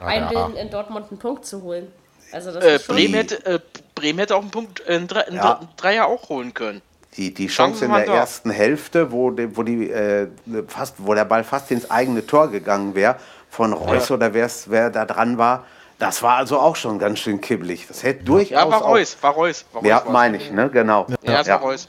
[0.00, 1.92] einbilden, in Dortmund einen Punkt zu holen.
[2.32, 3.60] Also das Äh, ist schon, Bremen, hätte, äh,
[3.94, 5.60] Bremen hätte auch einen Punkt, äh, einen, Dre einen Ja.
[5.76, 6.82] Dreier auch holen können.
[7.16, 10.26] Die, die Chance in der ersten Hälfte, wo, die, wo, die, äh,
[10.66, 13.16] fast, wo der Ball fast ins eigene Tor gegangen wäre,
[13.50, 15.64] von Reus oder wer's, wer da dran war,
[16.00, 17.86] das war also auch schon ganz schön kibbelig.
[17.86, 19.64] Das hätte durchaus Ja, war Reus, war Reus.
[19.72, 20.68] War Reus Ja, meine ich, ne?
[20.68, 21.06] Genau.
[21.22, 21.88] Ja, es war Reus.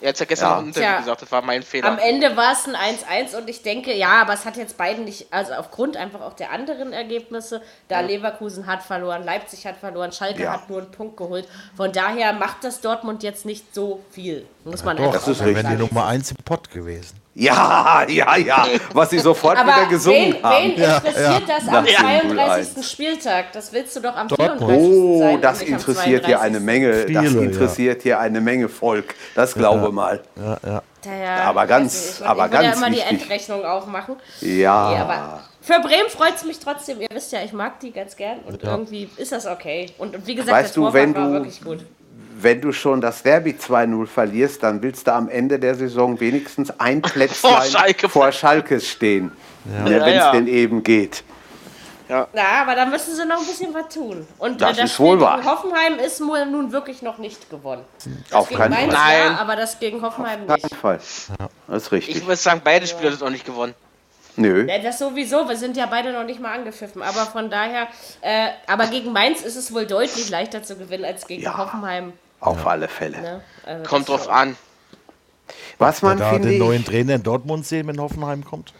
[0.00, 0.58] Er hat ja gestern Ja.
[0.58, 0.98] im Interview Tja.
[0.98, 1.88] gesagt, das war mein Fehler.
[1.88, 5.04] am Ende war es ein 1-1 und ich denke, ja, aber es hat jetzt beiden
[5.04, 10.12] nicht, also aufgrund einfach auch der anderen Ergebnisse, da Leverkusen hat verloren, Leipzig hat verloren,
[10.12, 10.52] Schalke Ja.
[10.52, 11.48] hat nur einen Punkt geholt.
[11.76, 15.40] Von daher macht das Dortmund jetzt nicht so viel, muss man Doch, einfach das ist
[15.40, 15.78] dann wären die sagen.
[15.78, 17.20] Nummer 1 im Pott gewesen.
[17.38, 20.64] Ja, ja, ja, was sie sofort Aber wieder gesungen wen, haben.
[20.64, 22.76] wen interessiert das am Nach dem 32.
[22.78, 22.90] 0-1.
[22.90, 23.52] Spieltag?
[23.52, 24.58] Das willst du doch am Dortmund.
[24.72, 24.88] 34.
[24.90, 25.40] Oh, sein.
[25.42, 26.40] das interessiert hier 32..
[26.40, 29.14] eine Menge, das Viele, interessiert hier eine Menge Volk.
[29.34, 30.22] Das glaube mal.
[30.36, 30.82] Ja, ja.
[31.04, 33.12] Ja, ja, Aber ich ganz- ich, aber ich will ja ganz immer die wichtig.
[33.20, 34.16] Endrechnung aufmachen.
[34.40, 34.90] Ja.
[34.90, 37.00] Nee, aber für Bremen freut es mich trotzdem.
[37.00, 38.70] Ihr wisst ja, ich mag die ganz gern und Ja.
[38.72, 39.92] irgendwie ist das okay.
[39.98, 41.84] Und, und wie gesagt, Weißt der du, Torwart wenn war du- wirklich gut.
[42.38, 46.70] Wenn du schon das Derby 2-0 verlierst, dann willst du am Ende der Saison wenigstens
[46.78, 48.08] ein Plätzchen Vor Schalke.
[48.08, 49.32] vor Schalkes stehen.
[49.64, 50.32] Ne, Ja, Wenn es ja.
[50.32, 51.24] denn eben geht.
[52.08, 52.28] Na,
[52.62, 54.28] aber da müssen sie noch ein bisschen was tun.
[54.38, 55.44] Und Das äh, ist Spiel wohl gegen wahr.
[55.44, 57.82] Hoffenheim ist nun wirklich noch nicht gewonnen.
[58.30, 59.18] Das Auf gegen keinen Mainz Fall.
[59.18, 59.38] ja, Nein.
[59.38, 60.70] aber das gegen Hoffenheim Auf nicht.
[60.70, 61.00] keinen Fall.
[61.66, 62.16] Das ist richtig.
[62.16, 63.74] Ich würde sagen, beide Spieler sind auch nicht gewonnen.
[64.36, 64.66] Nö.
[64.68, 67.02] Ja, das sowieso, wir sind ja beide noch nicht mal angepfiffen.
[67.02, 67.88] Aber von daher,
[68.20, 71.56] äh, aber gegen Mainz ist es wohl deutlich leichter zu gewinnen als gegen Ja.
[71.58, 72.12] Hoffenheim.
[72.46, 73.20] Auf alle Fälle.
[73.20, 73.42] Ne?
[73.64, 74.56] Also Kommt drauf an.
[75.78, 78.72] Was man da den neuen ich, Trainer in Dortmund sehen, wenn Hoffenheim kommt?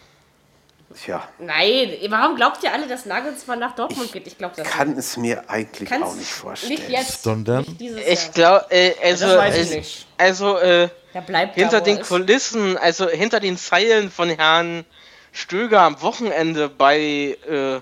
[0.95, 4.27] Tja, Nein, warum glaubt ihr alle, dass Nagelsmann nach Dortmund geht?
[4.27, 6.73] Ich glaube das kann es mir eigentlich Kannst auch nicht vorstellen.
[6.73, 7.23] Nicht jetzt.
[7.23, 7.65] Sondern?
[7.65, 8.33] Nicht dieses Ich Jahr.
[8.33, 10.07] glaube, äh, also, Das weiß ich äh, nicht.
[10.17, 10.89] also äh,
[11.27, 12.09] bleibt hinter da, den ist.
[12.09, 14.87] Kulissen, also hinter den Zeilen von Herrn
[15.33, 17.81] Stöger am Wochenende bei äh,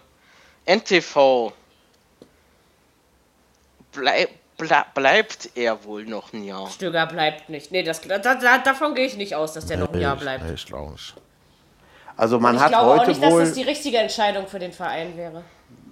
[0.67, 1.53] NTV
[3.93, 4.29] bleib, ble,
[4.95, 6.69] bleibt er wohl noch ein Jahr.
[6.71, 7.71] Stöger bleibt nicht.
[7.73, 10.21] Nee, das, da, da, davon gehe ich nicht aus, dass der noch ein Jahr Ich-
[10.23, 10.51] bleibt.
[10.51, 11.15] Ich glaube nicht.
[12.17, 14.73] Also man Ich hat glaube auch heute nicht, dass das die richtige Entscheidung für den
[14.73, 15.43] Verein wäre.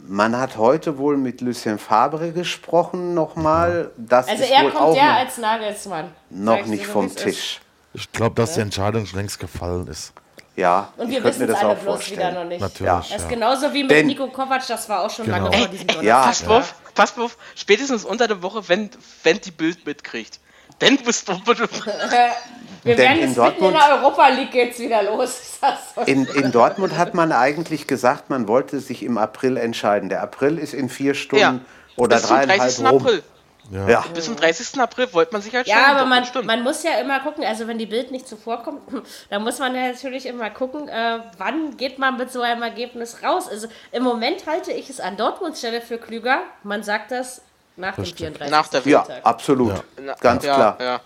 [0.07, 3.91] man hat heute wohl mit Lucien Fabre gesprochen nochmal.
[3.97, 6.13] Das Also ist er wohl kommt auch ja noch, als Nagelsmann.
[6.31, 7.23] noch ich nicht so, vom es ist.
[7.25, 7.61] Tisch.
[7.95, 10.13] Ich glaube, dass die Entscheidung schon längst gefallen ist.
[10.55, 12.61] Ja, Und wir wissen es das alle auch bloß wieder noch nicht.
[12.61, 12.93] Natürlich.
[12.93, 13.29] Das ist Ja.
[13.29, 15.39] genauso wie mit Denn- Nico Kovac, das war auch schon Genau.
[15.45, 16.21] lange vor diesem Ja.
[16.21, 16.49] Donnerstag.
[16.49, 18.91] Pass auf, pass auf, spätestens unter der Woche, wenn,
[19.23, 20.41] wenn die Bild mitkriegt.
[20.79, 21.33] Dann bist du.
[21.47, 25.31] Wir Denn werden in jetzt mitten in Dortmund- der Europa League geht's wieder los.
[25.31, 26.01] Ist das so?
[26.03, 30.09] In, in Dortmund hat man eigentlich gesagt, man wollte sich im April entscheiden.
[30.09, 31.65] Der April ist in vier Ja, Stunden
[31.97, 32.87] oder bis zum dreieinhalb 30.
[32.87, 32.99] rum.
[33.07, 33.23] April.
[33.71, 34.05] Ja.
[34.13, 34.81] Bis zum 30.
[34.81, 37.45] April wollte man sich halt Ja, stellen, aber man, das man muss ja immer gucken,
[37.45, 38.81] also wenn die Bild nicht zuvorkommt,
[39.31, 43.23] da muss man ja natürlich immer gucken, äh, wann geht man mit so einem Ergebnis
[43.23, 43.49] raus.
[43.49, 46.41] Also im Moment halte ich es an Dortmunds Stelle für klüger.
[46.65, 47.43] Man sagt das
[47.77, 48.51] nach dem 34.
[48.51, 49.83] Nach der Ja, absolut.
[50.01, 50.77] Na, Ganz ja, klar.
[50.81, 51.01] Ja.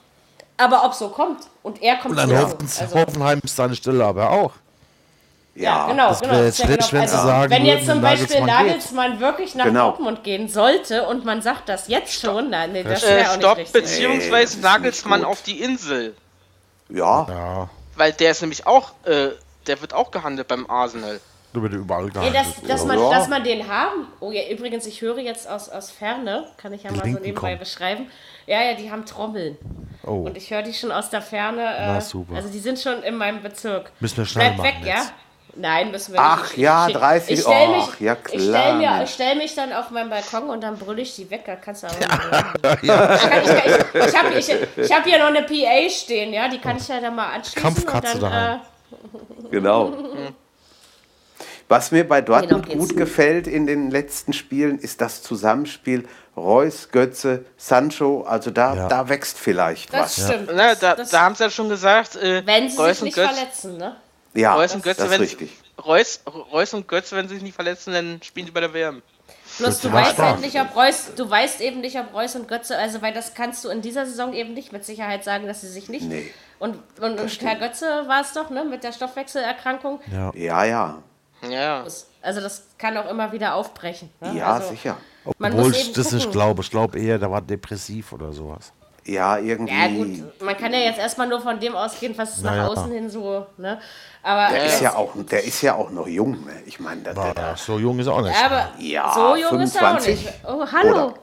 [0.57, 4.05] Aber ob so kommt und er kommt Und dann hoffen, also, Hoffenheim ist seine Stelle
[4.05, 4.53] aber auch.
[5.57, 6.33] Ja, genau, das genau.
[6.35, 9.11] wär ist jetzt ja schlecht, genau, wenn sie also, sagen wenn jetzt zum Beispiel Nagelsmann
[9.13, 9.21] geht.
[9.21, 9.91] Wirklich nach Genau.
[9.91, 13.35] Dortmund gehen sollte und man sagt das jetzt schon, nein, nee, das Äh, wäre auch
[13.37, 13.83] Stopp, nicht richtig.
[13.83, 16.15] beziehungsweise Nee, Nagelsmann auf die Insel.
[16.89, 19.31] Ja, Ja, Weil der ist nämlich auch, äh,
[19.67, 21.21] der wird auch gehandelt beim Arsenal.
[21.53, 22.35] da wird überall Nee, gehandelt.
[22.37, 23.11] dass, dass, man, Ja.
[23.11, 24.09] dass man den haben.
[24.21, 27.23] Oh ja, übrigens, ich höre jetzt aus, aus Ferne, kann ich ja mal so Linken
[27.23, 27.59] nebenbei kommen.
[27.61, 28.11] beschreiben.
[28.47, 29.57] Ja, ja, die haben Trommeln.
[30.05, 31.63] Oh, Und ich höre die schon aus der Ferne.
[31.63, 32.37] Äh, Na, super.
[32.37, 33.91] Also die sind schon in meinem Bezirk.
[33.99, 35.03] Müssen wir schnell Bleib weg, machen ja?
[35.59, 36.59] Nein, müssen wir Ach nicht.
[36.59, 39.73] ja, ich, 30 Ich stell mich, Ach, ja, Ich stell, klar, mir, stell mich dann
[39.73, 41.45] auf meinen Balkon und dann brülle ich die weg.
[41.47, 41.99] Da kannst du nicht
[42.83, 46.49] Ich, kann- ich, ich, ich habe ich, ich hab hier noch eine PA stehen, ja?
[46.49, 47.63] Die kann ich ja dann mal anschließen.
[47.63, 48.61] Kampfkatze und dann, daheim.
[49.45, 49.93] äh, genau.
[51.69, 56.91] Was mir bei Dortmund Genau, gut gefällt in den letzten Spielen, ist das Zusammenspiel Reus,
[56.93, 58.23] Götze, Sancho.
[58.23, 58.89] Also da, Ja.
[58.89, 60.29] da wächst vielleicht Das was.
[60.29, 60.51] stimmt.
[60.55, 63.15] Na, da, das, da haben sie ja schon gesagt, äh, wenn sie Reus sich nicht
[63.19, 63.97] verletzen, ne?
[64.37, 65.51] Ja, Reus und das Götze, ist wenn richtig.
[65.85, 66.21] Reus,
[66.53, 69.03] Reus und Götze, wenn sie sich nicht verletzen, dann spielen die bei der WM.
[69.59, 72.77] Bloß du weißt halt nicht, ob Reus, du weißt eben nicht, ob Reus und Götze,
[72.77, 75.69] also weil das kannst du in dieser Saison eben nicht mit Sicherheit sagen, dass sie
[75.69, 76.07] sich nicht.
[76.07, 76.31] Nee.
[76.59, 80.01] Und, und, und Herr Götze war es doch, ne, mit der Stoffwechselerkrankung.
[80.13, 80.33] Ja.
[80.35, 81.03] Ja, ja.
[81.49, 81.85] Ja.
[82.23, 84.11] Also das kann auch immer wieder aufbrechen.
[84.21, 84.39] Ne?
[84.39, 84.97] Ja, also, sicher.
[85.39, 86.33] Man Obwohl muss ich eben das nicht gucken.
[86.33, 86.63] glaube.
[86.63, 88.73] Ich glaube eher, der war depressiv oder sowas.
[89.07, 89.73] Ja, irgendwie.
[89.75, 92.67] Ja gut, man kann ja jetzt erstmal nur von dem ausgehen, was nach Naja.
[92.69, 93.81] außen hin so, ne?
[94.23, 96.33] Aber, Der ist äh, ja auch, der ist ja auch noch jung.
[96.45, 96.63] Ne?
[96.67, 98.45] Ich meine, der, der, Ja, so jung ist er auch nicht.
[98.45, 100.25] aber Ja, so jung ist er auch 25.
[100.25, 100.35] nicht.
[100.45, 101.05] Oh, hallo.
[101.07, 101.15] Oder?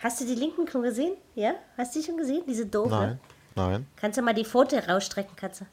[0.00, 1.12] Hast du die Linken schon gesehen?
[1.36, 1.52] Ja?
[1.76, 2.42] Hast du die schon gesehen?
[2.46, 3.18] Diese doof, ne?
[3.54, 3.86] Nein, nein.
[4.00, 5.66] Kannst du mal die Pfote rausstrecken, Katze?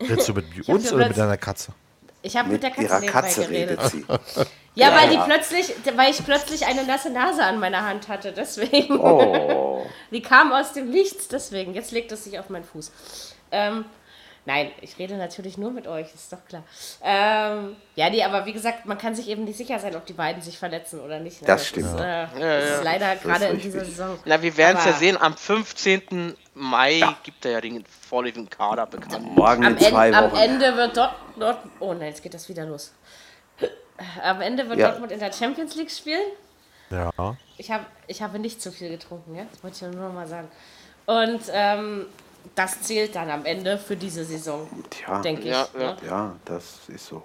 [0.00, 1.72] Redest du mit uns oder mit deiner Katze?
[2.20, 3.80] Ich habe mit, mit der Katze ihrer nebenbei Katze geredet.
[3.80, 4.04] redet sie.
[4.78, 5.20] Ja, weil ja.
[5.24, 9.00] die plötzlich, weil ich plötzlich eine nasse Nase an meiner Hand hatte, deswegen.
[9.00, 9.84] Oh.
[10.12, 11.74] Die kam aus dem Nichts, deswegen.
[11.74, 12.92] Jetzt legt es sich auf meinen Fuß.
[13.50, 13.84] Ähm,
[14.46, 16.62] nein, ich rede natürlich nur mit euch, ist doch klar.
[17.02, 20.12] Ähm, ja, nee, aber wie gesagt, man kann sich eben nicht sicher sein, ob die
[20.12, 21.40] beiden sich verletzen oder nicht.
[21.42, 21.46] ne?
[21.48, 21.86] Das stimmt.
[21.86, 22.82] Ist, äh, Ja, das ist ja.
[22.82, 24.18] leider gerade in dieser Saison.
[24.26, 25.16] Na, wir werden es ja sehen.
[25.20, 26.36] Am 15.
[26.54, 29.34] Mai gibt er ja den vorliegenden Kader bekannt.
[29.34, 30.40] Morgen Am, in zwei Ende, am Wochen.
[30.40, 31.58] Ende wird dort, dort.
[31.80, 32.92] Oh nein, jetzt geht das wieder los.
[34.22, 34.90] Am Ende wird Ja.
[34.90, 36.22] Dortmund in der Champions League spielen.
[36.90, 37.10] Ja.
[37.56, 39.44] Ich, hab, ich habe nicht zu viel getrunken, ja?
[39.50, 40.48] Das wollte ich nur noch mal sagen.
[41.06, 42.06] Und ähm,
[42.54, 45.48] das zählt dann am Ende für diese Saison, Tja, denke ich.
[45.48, 45.92] Ja, ja.
[45.92, 45.96] ne?
[46.06, 47.22] ja, das ist so.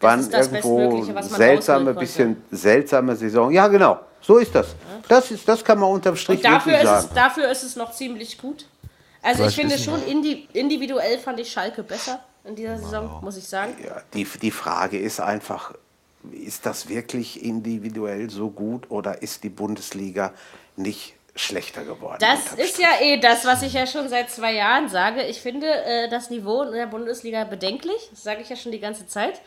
[0.00, 3.50] Waren ist das irgendwo seltsame, bisschen seltsame Saison.
[3.52, 4.00] Ja, genau.
[4.20, 4.74] So ist das.
[5.08, 7.14] Das, ist, das kann man unterm Strich Und dafür wirklich ist, es, sagen.
[7.14, 8.66] dafür ist es noch ziemlich gut.
[9.22, 13.20] Also ich Vielleicht finde ist schon, indi individuell fand ich Schalke besser in dieser Saison,
[13.22, 13.76] muss ich sagen.
[13.84, 15.74] Ja, die, die Frage ist einfach,
[16.32, 20.32] ist das wirklich individuell so gut oder ist die Bundesliga
[20.76, 22.18] nicht schlechter geworden?
[22.20, 25.22] Das ist ja eh das, was ich ja schon seit zwei Jahren sage.
[25.22, 28.08] Ich finde äh, das Niveau in der Bundesliga bedenklich.
[28.10, 29.40] Das sage ich ja schon die ganze Zeit.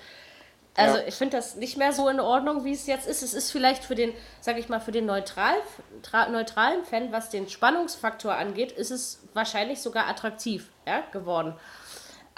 [0.74, 3.24] Also ich finde das nicht mehr so in Ordnung, wie es jetzt ist.
[3.24, 5.56] Es ist vielleicht für den, sage ich mal, für den neutral,
[6.02, 11.54] tra, neutralen Fan, was den Spannungsfaktor angeht, ist es wahrscheinlich sogar attraktiv ja, geworden.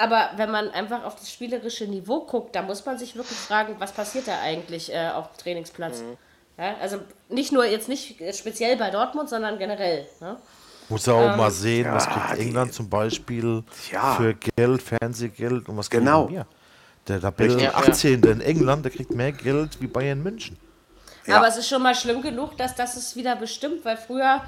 [0.04, 3.76] Aber wenn man einfach auf das spielerische Niveau guckt, da muss man sich wirklich fragen,
[3.80, 6.04] was passiert da eigentlich äh, auf dem Trainingsplatz.
[6.58, 6.98] Ja, also
[7.30, 10.06] nicht nur jetzt nicht speziell bei Dortmund, sondern generell.
[10.20, 10.36] Ne?
[10.90, 14.16] Muss ja auch Ähm, mal sehen, was ja, kriegt die- England zum Beispiel Ja.
[14.16, 16.26] für Geld, Fernsehgeld und was Genau.
[16.26, 16.48] kriegen wir?
[17.08, 17.74] Der Tabelle Richtig.
[17.76, 18.24] 18.
[18.24, 20.58] in England, der kriegt mehr Geld wie Bayern München.
[21.26, 21.38] Ja.
[21.38, 24.42] Aber es ist schon mal schlimm genug, dass das es wieder bestimmt, weil früher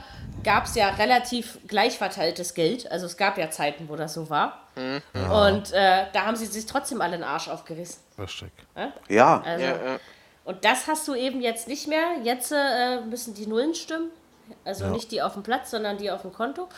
[0.43, 2.91] gab es ja relativ gleich verteiltes Geld.
[2.91, 4.61] Also es gab ja Zeiten, wo das so war.
[4.75, 8.01] Und äh, da haben sie sich trotzdem alle den Arsch aufgerissen.
[8.19, 8.51] Richtig.
[8.75, 9.99] Ja, Also, Ja, ja.
[10.43, 12.17] Und das hast du eben jetzt nicht mehr.
[12.23, 14.11] Jetzt äh, müssen die Nullen stimmen.
[14.63, 16.69] Also nicht die auf dem Platz, sondern die auf dem Konto.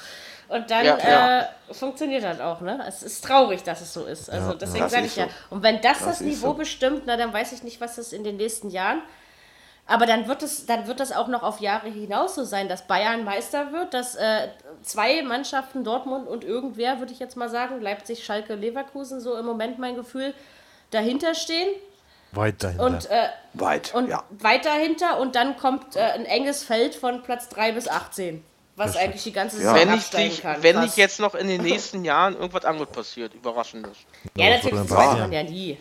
[0.47, 1.39] Und dann Ja, ja.
[1.41, 2.61] Äh, funktioniert das auch.
[2.61, 2.81] Ne?
[2.87, 4.29] Es ist traurig, dass es so ist.
[4.29, 5.25] Also deswegen sage ich ja.
[5.25, 5.55] so.
[5.55, 6.53] Und wenn das das, Das Niveau so.
[6.53, 9.01] bestimmt, na dann weiß ich nicht, was das in den nächsten Jahren.
[9.87, 12.87] Aber dann wird es, dann wird das auch noch auf Jahre hinaus so sein, dass
[12.87, 14.49] Bayern Meister wird, dass äh,
[14.83, 19.45] zwei Mannschaften, Dortmund und irgendwer, würde ich jetzt mal sagen, Leipzig, Schalke, Leverkusen, so im
[19.45, 20.33] Moment mein Gefühl,
[20.91, 21.69] dahinter stehen.
[22.33, 22.83] Weit dahinter.
[22.83, 23.93] Und äh, weit.
[23.95, 24.23] und ja.
[24.29, 28.43] weit dahinter und dann kommt äh, ein enges Feld von Platz 3 bis 18.
[28.75, 30.61] Was eigentlich die ganze Saison Wenn, ich, dich, kann.
[30.61, 33.97] wenn nicht jetzt noch in den nächsten Jahren irgendwas anderes passiert, überraschendes.
[34.35, 35.79] Ja, natürlich, das weiß man ja nie.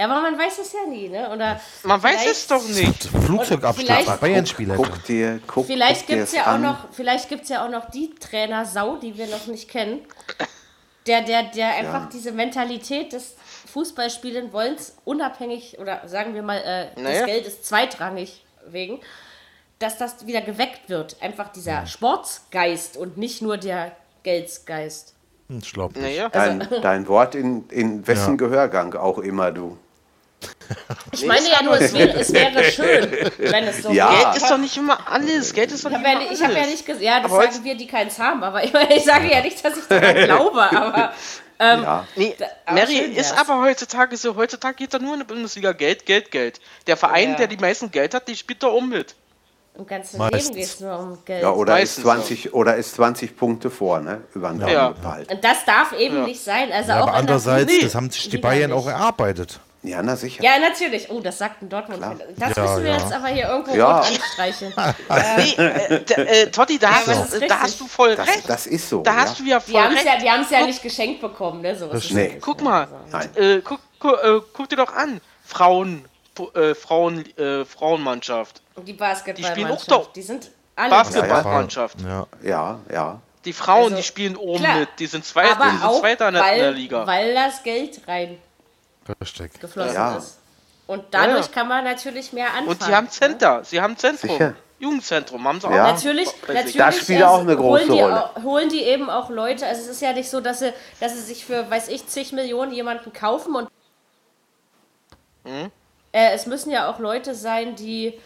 [0.00, 1.30] Ja, aber man weiß es ja nie, ne?
[1.30, 3.04] Oder Man weiß es doch nicht.
[3.04, 4.76] Flugzeugabsturz, Bayern-Spieler.
[4.76, 6.62] Guck dir, guck, Vielleicht guck dir gibt es es ja auch an.
[6.62, 10.00] noch, vielleicht gibt's ja auch noch die Trainer Sau, die wir noch nicht kennen,
[11.06, 13.34] der, der, der einfach diese Mentalität des
[13.72, 17.26] Fußballspielen wollens unabhängig oder sagen wir mal, äh, das Naja.
[17.26, 19.00] Geld ist zweitrangig wegen,
[19.80, 21.16] dass das wieder geweckt wird.
[21.20, 25.14] Einfach dieser Sportsgeist und nicht nur der Geldsgeist.
[25.48, 26.02] Hm, Ich glaube nicht.
[26.16, 26.28] Naja.
[26.30, 28.36] Dein, Also- dein Wort in, in wessen Ja.
[28.36, 29.76] Gehörgang auch immer du.
[31.12, 34.10] Ich meine ja nur, es wäre, es wäre schön, wenn es so Ja.
[34.10, 34.22] wäre.
[34.24, 35.52] Geld ist doch nicht immer alles.
[35.52, 36.40] Geld ist doch Ich nicht habe ja, immer nicht- alles.
[36.40, 38.72] ich hab ja nicht gesagt, ja, das Aber sagen wir, die keins haben, aber ich,
[38.72, 41.12] meine, ich sage ja nicht, dass ich daran glaube, aber
[41.58, 42.06] ähm, Ja.
[42.16, 44.34] Nee, aber Mary ist aber heutzutage so.
[44.36, 46.60] Heutzutage geht da nur in der Bundesliga Geld, Geld, Geld.
[46.86, 47.36] Der Verein, Ja.
[47.38, 49.14] der die meisten Geld hat, die spielt da um mit.
[49.76, 50.44] im ganzen Meistens.
[50.48, 51.42] Leben geht es nur um Geld.
[51.42, 54.22] Ja, oder, ist Meistens 20, oder ist 20 Punkte vor, ne?
[54.34, 54.88] Über den Ja.
[54.88, 56.24] Und das darf eben Ja.
[56.24, 56.70] nicht sein.
[56.72, 57.80] Also Ja, auch aber der andererseits, Nee.
[57.82, 58.78] das haben sich die Bayern nicht.
[58.78, 59.60] auch erarbeitet.
[59.82, 60.42] Ja, na sicher.
[60.42, 61.10] Ja, natürlich.
[61.10, 62.02] Oh, das sagt ein Dortmund.
[62.36, 62.98] Das Ja, müssen wir ja.
[62.98, 63.98] jetzt aber hier irgendwo Ja.
[64.00, 64.74] rot anstreichen.
[65.36, 68.42] Nee, äh, äh, Totti, da, hast, das ist da hast du voll Das, recht.
[68.48, 69.02] das ist so.
[69.02, 69.16] da ja.
[69.22, 70.06] hast du ja Die voll haben es recht.
[70.06, 71.62] ja, die haben's ja nicht geschenkt bekommen.
[71.62, 71.74] Ne?
[71.76, 72.36] So ist es Nee.
[72.40, 73.30] Guck mal, Nein.
[73.36, 75.20] äh, guck, guck, äh, guck dir doch an.
[75.44, 76.04] Frauen,
[76.54, 80.12] äh, Frauen, äh, Frauenmannschaft, Und die Die spielen auch Basketballmannschaft, doch.
[80.12, 81.96] die sind alle Basketballmannschaft.
[82.02, 82.26] Ja.
[82.42, 83.20] Ja, ja.
[83.46, 84.80] Die Frauen, Also, die spielen oben klar.
[84.80, 84.88] mit.
[84.98, 87.06] Die sind Zweiter, die sind in der, weil, Liga.
[87.06, 88.06] weil das Geld
[89.20, 89.94] reingeflossen Richtig.
[89.94, 90.16] Ja.
[90.16, 90.38] ist.
[90.86, 91.52] Und dadurch Ja.
[91.52, 92.68] kann man natürlich mehr anfangen.
[92.68, 93.10] Und die haben ne?
[93.10, 93.64] Center.
[93.64, 94.30] Sie haben Zentrum.
[94.30, 94.54] Sicher.
[94.80, 95.72] Jugendzentrum haben sie auch.
[95.74, 95.92] Ja.
[95.92, 96.74] Natürlich, Bei sich.
[96.74, 98.24] natürlich Das spielt auch eine große holen die, Rolle.
[98.24, 99.66] Auch, holen die eben auch Leute.
[99.66, 102.32] Also es ist ja nicht so, dass sie, dass sie sich für, weiß ich, zig
[102.32, 103.68] Millionen jemanden kaufen und
[105.44, 105.70] Hm?
[106.12, 108.18] äh, es müssen ja auch Leute sein, die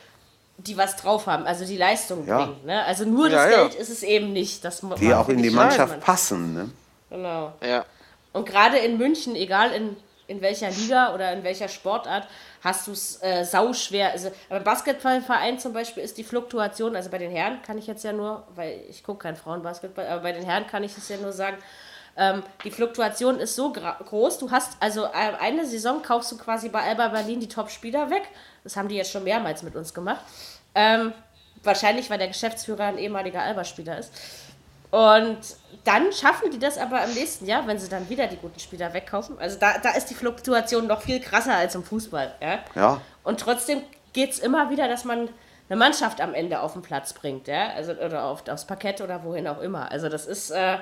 [0.57, 2.39] die was drauf haben, also die Leistung Ja.
[2.45, 2.65] bringen.
[2.65, 2.85] Ne?
[2.85, 3.63] Also nur Ja, das ja.
[3.63, 4.65] Geld ist es eben nicht.
[4.65, 6.53] Das Die auch in die Mannschaft passen.
[6.53, 6.71] passen, ne?
[7.11, 7.53] Genau.
[7.61, 7.85] Ja.
[8.33, 9.97] Und gerade in München, egal in,
[10.27, 12.27] in welcher Liga oder in welcher Sportart,
[12.63, 14.11] hast du es äh, sauschwer.
[14.13, 18.05] Also, beim Basketballverein zum Beispiel ist die Fluktuation, also bei den Herren kann ich jetzt
[18.05, 21.17] ja nur, weil ich gucke kein Frauenbasketball, aber bei den Herren kann ich es ja
[21.19, 21.59] nur sagen,
[22.17, 24.39] ähm, die Fluktuation ist so groß.
[24.39, 28.23] Du hast also äh, eine Saison kaufst du quasi bei Alba Berlin die Top-Spieler weg.
[28.63, 30.21] Das haben die jetzt schon mehrmals mit uns gemacht.
[30.75, 31.13] Ähm,
[31.63, 34.13] wahrscheinlich, weil der Geschäftsführer ein ehemaliger Alba-Spieler ist.
[34.91, 35.39] Und
[35.85, 38.93] dann schaffen die das aber im nächsten Jahr, wenn sie dann wieder die guten Spieler
[38.95, 39.39] wegkaufen.
[39.39, 42.35] Also da, da ist die Fluktuation noch viel krasser als im Fußball.
[42.41, 42.59] Ja?
[42.75, 43.01] Ja.
[43.23, 43.83] Und trotzdem
[44.13, 45.29] geht es immer wieder, dass man
[45.69, 47.49] eine Mannschaft am Ende auf den Platz bringt.
[47.49, 47.69] Ja?
[47.75, 49.91] Also, oder auf, aufs Parkett oder wohin auch immer.
[49.91, 50.51] Also das ist...
[50.51, 50.79] Äh,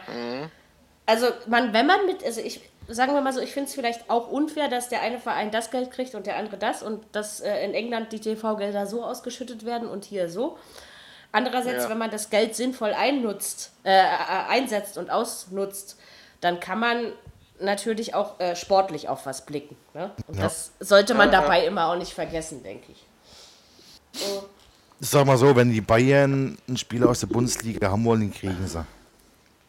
[1.04, 4.08] also man, wenn man mit, also ich, sagen wir mal so, ich finde es vielleicht
[4.08, 7.40] auch unfair, dass der eine Verein das Geld kriegt und der andere das und dass
[7.40, 10.58] äh, in England die TV-Gelder so ausgeschüttet werden und hier so.
[11.32, 11.90] Andererseits, Ja.
[11.90, 14.04] wenn man das Geld sinnvoll einnutzt, äh, äh,
[14.48, 15.98] einsetzt und ausnutzt,
[16.42, 17.12] dann kann man
[17.58, 19.76] natürlich auch äh, sportlich auf was blicken.
[19.94, 20.10] Ne?
[20.26, 23.06] Und das sollte man dabei immer auch nicht vergessen, denke ich.
[25.00, 28.32] Ich sag mal so, wenn die Bayern einen Spieler aus der Bundesliga haben wollen, den
[28.34, 28.84] kriegen sie.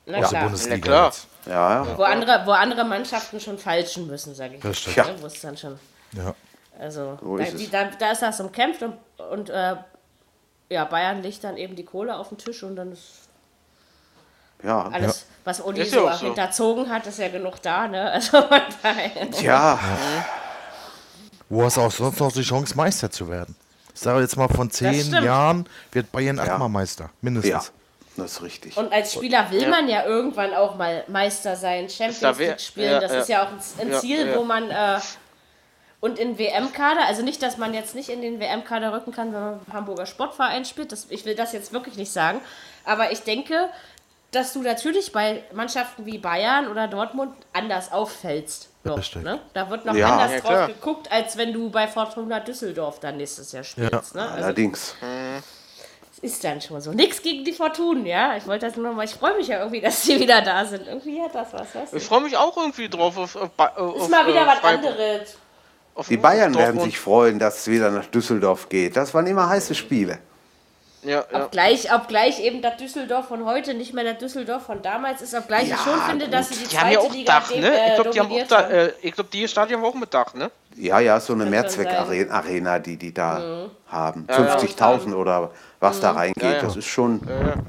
[0.05, 0.43] Na Aus der klar.
[0.43, 0.75] Bundesliga.
[0.75, 1.13] Ja, klar.
[1.45, 1.97] Ja, ja.
[1.97, 4.61] Wo andere, wo andere Mannschaften schon falschen müssen, sage ich.
[4.61, 4.97] Das stimmt.
[4.97, 5.21] mal, ne?
[5.21, 5.79] Wo es dann schon.
[6.11, 6.35] Ja.
[6.77, 7.71] Also, So da, ist die, es.
[7.71, 8.95] da, da ist das umkämpft und,
[9.31, 9.75] und äh,
[10.73, 13.29] ja, Bayern legt dann eben die Kohle auf den Tisch und dann ist
[14.63, 16.25] Ja, alles, was Uli Ist ja so auch so.
[16.25, 18.11] hinterzogen hat, ist ja genug da, ne?
[18.21, 19.79] Also ja.
[21.49, 23.55] Wo hast du auch sonst noch die Chance, Meister zu werden?
[23.93, 25.11] Ich sage jetzt mal, von zehn.
[25.23, 27.03] Jahren wird Bayern achtmal Meister.
[27.05, 27.71] ja, Mindestens.
[28.17, 28.75] das ist richtig.
[28.77, 29.69] Und als Spieler will Ja.
[29.69, 32.91] man ja irgendwann auch mal Meister sein, Champions League spielen.
[32.93, 33.19] ja, das ja.
[33.19, 34.35] ist ja auch ein, Ja, Ziel, ja.
[34.35, 34.99] wo man äh,
[36.03, 39.39] und in WM-Kader, also nicht, dass man jetzt nicht in den WM-Kader rücken kann, wenn
[39.39, 40.91] man beim Hamburger Sportverein spielt.
[40.91, 42.41] Das, ich will das jetzt wirklich nicht sagen.
[42.83, 43.69] Aber ich denke,
[44.31, 48.67] dass du natürlich bei Mannschaften wie Bayern oder Dortmund anders auffällst.
[48.83, 49.39] Noch, ne?
[49.53, 50.09] Da wird noch Ja.
[50.17, 50.67] anders Ja, drauf klar.
[50.67, 54.13] geguckt, als wenn du bei Fortuna Düsseldorf dann nächstes Jahr spielst.
[54.13, 54.23] Ne?
[54.29, 54.95] Also Allerdings.
[56.21, 56.91] ist dann schon so.
[56.91, 58.35] Nichts gegen die Fortuna, ja.
[58.35, 60.85] Ich wollte das nur mal, ich freue mich ja irgendwie, dass die wieder da sind.
[60.85, 61.97] Irgendwie hat das was, weißt du?
[61.97, 64.91] Ich freue mich auch irgendwie drauf auf, auf, auf Ist mal wieder äh, was Freiburg.
[64.91, 65.37] anderes.
[65.95, 68.95] Auf Die Bayern werden sich freuen, dass es wieder nach Düsseldorf geht.
[68.97, 70.17] Das waren immer heiße Spiele.
[71.03, 71.43] Ja, ja.
[71.45, 75.67] Obgleich, obgleich eben das Düsseldorf von heute nicht mehr das Düsseldorf von damals ist, obgleich
[75.67, 77.59] Ja, ich schon finde, dass sie die Die haben ja zweite auch Liga Dach, dem,
[77.61, 77.67] ne?
[77.73, 78.71] Ich äh, glaube, die haben auch da, haben.
[78.73, 80.49] äh, ich glaube, die Stadion haben auch mit Dach, ne?
[80.77, 83.71] Ja, ja, so eine Mehrzweckarena, die die da Mhm.
[83.91, 84.25] haben.
[84.29, 85.51] 50.000 oder
[85.81, 86.41] was da reingeht.
[86.41, 86.61] Ja, ja.
[86.61, 87.19] Das ist schon.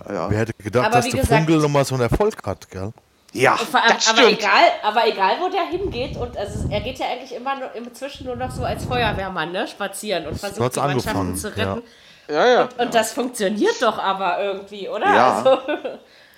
[0.09, 2.93] Ja, Wer hätte gedacht, Aber dass der gesagt- Funkel nochmal so einen Erfolg hat, gell?
[3.35, 3.57] Ja.
[3.57, 4.39] Vor allem- das aber stimmt.
[4.41, 8.27] egal, aber egal, wo der hingeht, und also er geht ja eigentlich immer nur, inzwischen
[8.27, 11.83] nur noch so als Feuerwehrmann, ne, spazieren und versucht hat's die Mannschaften angefangen, zu retten.
[12.29, 12.69] Ja, ja.
[12.79, 15.15] Und das funktioniert doch aber irgendwie, oder?
[15.15, 15.37] Ja.
[15.39, 15.59] Also,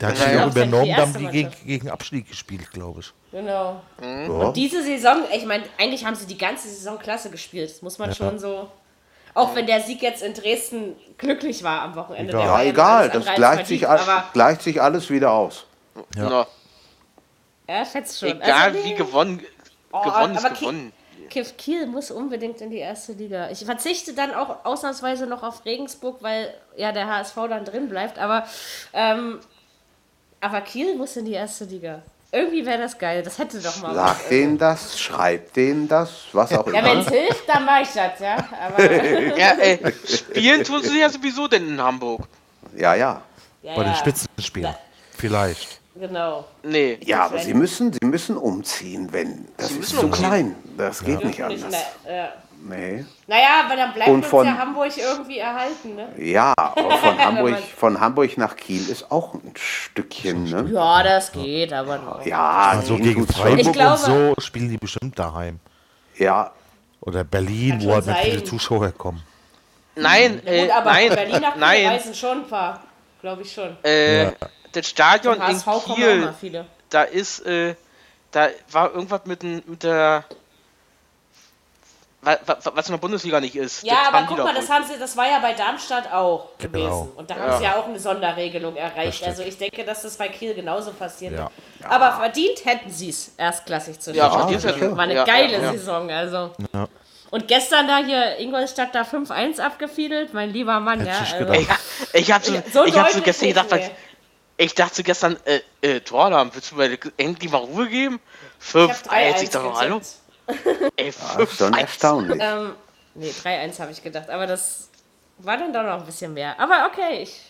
[0.01, 0.47] Der hat Ja, sich ja.
[0.47, 1.67] auch da haben erste die gegen, Mannschaft.
[1.67, 3.13] gegen Abstieg gespielt, glaube ich.
[3.31, 3.81] genau.
[4.03, 4.27] ja.
[4.29, 7.71] Und diese Saison, ich meine, eigentlich haben sie die ganze Saison klasse gespielt.
[7.71, 8.69] Das muss man schon so.
[9.35, 12.33] Auch wenn der Sieg jetzt in Dresden glücklich war am Wochenende.
[12.33, 13.11] Ja, egal.
[13.11, 15.67] alles Das gleicht sich, verdient, all- Aber gleicht sich alles wieder aus.
[16.17, 16.29] Ja.
[16.29, 16.47] Na,
[17.69, 18.29] ja, schätzt schon.
[18.29, 19.45] egal Also, wie gewonnen,
[19.93, 20.93] Oh, gewonnen ist gewonnen.
[21.31, 23.51] Kiff Kiel muss unbedingt in die erste Liga.
[23.51, 28.19] Ich verzichte dann auch ausnahmsweise noch auf Regensburg, weil ja der HSV dann drin bleibt.
[28.19, 28.47] Aber,
[28.93, 29.41] ähm,
[30.41, 32.03] aber Kiel muss in die erste Liga.
[32.33, 33.23] Irgendwie wäre das geil.
[33.23, 33.95] Das hätte doch mal.
[33.97, 34.19] was.
[34.19, 37.01] Sag denen das, schreib denen das, was auch Ja, wenn immer.
[37.01, 38.37] es hilft, dann mache ich das, ja.
[38.61, 38.93] Aber,
[39.39, 42.23] Ja, ey, spielen tun sie ja sowieso denn in Hamburg.
[42.77, 43.23] Ja, ja.
[43.63, 44.75] ja, Bei den ja, Spitzenspielen.
[45.17, 45.81] Vielleicht.
[45.99, 46.45] Genau.
[46.63, 46.99] Nee.
[47.05, 49.47] Ja, aber sie müssen, sie müssen umziehen, wenn.
[49.57, 50.25] Das ist müssen zu umziehen.
[50.29, 50.57] klein.
[50.77, 51.71] Das geht nicht Nicht anders.
[52.05, 52.29] mehr, ja.
[52.69, 53.05] Nee.
[53.29, 56.09] Naja, aber dann bleibt Und uns von- ja Hamburg irgendwie erhalten, ne?
[56.19, 60.69] Ja, aber von Hamburg, von Hamburg nach Kiel ist auch ein Stückchen, ne?
[60.73, 62.27] Ja, das geht, aber noch.
[62.27, 63.27] Ja, Also gehen gegen.
[63.27, 65.61] Freiburg Ich glaube- und so spielen die bestimmt daheim.
[66.17, 66.51] Ja,
[67.03, 68.43] Oder Berlin, wo halt viele.
[68.43, 69.23] Zuschauer kommen.
[69.95, 71.87] Nein, äh, Gut, aber nein, Berlin nach Kiel nein.
[71.87, 72.81] reisen schon ein paar.
[73.21, 73.77] Glaube ich schon.
[73.83, 74.33] Äh,
[74.73, 75.63] Das Stadion in
[75.95, 77.75] Kiel, da ist, äh,
[78.33, 80.25] da war irgendwas mit, mit der,
[82.23, 83.83] wa- wa- was in der Bundesliga nicht ist.
[83.85, 86.73] Ja, aber haben guck mal, das haben sie, das war ja bei Darmstadt auch Genau.
[86.73, 87.13] gewesen.
[87.17, 87.59] Und da haben Ja.
[87.59, 89.23] sie ja auch eine Sonderregelung erreicht.
[89.25, 91.33] Also ich denke, dass das bei Kiel genauso passiert.
[91.35, 91.51] Ja.
[91.89, 94.41] Aber verdient hätten sie es, erstklassig zu Ja, spielen.
[94.41, 95.73] verdient Das hätten- War eine ja, geile ja, ja.
[95.73, 96.51] Saison, also.
[96.75, 96.89] Ja.
[97.31, 101.21] Und gestern da hier Ingolstadt da 5-1 abgefiedelt, mein lieber Mann, ja.
[101.23, 101.53] ich Also.
[101.53, 101.67] Ey,
[102.21, 103.91] ich hab so, so ich hab so gestern gedacht, mehr.
[104.57, 108.21] Ich dachte gestern, äh, äh, Torlam, willst du mir endlich mal Ruhe geben?
[108.61, 110.01] ich hab 5-1, 3-1 ich dachte, hallo?
[110.97, 111.79] Ey, das ist schon 5-1.
[111.79, 112.41] erstaunlich.
[112.41, 112.73] Ähm,
[113.15, 114.89] nee, 3-1 habe ich gedacht, aber das
[115.39, 116.59] war dann doch noch ein bisschen mehr.
[116.59, 117.41] Aber okay, ich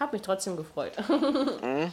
[0.00, 0.92] habe mich trotzdem gefreut.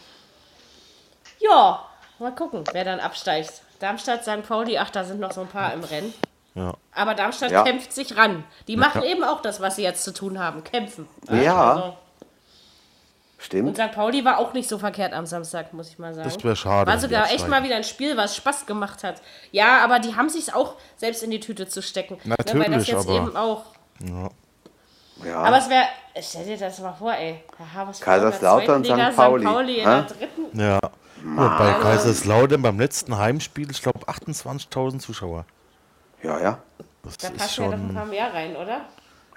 [1.39, 1.85] ja,
[2.19, 3.61] mal gucken, wer dann absteigt.
[3.79, 4.47] Darmstadt, St.
[4.47, 6.13] Pauli, ach, da sind noch so ein paar im Rennen.
[6.55, 6.73] Ja.
[6.93, 7.63] Aber Darmstadt Ja.
[7.63, 8.43] kämpft sich ran.
[8.67, 11.07] Die machen eben auch das, was sie jetzt zu tun haben, kämpfen.
[11.29, 11.71] Ja.
[11.71, 11.97] Also,
[13.43, 13.77] und Stimmt.
[13.77, 13.91] St.
[13.91, 16.29] Pauli war auch nicht so verkehrt am Samstag, muss ich mal sagen.
[16.29, 16.89] Das wäre schade.
[16.89, 19.21] War sogar echt mal wieder ein Spiel, was Spaß gemacht hat.
[19.51, 22.17] Ja, aber die haben sich auch selbst in die Tüte zu stecken.
[22.23, 23.65] Ne, weil das Natürlich, jetzt aber- eben auch.
[25.23, 25.37] Ja.
[25.37, 25.85] Aber es wäre,
[26.21, 27.43] stell dir das mal vor, ey.
[27.57, 29.17] Herr Havers Kaiserslautern, in der St.
[29.17, 29.53] Pauli, St.
[29.53, 30.59] Pauli in der dritten.
[30.59, 30.79] Ja.
[31.23, 35.45] Und bei Kaiserslautern beim letzten Heimspiel, ich glaube 28.000 Zuschauer.
[36.21, 36.57] ja, ja.
[37.03, 37.95] Das Da passen ja noch ein schon.
[37.95, 38.81] paar mehr rein, oder?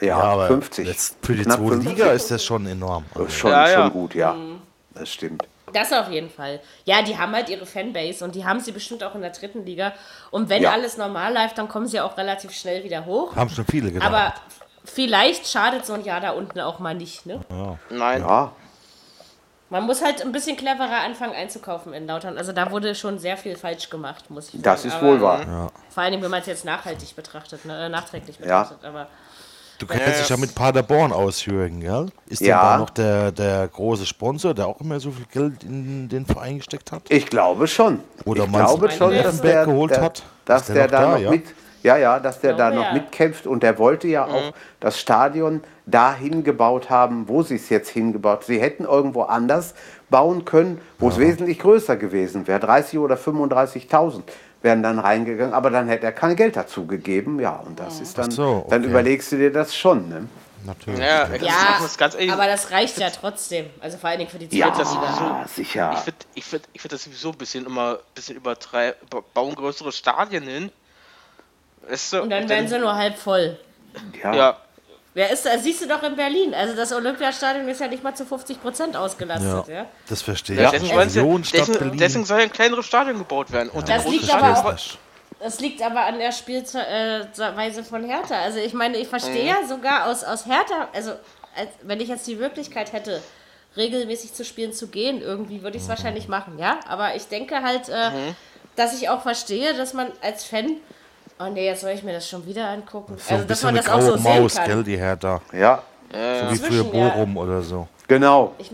[0.01, 0.86] Ja, Ja, aber 50.
[0.86, 1.90] Jetzt für die zweite 50.
[1.90, 3.05] Liga ist das schon enorm.
[3.14, 3.82] Das ist Also, schon, Ja, ja.
[3.82, 4.32] schon gut, ja.
[4.35, 4.60] Mhm.
[4.94, 5.44] Das stimmt.
[5.73, 6.60] Das auf jeden Fall.
[6.85, 9.64] Ja, die haben halt ihre Fanbase und die haben sie bestimmt auch in der dritten
[9.66, 9.93] Liga.
[10.31, 10.70] Und wenn Ja.
[10.73, 13.35] alles normal läuft, dann kommen sie auch relativ schnell wieder hoch.
[13.36, 14.09] haben schon viele gedacht.
[14.09, 14.32] Aber
[14.85, 17.27] vielleicht schadet so ein Jahr da unten auch mal nicht.
[17.27, 17.40] Ne?
[17.90, 18.23] Nein.
[18.23, 18.52] Ja,
[19.68, 22.39] Man muss halt ein bisschen cleverer anfangen einzukaufen in Lautern.
[22.39, 24.62] Also da wurde schon sehr viel falsch gemacht, muss ich sagen.
[24.62, 25.73] das ist Aber wohl wahr.
[25.90, 27.86] Vor allem, wenn man es jetzt nachhaltig betrachtet, ne?
[27.86, 28.62] äh, nachträglich Ja.
[28.62, 28.85] betrachtet.
[28.85, 29.09] Aber
[29.78, 32.06] Du kennst dich ja mit Paderborn aus, Jürgen, gell?
[32.28, 32.60] Ist Ja.
[32.60, 36.24] der da noch der, der große Sponsor, der auch immer so viel Geld in den
[36.24, 37.02] Verein gesteckt hat?
[37.10, 38.00] Ich glaube schon.
[38.24, 40.22] Oder ich glaube dass schon, der dass Effenberg der, geholt der, hat?
[40.46, 41.30] dass Ist der der, noch da da, noch ja?
[41.30, 41.44] mit,
[41.82, 42.92] ja, ja, dass der da glaube, noch ja.
[42.94, 47.90] mitkämpft und der wollte ja auch das Stadion da hingebaut haben, wo sie es jetzt
[47.90, 48.44] hingebaut.
[48.44, 49.74] Sie hätten irgendwo anders
[50.10, 52.60] bauen können, wo es wesentlich größer gewesen wäre.
[52.60, 54.22] 30 oder 35.000
[54.66, 57.40] wären dann reingegangen, aber dann hätte er kein Geld dazu gegeben.
[57.40, 58.90] Ja, und das ist dann, so, dann okay.
[58.90, 60.09] überlegst du dir das schon.
[60.09, 60.28] Ne?
[60.66, 60.98] Natürlich.
[60.98, 63.66] Ja, ja, aber das reicht ja trotzdem.
[63.80, 65.47] Also vor allen Dingen für die Ja, zweite Liga.
[65.47, 65.93] sicher.
[65.94, 68.98] Ich finde ich find, ich find das sowieso ein bisschen immer ein bisschen übertreiben.
[69.32, 70.72] Bauen größere Stadien hin.
[71.88, 72.22] Weißt du?
[72.22, 73.59] Und dann werden sie nur halb voll.
[74.22, 74.34] ja.
[74.34, 74.56] Ja,
[75.16, 75.56] Wer ist da?
[75.56, 76.52] Siehst du doch in Berlin.
[76.52, 79.66] Also das Olympiastadion ist ja nicht mal zu 50 Prozent ausgelastet.
[79.68, 79.74] Ja.
[79.74, 80.64] Ja, das verstehe ja.
[80.74, 80.82] ich.
[80.82, 83.70] Deswegen, deswegen, deswegen soll ein kleineres Stadion gebaut werden.
[83.70, 84.98] Und Das ein liegt großes aber Stadion- auch-
[85.40, 88.34] Das liegt aber an der Spielweise von Hertha.
[88.43, 89.48] Also ich meine, ich verstehe Mhm.
[89.48, 91.12] ja sogar aus, aus Hertha, also
[91.56, 93.22] als, wenn ich jetzt die Möglichkeit hätte,
[93.76, 96.78] regelmäßig zu spielen zu gehen, irgendwie würde ich es wahrscheinlich machen, ja.
[96.88, 98.36] Aber ich denke halt, äh, Mhm.
[98.76, 100.76] dass ich auch verstehe, dass man als Fan,
[101.38, 103.16] oh nee, jetzt soll ich mir das schon wieder angucken.
[103.18, 104.66] So also ein dass man eine das auch graue so sehen Maus, kann.
[104.66, 105.40] gell, die Hertha.
[105.52, 105.82] ja,
[106.12, 107.08] So wie früher Zwischen, ja.
[107.08, 107.88] Bochum oder so.
[108.08, 108.54] genau.
[108.58, 108.70] Ich,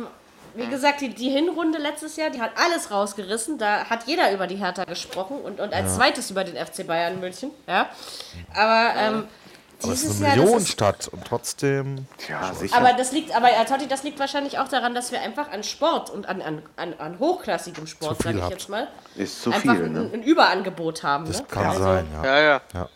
[0.55, 3.57] wie gesagt, die, die Hinrunde letztes Jahr, die hat alles rausgerissen.
[3.57, 7.21] Da hat jeder über die Hertha gesprochen und, und als zweites über den FC Bayern
[7.21, 7.51] München.
[7.67, 7.89] Ja.
[8.55, 9.25] Aber ähm,
[9.85, 10.31] Aber es ist Jahr.
[10.33, 12.07] eine Das ist, Millionenstadt und trotzdem.
[12.29, 12.77] Ja, sicher.
[12.77, 15.63] aber das liegt, aber ja, Totti, das liegt wahrscheinlich auch daran, dass wir einfach an
[15.63, 18.53] Sport und an, an, an, an hochklassigem Sport, sage ich habt.
[18.53, 19.85] jetzt mal, ist zu einfach viel.
[19.85, 20.11] ein, Ne?
[20.13, 21.27] ein Überangebot haben.
[21.27, 21.47] Das ne?
[21.49, 22.25] kann Also- sein, ja.
[22.25, 22.61] Ja, ja.
[22.75, 22.89] ja.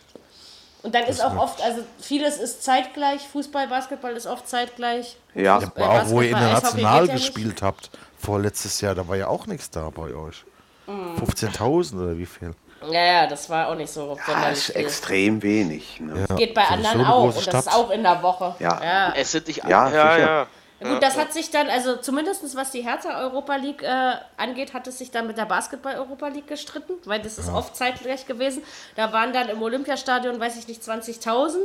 [0.83, 5.17] Und dann ist auch oft, also vieles ist zeitgleich, Fußball, Basketball ist oft zeitgleich.
[5.33, 9.47] Ja, Aber auch wo ihr international ja gespielt habt, vorletztes Jahr, da war ja auch
[9.47, 10.45] nichts da bei euch.
[10.85, 11.17] Mhm.
[11.17, 12.51] 15.000 oder wie viel?
[12.89, 14.75] Ja, ja, das war auch nicht so das sonderlich ist viel.
[14.81, 15.99] extrem wenig.
[15.99, 16.25] Ne?
[16.29, 16.35] Ja.
[16.35, 17.23] Geht bei anderen so auch.
[17.35, 18.55] Und das ist auch in der Woche.
[18.59, 18.79] Ja.
[18.83, 19.13] ja.
[19.15, 20.27] Es sind nicht Ja, ja, ja, sicher.
[20.27, 20.47] ja.
[20.79, 24.75] Ja, Gut, das hat sich dann, also zumindest was die Hertha Europa League äh, angeht,
[24.75, 28.27] hat es sich dann mit der Basketball Europa League gestritten, weil das ist oft zeitgleich
[28.27, 28.61] gewesen.
[28.95, 31.57] Da waren dann im Olympiastadion, weiß ich nicht, 20.000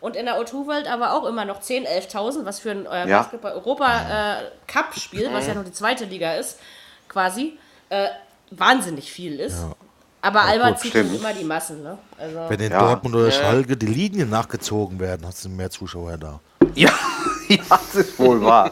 [0.00, 3.08] und in der O2 World aber auch immer noch 10.000, 11.000, was für ein äh,
[3.08, 3.22] Ja.
[3.22, 6.60] Basketball Europa äh, Cup Spiel, was ja nur die zweite Liga ist,
[7.08, 7.58] quasi,
[7.88, 8.06] äh,
[8.52, 9.56] wahnsinnig viel ist.
[10.24, 11.14] Aber Alba gut, zieht stimmt.
[11.16, 11.98] immer die Massen, ne?
[12.16, 12.78] Also, Wenn in Ja.
[12.78, 16.40] Dortmund oder Schalke die Linien nachgezogen werden, hast du mehr Zuschauer da.
[16.74, 16.90] Ja,
[17.48, 18.70] ja, das ist wohl wahr.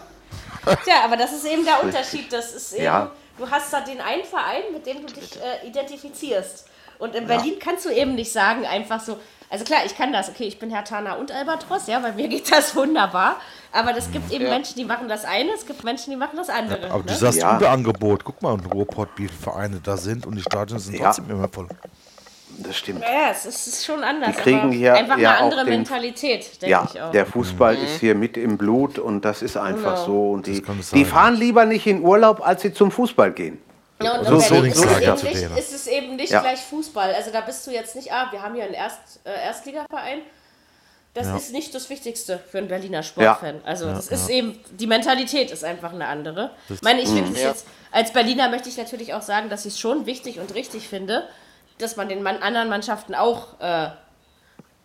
[0.85, 2.33] Tja, aber das ist eben der Unterschied.
[2.33, 3.11] Das ist eben, Ja.
[3.37, 6.67] du hast da den einen Verein, mit dem du dich äh, identifizierst.
[7.01, 9.19] Und in Berlin kannst du eben nicht sagen, einfach so,
[9.51, 12.51] also klar, ich kann das, okay, ich bin Hertaner und Albatros, ja, bei mir geht
[12.53, 13.37] das wunderbar.
[13.73, 14.51] Aber es gibt eben Ja.
[14.51, 16.91] Menschen, die machen das eine, es gibt Menschen, die machen das andere.
[16.91, 17.17] Aber du ne?
[17.19, 17.57] sagst Ja.
[17.57, 18.25] Überangebot.
[18.25, 21.05] Guck mal Ruhrpott, wie viele Vereine da sind und die Stadien sind Ja.
[21.07, 21.69] trotzdem immer voll.
[22.59, 23.01] Das stimmt.
[23.01, 24.35] Ja, es ist, schon anders.
[24.37, 27.11] Die kriegen aber hier einfach ja eine andere den- Mentalität, denke Ja, ich auch.
[27.13, 30.05] der Fußball ist hier mit im Blut und das ist einfach Genau.
[30.07, 30.31] so.
[30.33, 30.63] Und die,
[30.93, 33.59] die fahren lieber nicht in Urlaub, als sie zum Fußball gehen.
[34.03, 36.41] Ja, und So- in so- Berlin so ist, es nicht, ist es eben nicht Ja.
[36.41, 37.15] gleich Fußball.
[37.15, 40.21] Also da bist du jetzt nicht, ah, wir haben hier einen Erst, äh, Erstligaverein.
[41.13, 43.61] Das ist nicht das Wichtigste für einen Berliner Sportfan.
[43.65, 46.53] Also das ist eben, die Mentalität ist einfach eine andere.
[46.69, 47.49] Ich meine, ich finde es Ja.
[47.49, 50.87] jetzt, als Berliner möchte ich natürlich auch sagen, dass ich es schon wichtig und richtig
[50.89, 51.29] finde,
[51.79, 53.89] dass man den anderen Mannschaften auch äh,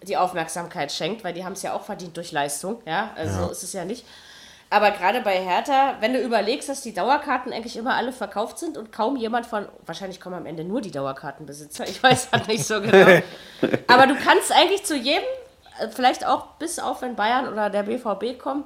[0.02, 2.82] die Aufmerksamkeit schenkt, weil die haben es ja auch verdient durch Leistung.
[2.88, 4.04] Ja, also so ist es ja nicht.
[4.70, 8.78] Aber gerade bei Hertha, wenn du überlegst, dass die Dauerkarten eigentlich immer alle verkauft sind
[8.78, 12.66] und kaum jemand von, wahrscheinlich kommen am Ende nur die Dauerkartenbesitzer, ich weiß halt nicht
[12.66, 13.22] so genau.
[13.88, 15.24] Aber du kannst eigentlich zu jedem,
[15.80, 18.64] äh, vielleicht auch bis auf wenn Bayern oder der BVB kommen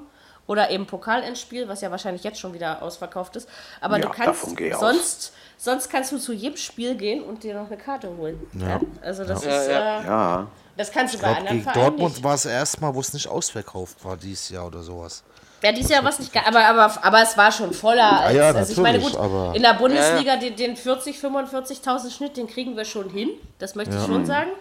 [0.48, 3.48] oder eben Pokalendspiel, was ja wahrscheinlich jetzt schon wieder ausverkauft ist,
[3.82, 7.68] aber Ja, du kannst sonst, sonst kannst du zu jedem Spiel gehen und dir noch
[7.68, 8.40] eine Karte holen.
[8.54, 8.80] Ja.
[9.02, 10.48] Also das ist, Ja, Äh, Ja,
[10.78, 13.14] das kannst du Ich bei glaube, anderen gegen Vereinen Dortmund war es erstmal, wo es
[13.14, 15.24] nicht ausverkauft war dieses Jahr oder sowas.
[15.62, 18.22] Ja, dieses Jahr war es nicht, ga- aber, aber, aber es war schon voller.
[18.22, 22.38] Als, ja, also ich meine, gut, aber- in der Bundesliga den, den 40, 45.000 Schnitt,
[22.38, 23.30] den kriegen wir schon hin.
[23.58, 24.52] Das möchte ich schon sagen.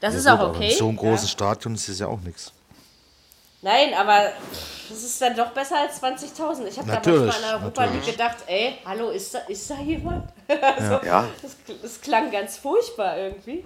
[0.00, 0.72] Das ist Gut, auch aber okay.
[0.72, 1.30] in so einem großen ja.
[1.30, 2.52] Stadion ist es ja auch nichts.
[3.64, 4.32] Nein, aber
[4.88, 6.66] das ist dann doch besser als 20.000.
[6.66, 9.76] Ich habe da manchmal in der Europa League gedacht, ey, hallo, ist da, ist da
[9.76, 10.24] jemand?
[10.48, 11.28] also, ja.
[11.40, 13.64] das, das klang ganz furchtbar irgendwie.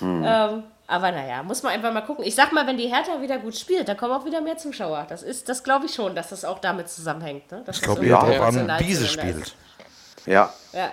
[0.00, 2.24] Ähm, aber naja, muss man einfach mal gucken.
[2.24, 5.06] Ich sag mal, wenn die Hertha wieder gut spielt, dann kommen auch wieder mehr Zuschauer.
[5.08, 7.50] Das ist, das glaube ich schon, dass das auch damit zusammenhängt.
[7.50, 7.62] Ne?
[7.64, 9.54] Dass Ich glaube eher darauf an, wie sie spielt.
[10.26, 10.52] ja.
[10.72, 10.92] Ja.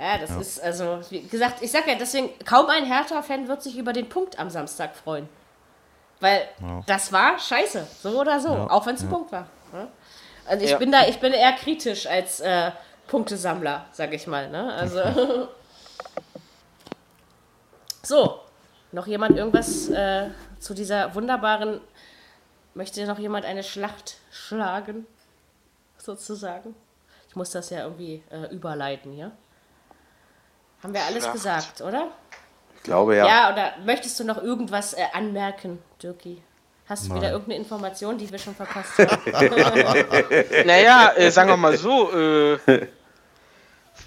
[0.00, 3.76] Ja, das ist also, wie gesagt, ich sag ja, deswegen, kaum ein Hertha-Fan wird sich
[3.76, 5.28] über den Punkt am Samstag freuen.
[6.20, 6.48] Weil
[6.86, 9.46] das war scheiße, so oder so, auch wenn es ein Punkt war.
[9.72, 9.88] Ne?
[10.46, 10.78] Also ich Ja.
[10.78, 12.70] bin da, ich bin eher kritisch als äh,
[13.08, 14.48] Punktesammler, sag ich mal.
[14.48, 14.72] Ne?
[14.72, 15.00] Also
[18.02, 18.40] so,
[18.92, 20.28] noch jemand irgendwas äh,
[20.58, 21.80] zu dieser wunderbaren?
[22.74, 25.06] Möchte noch jemand eine Schlacht schlagen,
[25.96, 26.74] sozusagen?
[27.28, 29.32] Ich muss das ja irgendwie äh, überleiten hier.
[30.82, 31.34] Haben wir alles Schlacht.
[31.34, 32.08] gesagt, oder?
[32.76, 33.26] Ich glaube ja.
[33.26, 36.40] Ja, oder möchtest du noch irgendwas äh, anmerken, Dirki?
[36.88, 39.20] Hast du wieder irgendeine Information, die wir schon verpasst haben?
[40.66, 42.58] Naja, äh, sagen wir mal so, äh,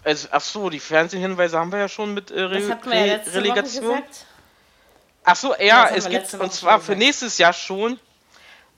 [0.04, 2.96] also, ach so, die Fernsehhinweise haben wir ja schon mit äh, Das Re hatten wir
[2.96, 3.84] ja Re letzte Woche Relegation.
[3.98, 4.26] gesagt.
[5.24, 8.00] Ach so, Das ja, es gibt und zwar für nächstes Jahr schon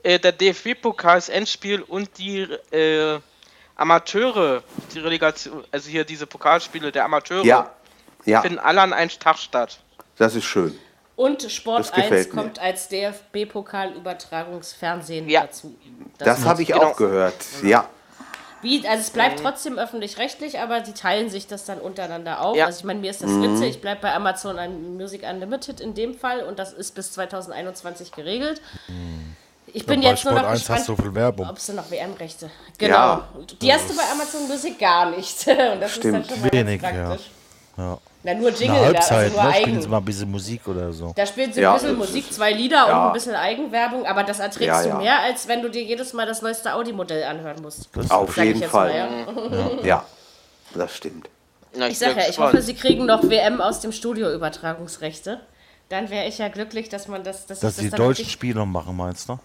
[0.03, 2.41] äh, der DFB-Pokal, das Endspiel und die
[2.72, 3.20] äh,
[3.76, 4.61] Amateure,
[4.94, 7.72] die Relegation, also hier diese Pokalspiele der Amateure, Ja,
[8.26, 9.80] ja, finden alle an einem Tag statt.
[10.18, 10.78] das ist schön.
[11.15, 12.41] Und Sport Das gefällt 1 mir.
[12.41, 15.41] kommt als DFB-Pokal-Übertragungsfernsehen Ja.
[15.41, 15.76] dazu.
[16.18, 16.86] Das habe ich Genau.
[16.86, 17.36] auch gehört.
[17.64, 17.88] Ja,
[18.64, 22.56] Wie, also es bleibt trotzdem öffentlich-rechtlich, aber die teilen sich das dann untereinander auf.
[22.57, 22.65] Ja.
[22.65, 23.44] Also ich meine, mir ist das Mhm.
[23.44, 27.11] Ritze, ich bleibe bei Amazon an Music Unlimited in dem Fall und das ist bis
[27.11, 28.61] 2021 geregelt.
[29.76, 31.49] Ich bin jetzt nur Sport noch 1 gespannt, hast du viel Werbung.
[31.49, 32.49] ob du noch WM-Rechte.
[32.77, 32.94] Genau.
[32.95, 33.27] Ja.
[33.61, 35.48] Die hast du bei Amazon Music gar nicht.
[35.48, 36.22] Und das Stimmt.
[36.22, 37.06] ist dann schon mal Wenig, ganz ja.
[37.07, 37.30] praktisch.
[37.77, 37.98] Ja.
[38.26, 39.54] Na, nur In Jingle, da, Halbzeit, also nur ne?
[39.54, 39.82] Spielen eigen.
[39.82, 41.12] sie mal ein bisschen Musik oder so.
[41.16, 43.08] Da spielen sie Ja, ein bisschen Musik, ist- zwei Lieder und ja.
[43.08, 44.95] ein bisschen Eigenwerbung, aber das erträgst Ja, du ja.
[44.98, 47.90] mehr, als wenn du dir jedes Mal das neueste Audi-Modell anhören musst.
[47.94, 48.90] Das auf ich jeden Fall.
[49.26, 49.86] Mal, ja.
[49.86, 50.06] Ja,
[50.74, 51.28] das stimmt.
[51.76, 55.41] Na, Ich sag bin ja, ich hoffe, sie kriegen noch WM aus dem Studio-Übertragungsrechte.
[55.90, 57.45] Dann wäre ich ja glücklich, dass man das.
[57.45, 59.38] Dass Dass ich die das dann deutschen wirklich- Spiele noch machen, meinst du?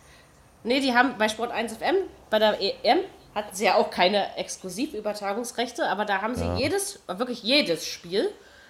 [0.62, 1.96] Nee, die haben bei Sport 1 FM,
[2.30, 2.98] bei der EM,
[3.34, 8.28] hatten sie ja auch keine Exklusivübertragungsrechte, aber da haben sie jedes, wirklich jedes Spiel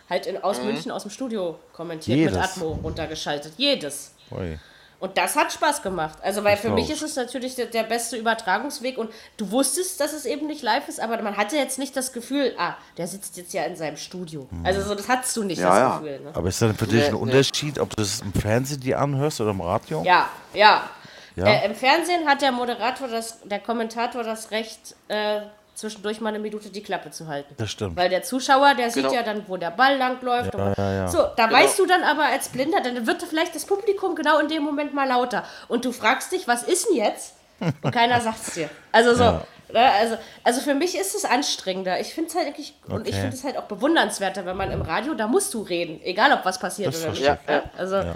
[0.09, 2.39] halt in, aus München aus dem Studio kommentiert mit Jedes?
[2.39, 3.53] Atmo runtergeschaltet.
[3.57, 4.13] Jedes.
[4.31, 4.59] Ui.
[5.01, 6.19] Und das hat Spaß gemacht.
[6.23, 10.13] Also, weil für mich ist es natürlich der, der beste Übertragungsweg und du wusstest, dass
[10.13, 13.37] es eben nicht live ist, aber man hatte jetzt nicht das Gefühl, ah, der sitzt
[13.37, 14.49] jetzt ja in seinem Studio.
[14.65, 15.99] Also, so, das hattest du nicht, Ja, das ja.
[15.99, 16.21] Gefühl.
[16.25, 16.31] Ne?
[16.35, 17.23] Aber ist dann für dich ein Nee, nee.
[17.23, 20.03] Unterschied, ob du das im Fernsehen dir anhörst oder im Radio?
[20.03, 20.91] Ja, ja.
[21.37, 21.47] Ja?
[21.47, 25.43] Äh, Im Fernsehen hat der Moderator, das, der Kommentator das Recht, äh,
[25.79, 27.55] zwischendurch mal eine Minute die Klappe zu halten.
[27.57, 27.97] Das stimmt.
[27.97, 29.15] Weil der Zuschauer, der sieht Genau.
[29.15, 30.55] ja dann, wo der Ball lang läuft.
[30.55, 31.09] Ja, ja, ja.
[31.09, 34.49] So, da weißt du dann aber als Blinder, dann wird vielleicht das Publikum genau in
[34.49, 35.45] dem Moment mal lauter.
[35.69, 37.35] Und du fragst dich, was ist denn jetzt?
[37.61, 38.71] Und keiner sagt es dir.
[38.93, 39.23] Also so.
[39.25, 39.43] Ja.
[39.73, 42.01] ne, Also, also für mich ist es anstrengender.
[42.01, 43.21] Ich finde es halt wirklich, und ich Okay.
[43.23, 46.45] finde es halt auch bewundernswerter, wenn man im Radio, da musst du reden, egal ob
[46.45, 47.23] was passiert Das oder nicht.
[47.23, 47.39] Ja,
[47.77, 48.15] Also, Ja.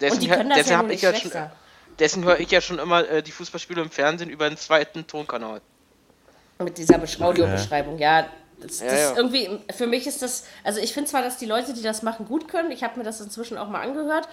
[0.00, 1.30] Dessen, und die können das ja nicht ja schon,
[2.00, 5.60] dessen höre ich ja schon immer äh, die Fußballspiele im Fernsehen über den zweiten Tonkanal.
[6.58, 8.26] Mit dieser Besch- Audiobeschreibung, ja.
[8.60, 9.16] Das, Ja, das ja.
[9.16, 12.26] irgendwie, für mich ist das, also ich finde zwar, dass die Leute, die das machen,
[12.26, 12.70] gut können.
[12.70, 14.28] Ich habe mir das inzwischen auch mal angehört.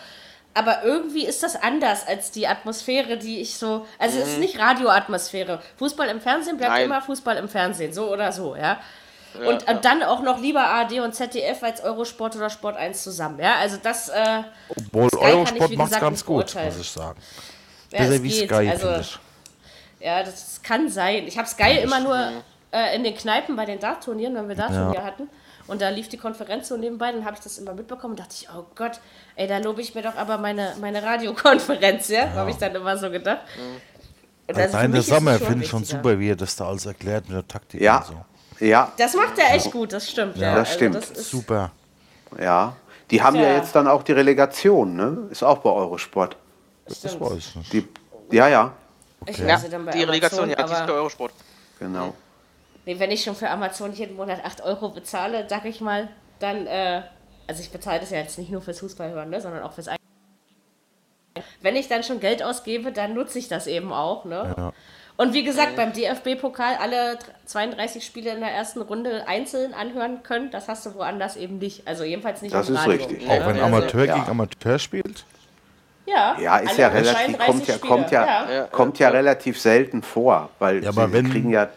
[0.54, 3.86] Aber irgendwie ist das anders als die Atmosphäre, die ich so.
[3.98, 5.62] Also es ist nicht Radioatmosphäre.
[5.78, 6.76] Fußball im Fernsehen bleibt Mhm.
[6.78, 6.86] Nein.
[6.86, 8.80] immer Fußball im Fernsehen, so oder so, ja.
[9.48, 13.40] und, und dann auch noch lieber ARD und ZDF als Eurosport oder Sport 1 zusammen,
[13.40, 13.56] ja.
[13.56, 17.20] Also das, äh, Obwohl Sky Eurosport macht es ganz gut, muss ich sagen.
[17.94, 18.50] ja, Besser es wie geht.
[18.50, 19.20] Sky, also, finde ich.
[20.02, 21.28] Ja, das kann sein.
[21.28, 22.18] Ich habe Sky immer nur
[22.72, 25.30] äh, in den Kneipen bei den Dart-Turnieren, wenn wir Dart-Turnier hatten.
[25.68, 28.36] Und da lief die Konferenz so nebenbei, dann habe ich das immer mitbekommen und dachte
[28.40, 29.00] ich, oh Gott,
[29.36, 32.30] ey, da lobe ich mir doch aber meine, meine Radiokonferenz, ja?
[32.34, 33.42] Habe ich dann immer so gedacht.
[34.48, 37.38] Und also es Sommer finde ich schon super, wie er das da alles erklärt mit
[37.38, 38.06] der Taktik Ja, und
[38.60, 38.66] so.
[38.66, 40.36] ja, Das macht er echt gut, das stimmt.
[40.38, 40.96] Ja, Das stimmt.
[40.96, 41.72] das Super.
[42.40, 42.76] ja.
[43.10, 43.44] Die haben ja.
[43.44, 43.56] Ja.
[43.58, 45.28] jetzt dann auch die Relegation, ne?
[45.30, 46.38] Ist auch bei Eurosport.
[46.88, 47.20] Das stimmt.
[47.22, 47.74] weiß ich nicht.
[47.74, 47.88] Die,
[48.32, 48.74] ja, ja,
[49.28, 51.32] Ich Ja, dann bei die Relegation, ja, die ist bei Eurosport.
[51.80, 52.14] genau.
[52.86, 56.66] nee, wenn ich schon für Amazon jeden Monat 8 Euro bezahle, sag ich mal, dann,
[56.68, 57.04] äh,
[57.48, 59.88] also ich bezahle das ja jetzt nicht nur fürs Fußball hören, ne, sondern auch fürs
[59.88, 59.98] Ein
[61.62, 64.54] Wenn ich dann schon Geld ausgebe, dann nutze ich das eben auch, ne?
[64.58, 64.74] Ja.
[65.18, 70.50] Und wie gesagt, beim DFB-Pokal alle 32 Spiele in der ersten Runde einzeln anhören können,
[70.50, 71.88] das hast du woanders eben nicht.
[71.88, 72.94] Also jedenfalls nicht Das im ist Radio.
[73.06, 73.28] richtig.
[73.30, 74.16] Auch wenn Also- Amateur ja.
[74.16, 75.26] gegen Amateur spielt?
[76.14, 78.64] Ja, Ja, ist ja relativ, 32 kommt ja, kommt ja, Ja.
[78.66, 81.68] kommt ja relativ selten vor, weil Ja, aber sie wenn- kriegen ja,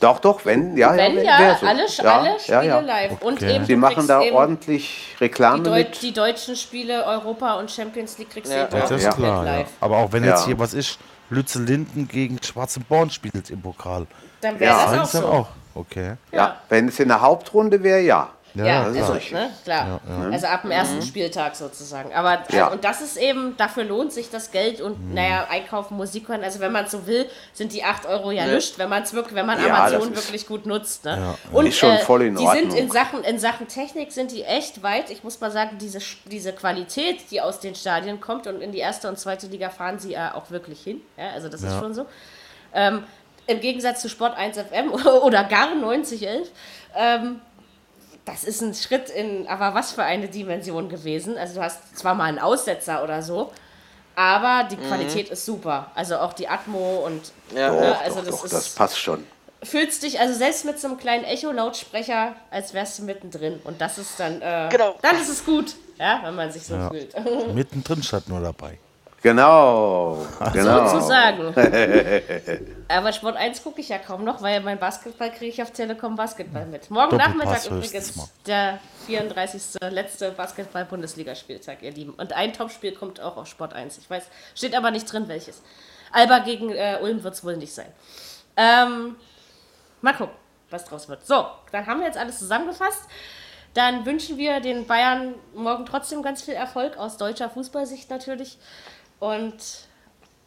[0.00, 1.66] doch, doch, wenn, ja, Wenn wenn, ja, wär so.
[1.66, 2.80] alle, ja, alle ja, Spiele ja.
[2.80, 3.22] live.
[3.22, 3.56] Und Okay.
[3.56, 6.00] eben, Sie machen da eben ordentlich die, Reklame Deu mit.
[6.02, 8.62] die deutschen Spiele, Europa und Champions League kriegst du Ja.
[8.64, 9.12] Ja, das ist Ja.
[9.12, 9.44] klar.
[9.44, 9.56] Ja.
[9.58, 9.68] live.
[9.80, 10.30] Aber auch wenn Ja.
[10.30, 10.98] jetzt hier was ist,
[11.30, 14.06] Lütze Linden gegen Schwarzenborn spielt im Pokal.
[14.40, 14.96] Dann wäre Ja.
[14.96, 15.28] Das sie auch so.
[15.28, 15.48] auch.
[15.74, 16.14] Okay.
[16.32, 18.30] Ja, wenn es in der Hauptrunde wäre, ja.
[18.54, 19.32] Ja, Ja, das ist also, richtig.
[19.32, 20.00] ne, klar.
[20.32, 22.12] Also ab dem ersten Spieltag sozusagen.
[22.14, 22.68] Aber äh, Ja.
[22.68, 26.42] und das ist eben, dafür lohnt sich das Geld und naja, einkaufen, Musik hören.
[26.42, 28.54] Also wenn man es so will, sind die 8 Euro ja Ne.
[28.54, 31.04] nichts, wenn man es wirklich, wenn man Ja, Amazon wirklich gut nutzt.
[31.04, 31.34] Ne?
[31.52, 34.82] Und Ist schon voll in die sind in Sachen, in Sachen Technik sind die echt
[34.82, 35.10] weit.
[35.10, 38.78] Ich muss mal sagen, diese, diese Qualität, die aus den Stadien kommt und in die
[38.78, 41.00] erste und zweite Liga fahren sie ja auch wirklich hin.
[41.16, 42.06] Ja, also das ist schon so.
[42.74, 43.04] Ähm,
[43.46, 44.92] Im Gegensatz zu Sport 1 FM
[45.22, 46.48] oder gar 9011.
[46.94, 47.40] Ähm,
[48.30, 51.36] das ist ein Schritt in, aber was für eine Dimension gewesen.
[51.38, 53.52] Also du hast zwar mal einen Aussetzer oder so,
[54.14, 55.90] aber die Qualität ist super.
[55.94, 57.68] Also auch die Atmo und Ja.
[57.70, 59.24] Doch, ne, also doch, das doch, ist, das passt schon.
[59.62, 63.60] fühlst dich also selbst mit so einem kleinen Echo-Lautsprecher, als wärst du mittendrin.
[63.64, 64.96] Und das ist dann, äh, Genau.
[65.02, 67.14] dann ist es gut, ja, wenn man sich so fühlt.
[67.54, 68.78] Mittendrin statt nur dabei.
[69.20, 70.88] Genau, genau.
[70.88, 71.52] Sozusagen.
[72.88, 76.14] Aber Sport 1 gucke ich ja kaum noch, weil mein Basketball kriege ich auf Telekom
[76.14, 76.88] Basketball mit.
[76.90, 79.80] Morgen Nachmittag übrigens der 34.
[79.90, 82.14] letzte Basketball-Bundesligaspieltag, ihr Lieben.
[82.14, 83.98] Und ein Topspiel kommt auch auf Sport 1.
[83.98, 84.24] Ich weiß,
[84.54, 85.62] steht aber nicht drin, welches.
[86.12, 87.92] Alba gegen äh, Ulm wird es wohl nicht sein.
[88.56, 89.16] Ähm,
[90.00, 90.34] mal gucken,
[90.70, 91.26] was draus wird.
[91.26, 93.02] So, dann haben wir jetzt alles zusammengefasst.
[93.74, 98.58] Dann wünschen wir den Bayern morgen trotzdem ganz viel Erfolg aus deutscher Fußballsicht natürlich.
[99.20, 99.56] Und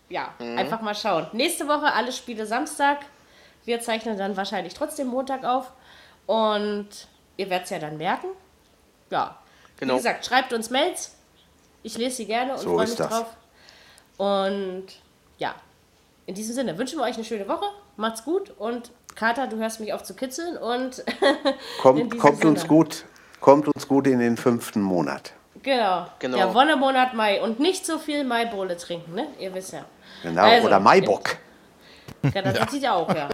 [0.10, 1.27] ja, einfach mal schauen.
[1.34, 2.99] Nächste Woche alle Spiele Samstag.
[3.65, 5.72] Wir zeichnen dann wahrscheinlich trotzdem Montag auf.
[6.26, 6.89] Und
[7.38, 8.27] ihr werdet es ja dann merken.
[9.10, 9.38] Ja.
[9.77, 9.93] Genau.
[9.93, 11.15] Wie gesagt, schreibt uns Mails.
[11.84, 13.10] Ich lese sie gerne und So freue mich das.
[13.10, 13.35] drauf.
[14.18, 14.85] Und
[15.38, 15.56] ja,
[16.27, 17.65] in diesem Sinne wünschen wir euch eine schöne Woche.
[17.98, 21.03] Macht's gut und Kater, du hörst mich auf zu kitzeln und
[21.81, 23.06] Kommt, kommt uns gut,
[23.39, 25.34] kommt uns gut in den fünften Monat.
[25.63, 26.07] Genau.
[26.19, 26.38] Genau.
[26.38, 29.27] Der Wonnemonat Mai und nicht so viel Maibohle trinken, ne?
[29.39, 29.85] Ihr wisst ja.
[30.23, 31.38] Genau, Also, oder Maibock.
[32.33, 33.29] Ja, das sieht ja auch, ja.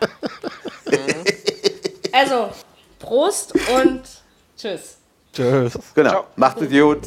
[2.11, 2.49] also,
[2.99, 4.01] Prost und
[4.57, 4.97] tschüss.
[5.33, 5.77] Tschüss.
[5.93, 6.25] Genau, Ciao.
[6.35, 7.01] macht es gut.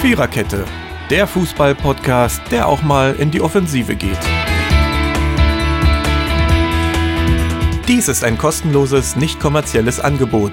[0.00, 0.64] Viererkette,
[1.10, 4.18] der Fußball-Podcast, der auch mal in die Offensive geht.
[7.88, 10.52] Dies ist ein kostenloses, nicht kommerzielles Angebot.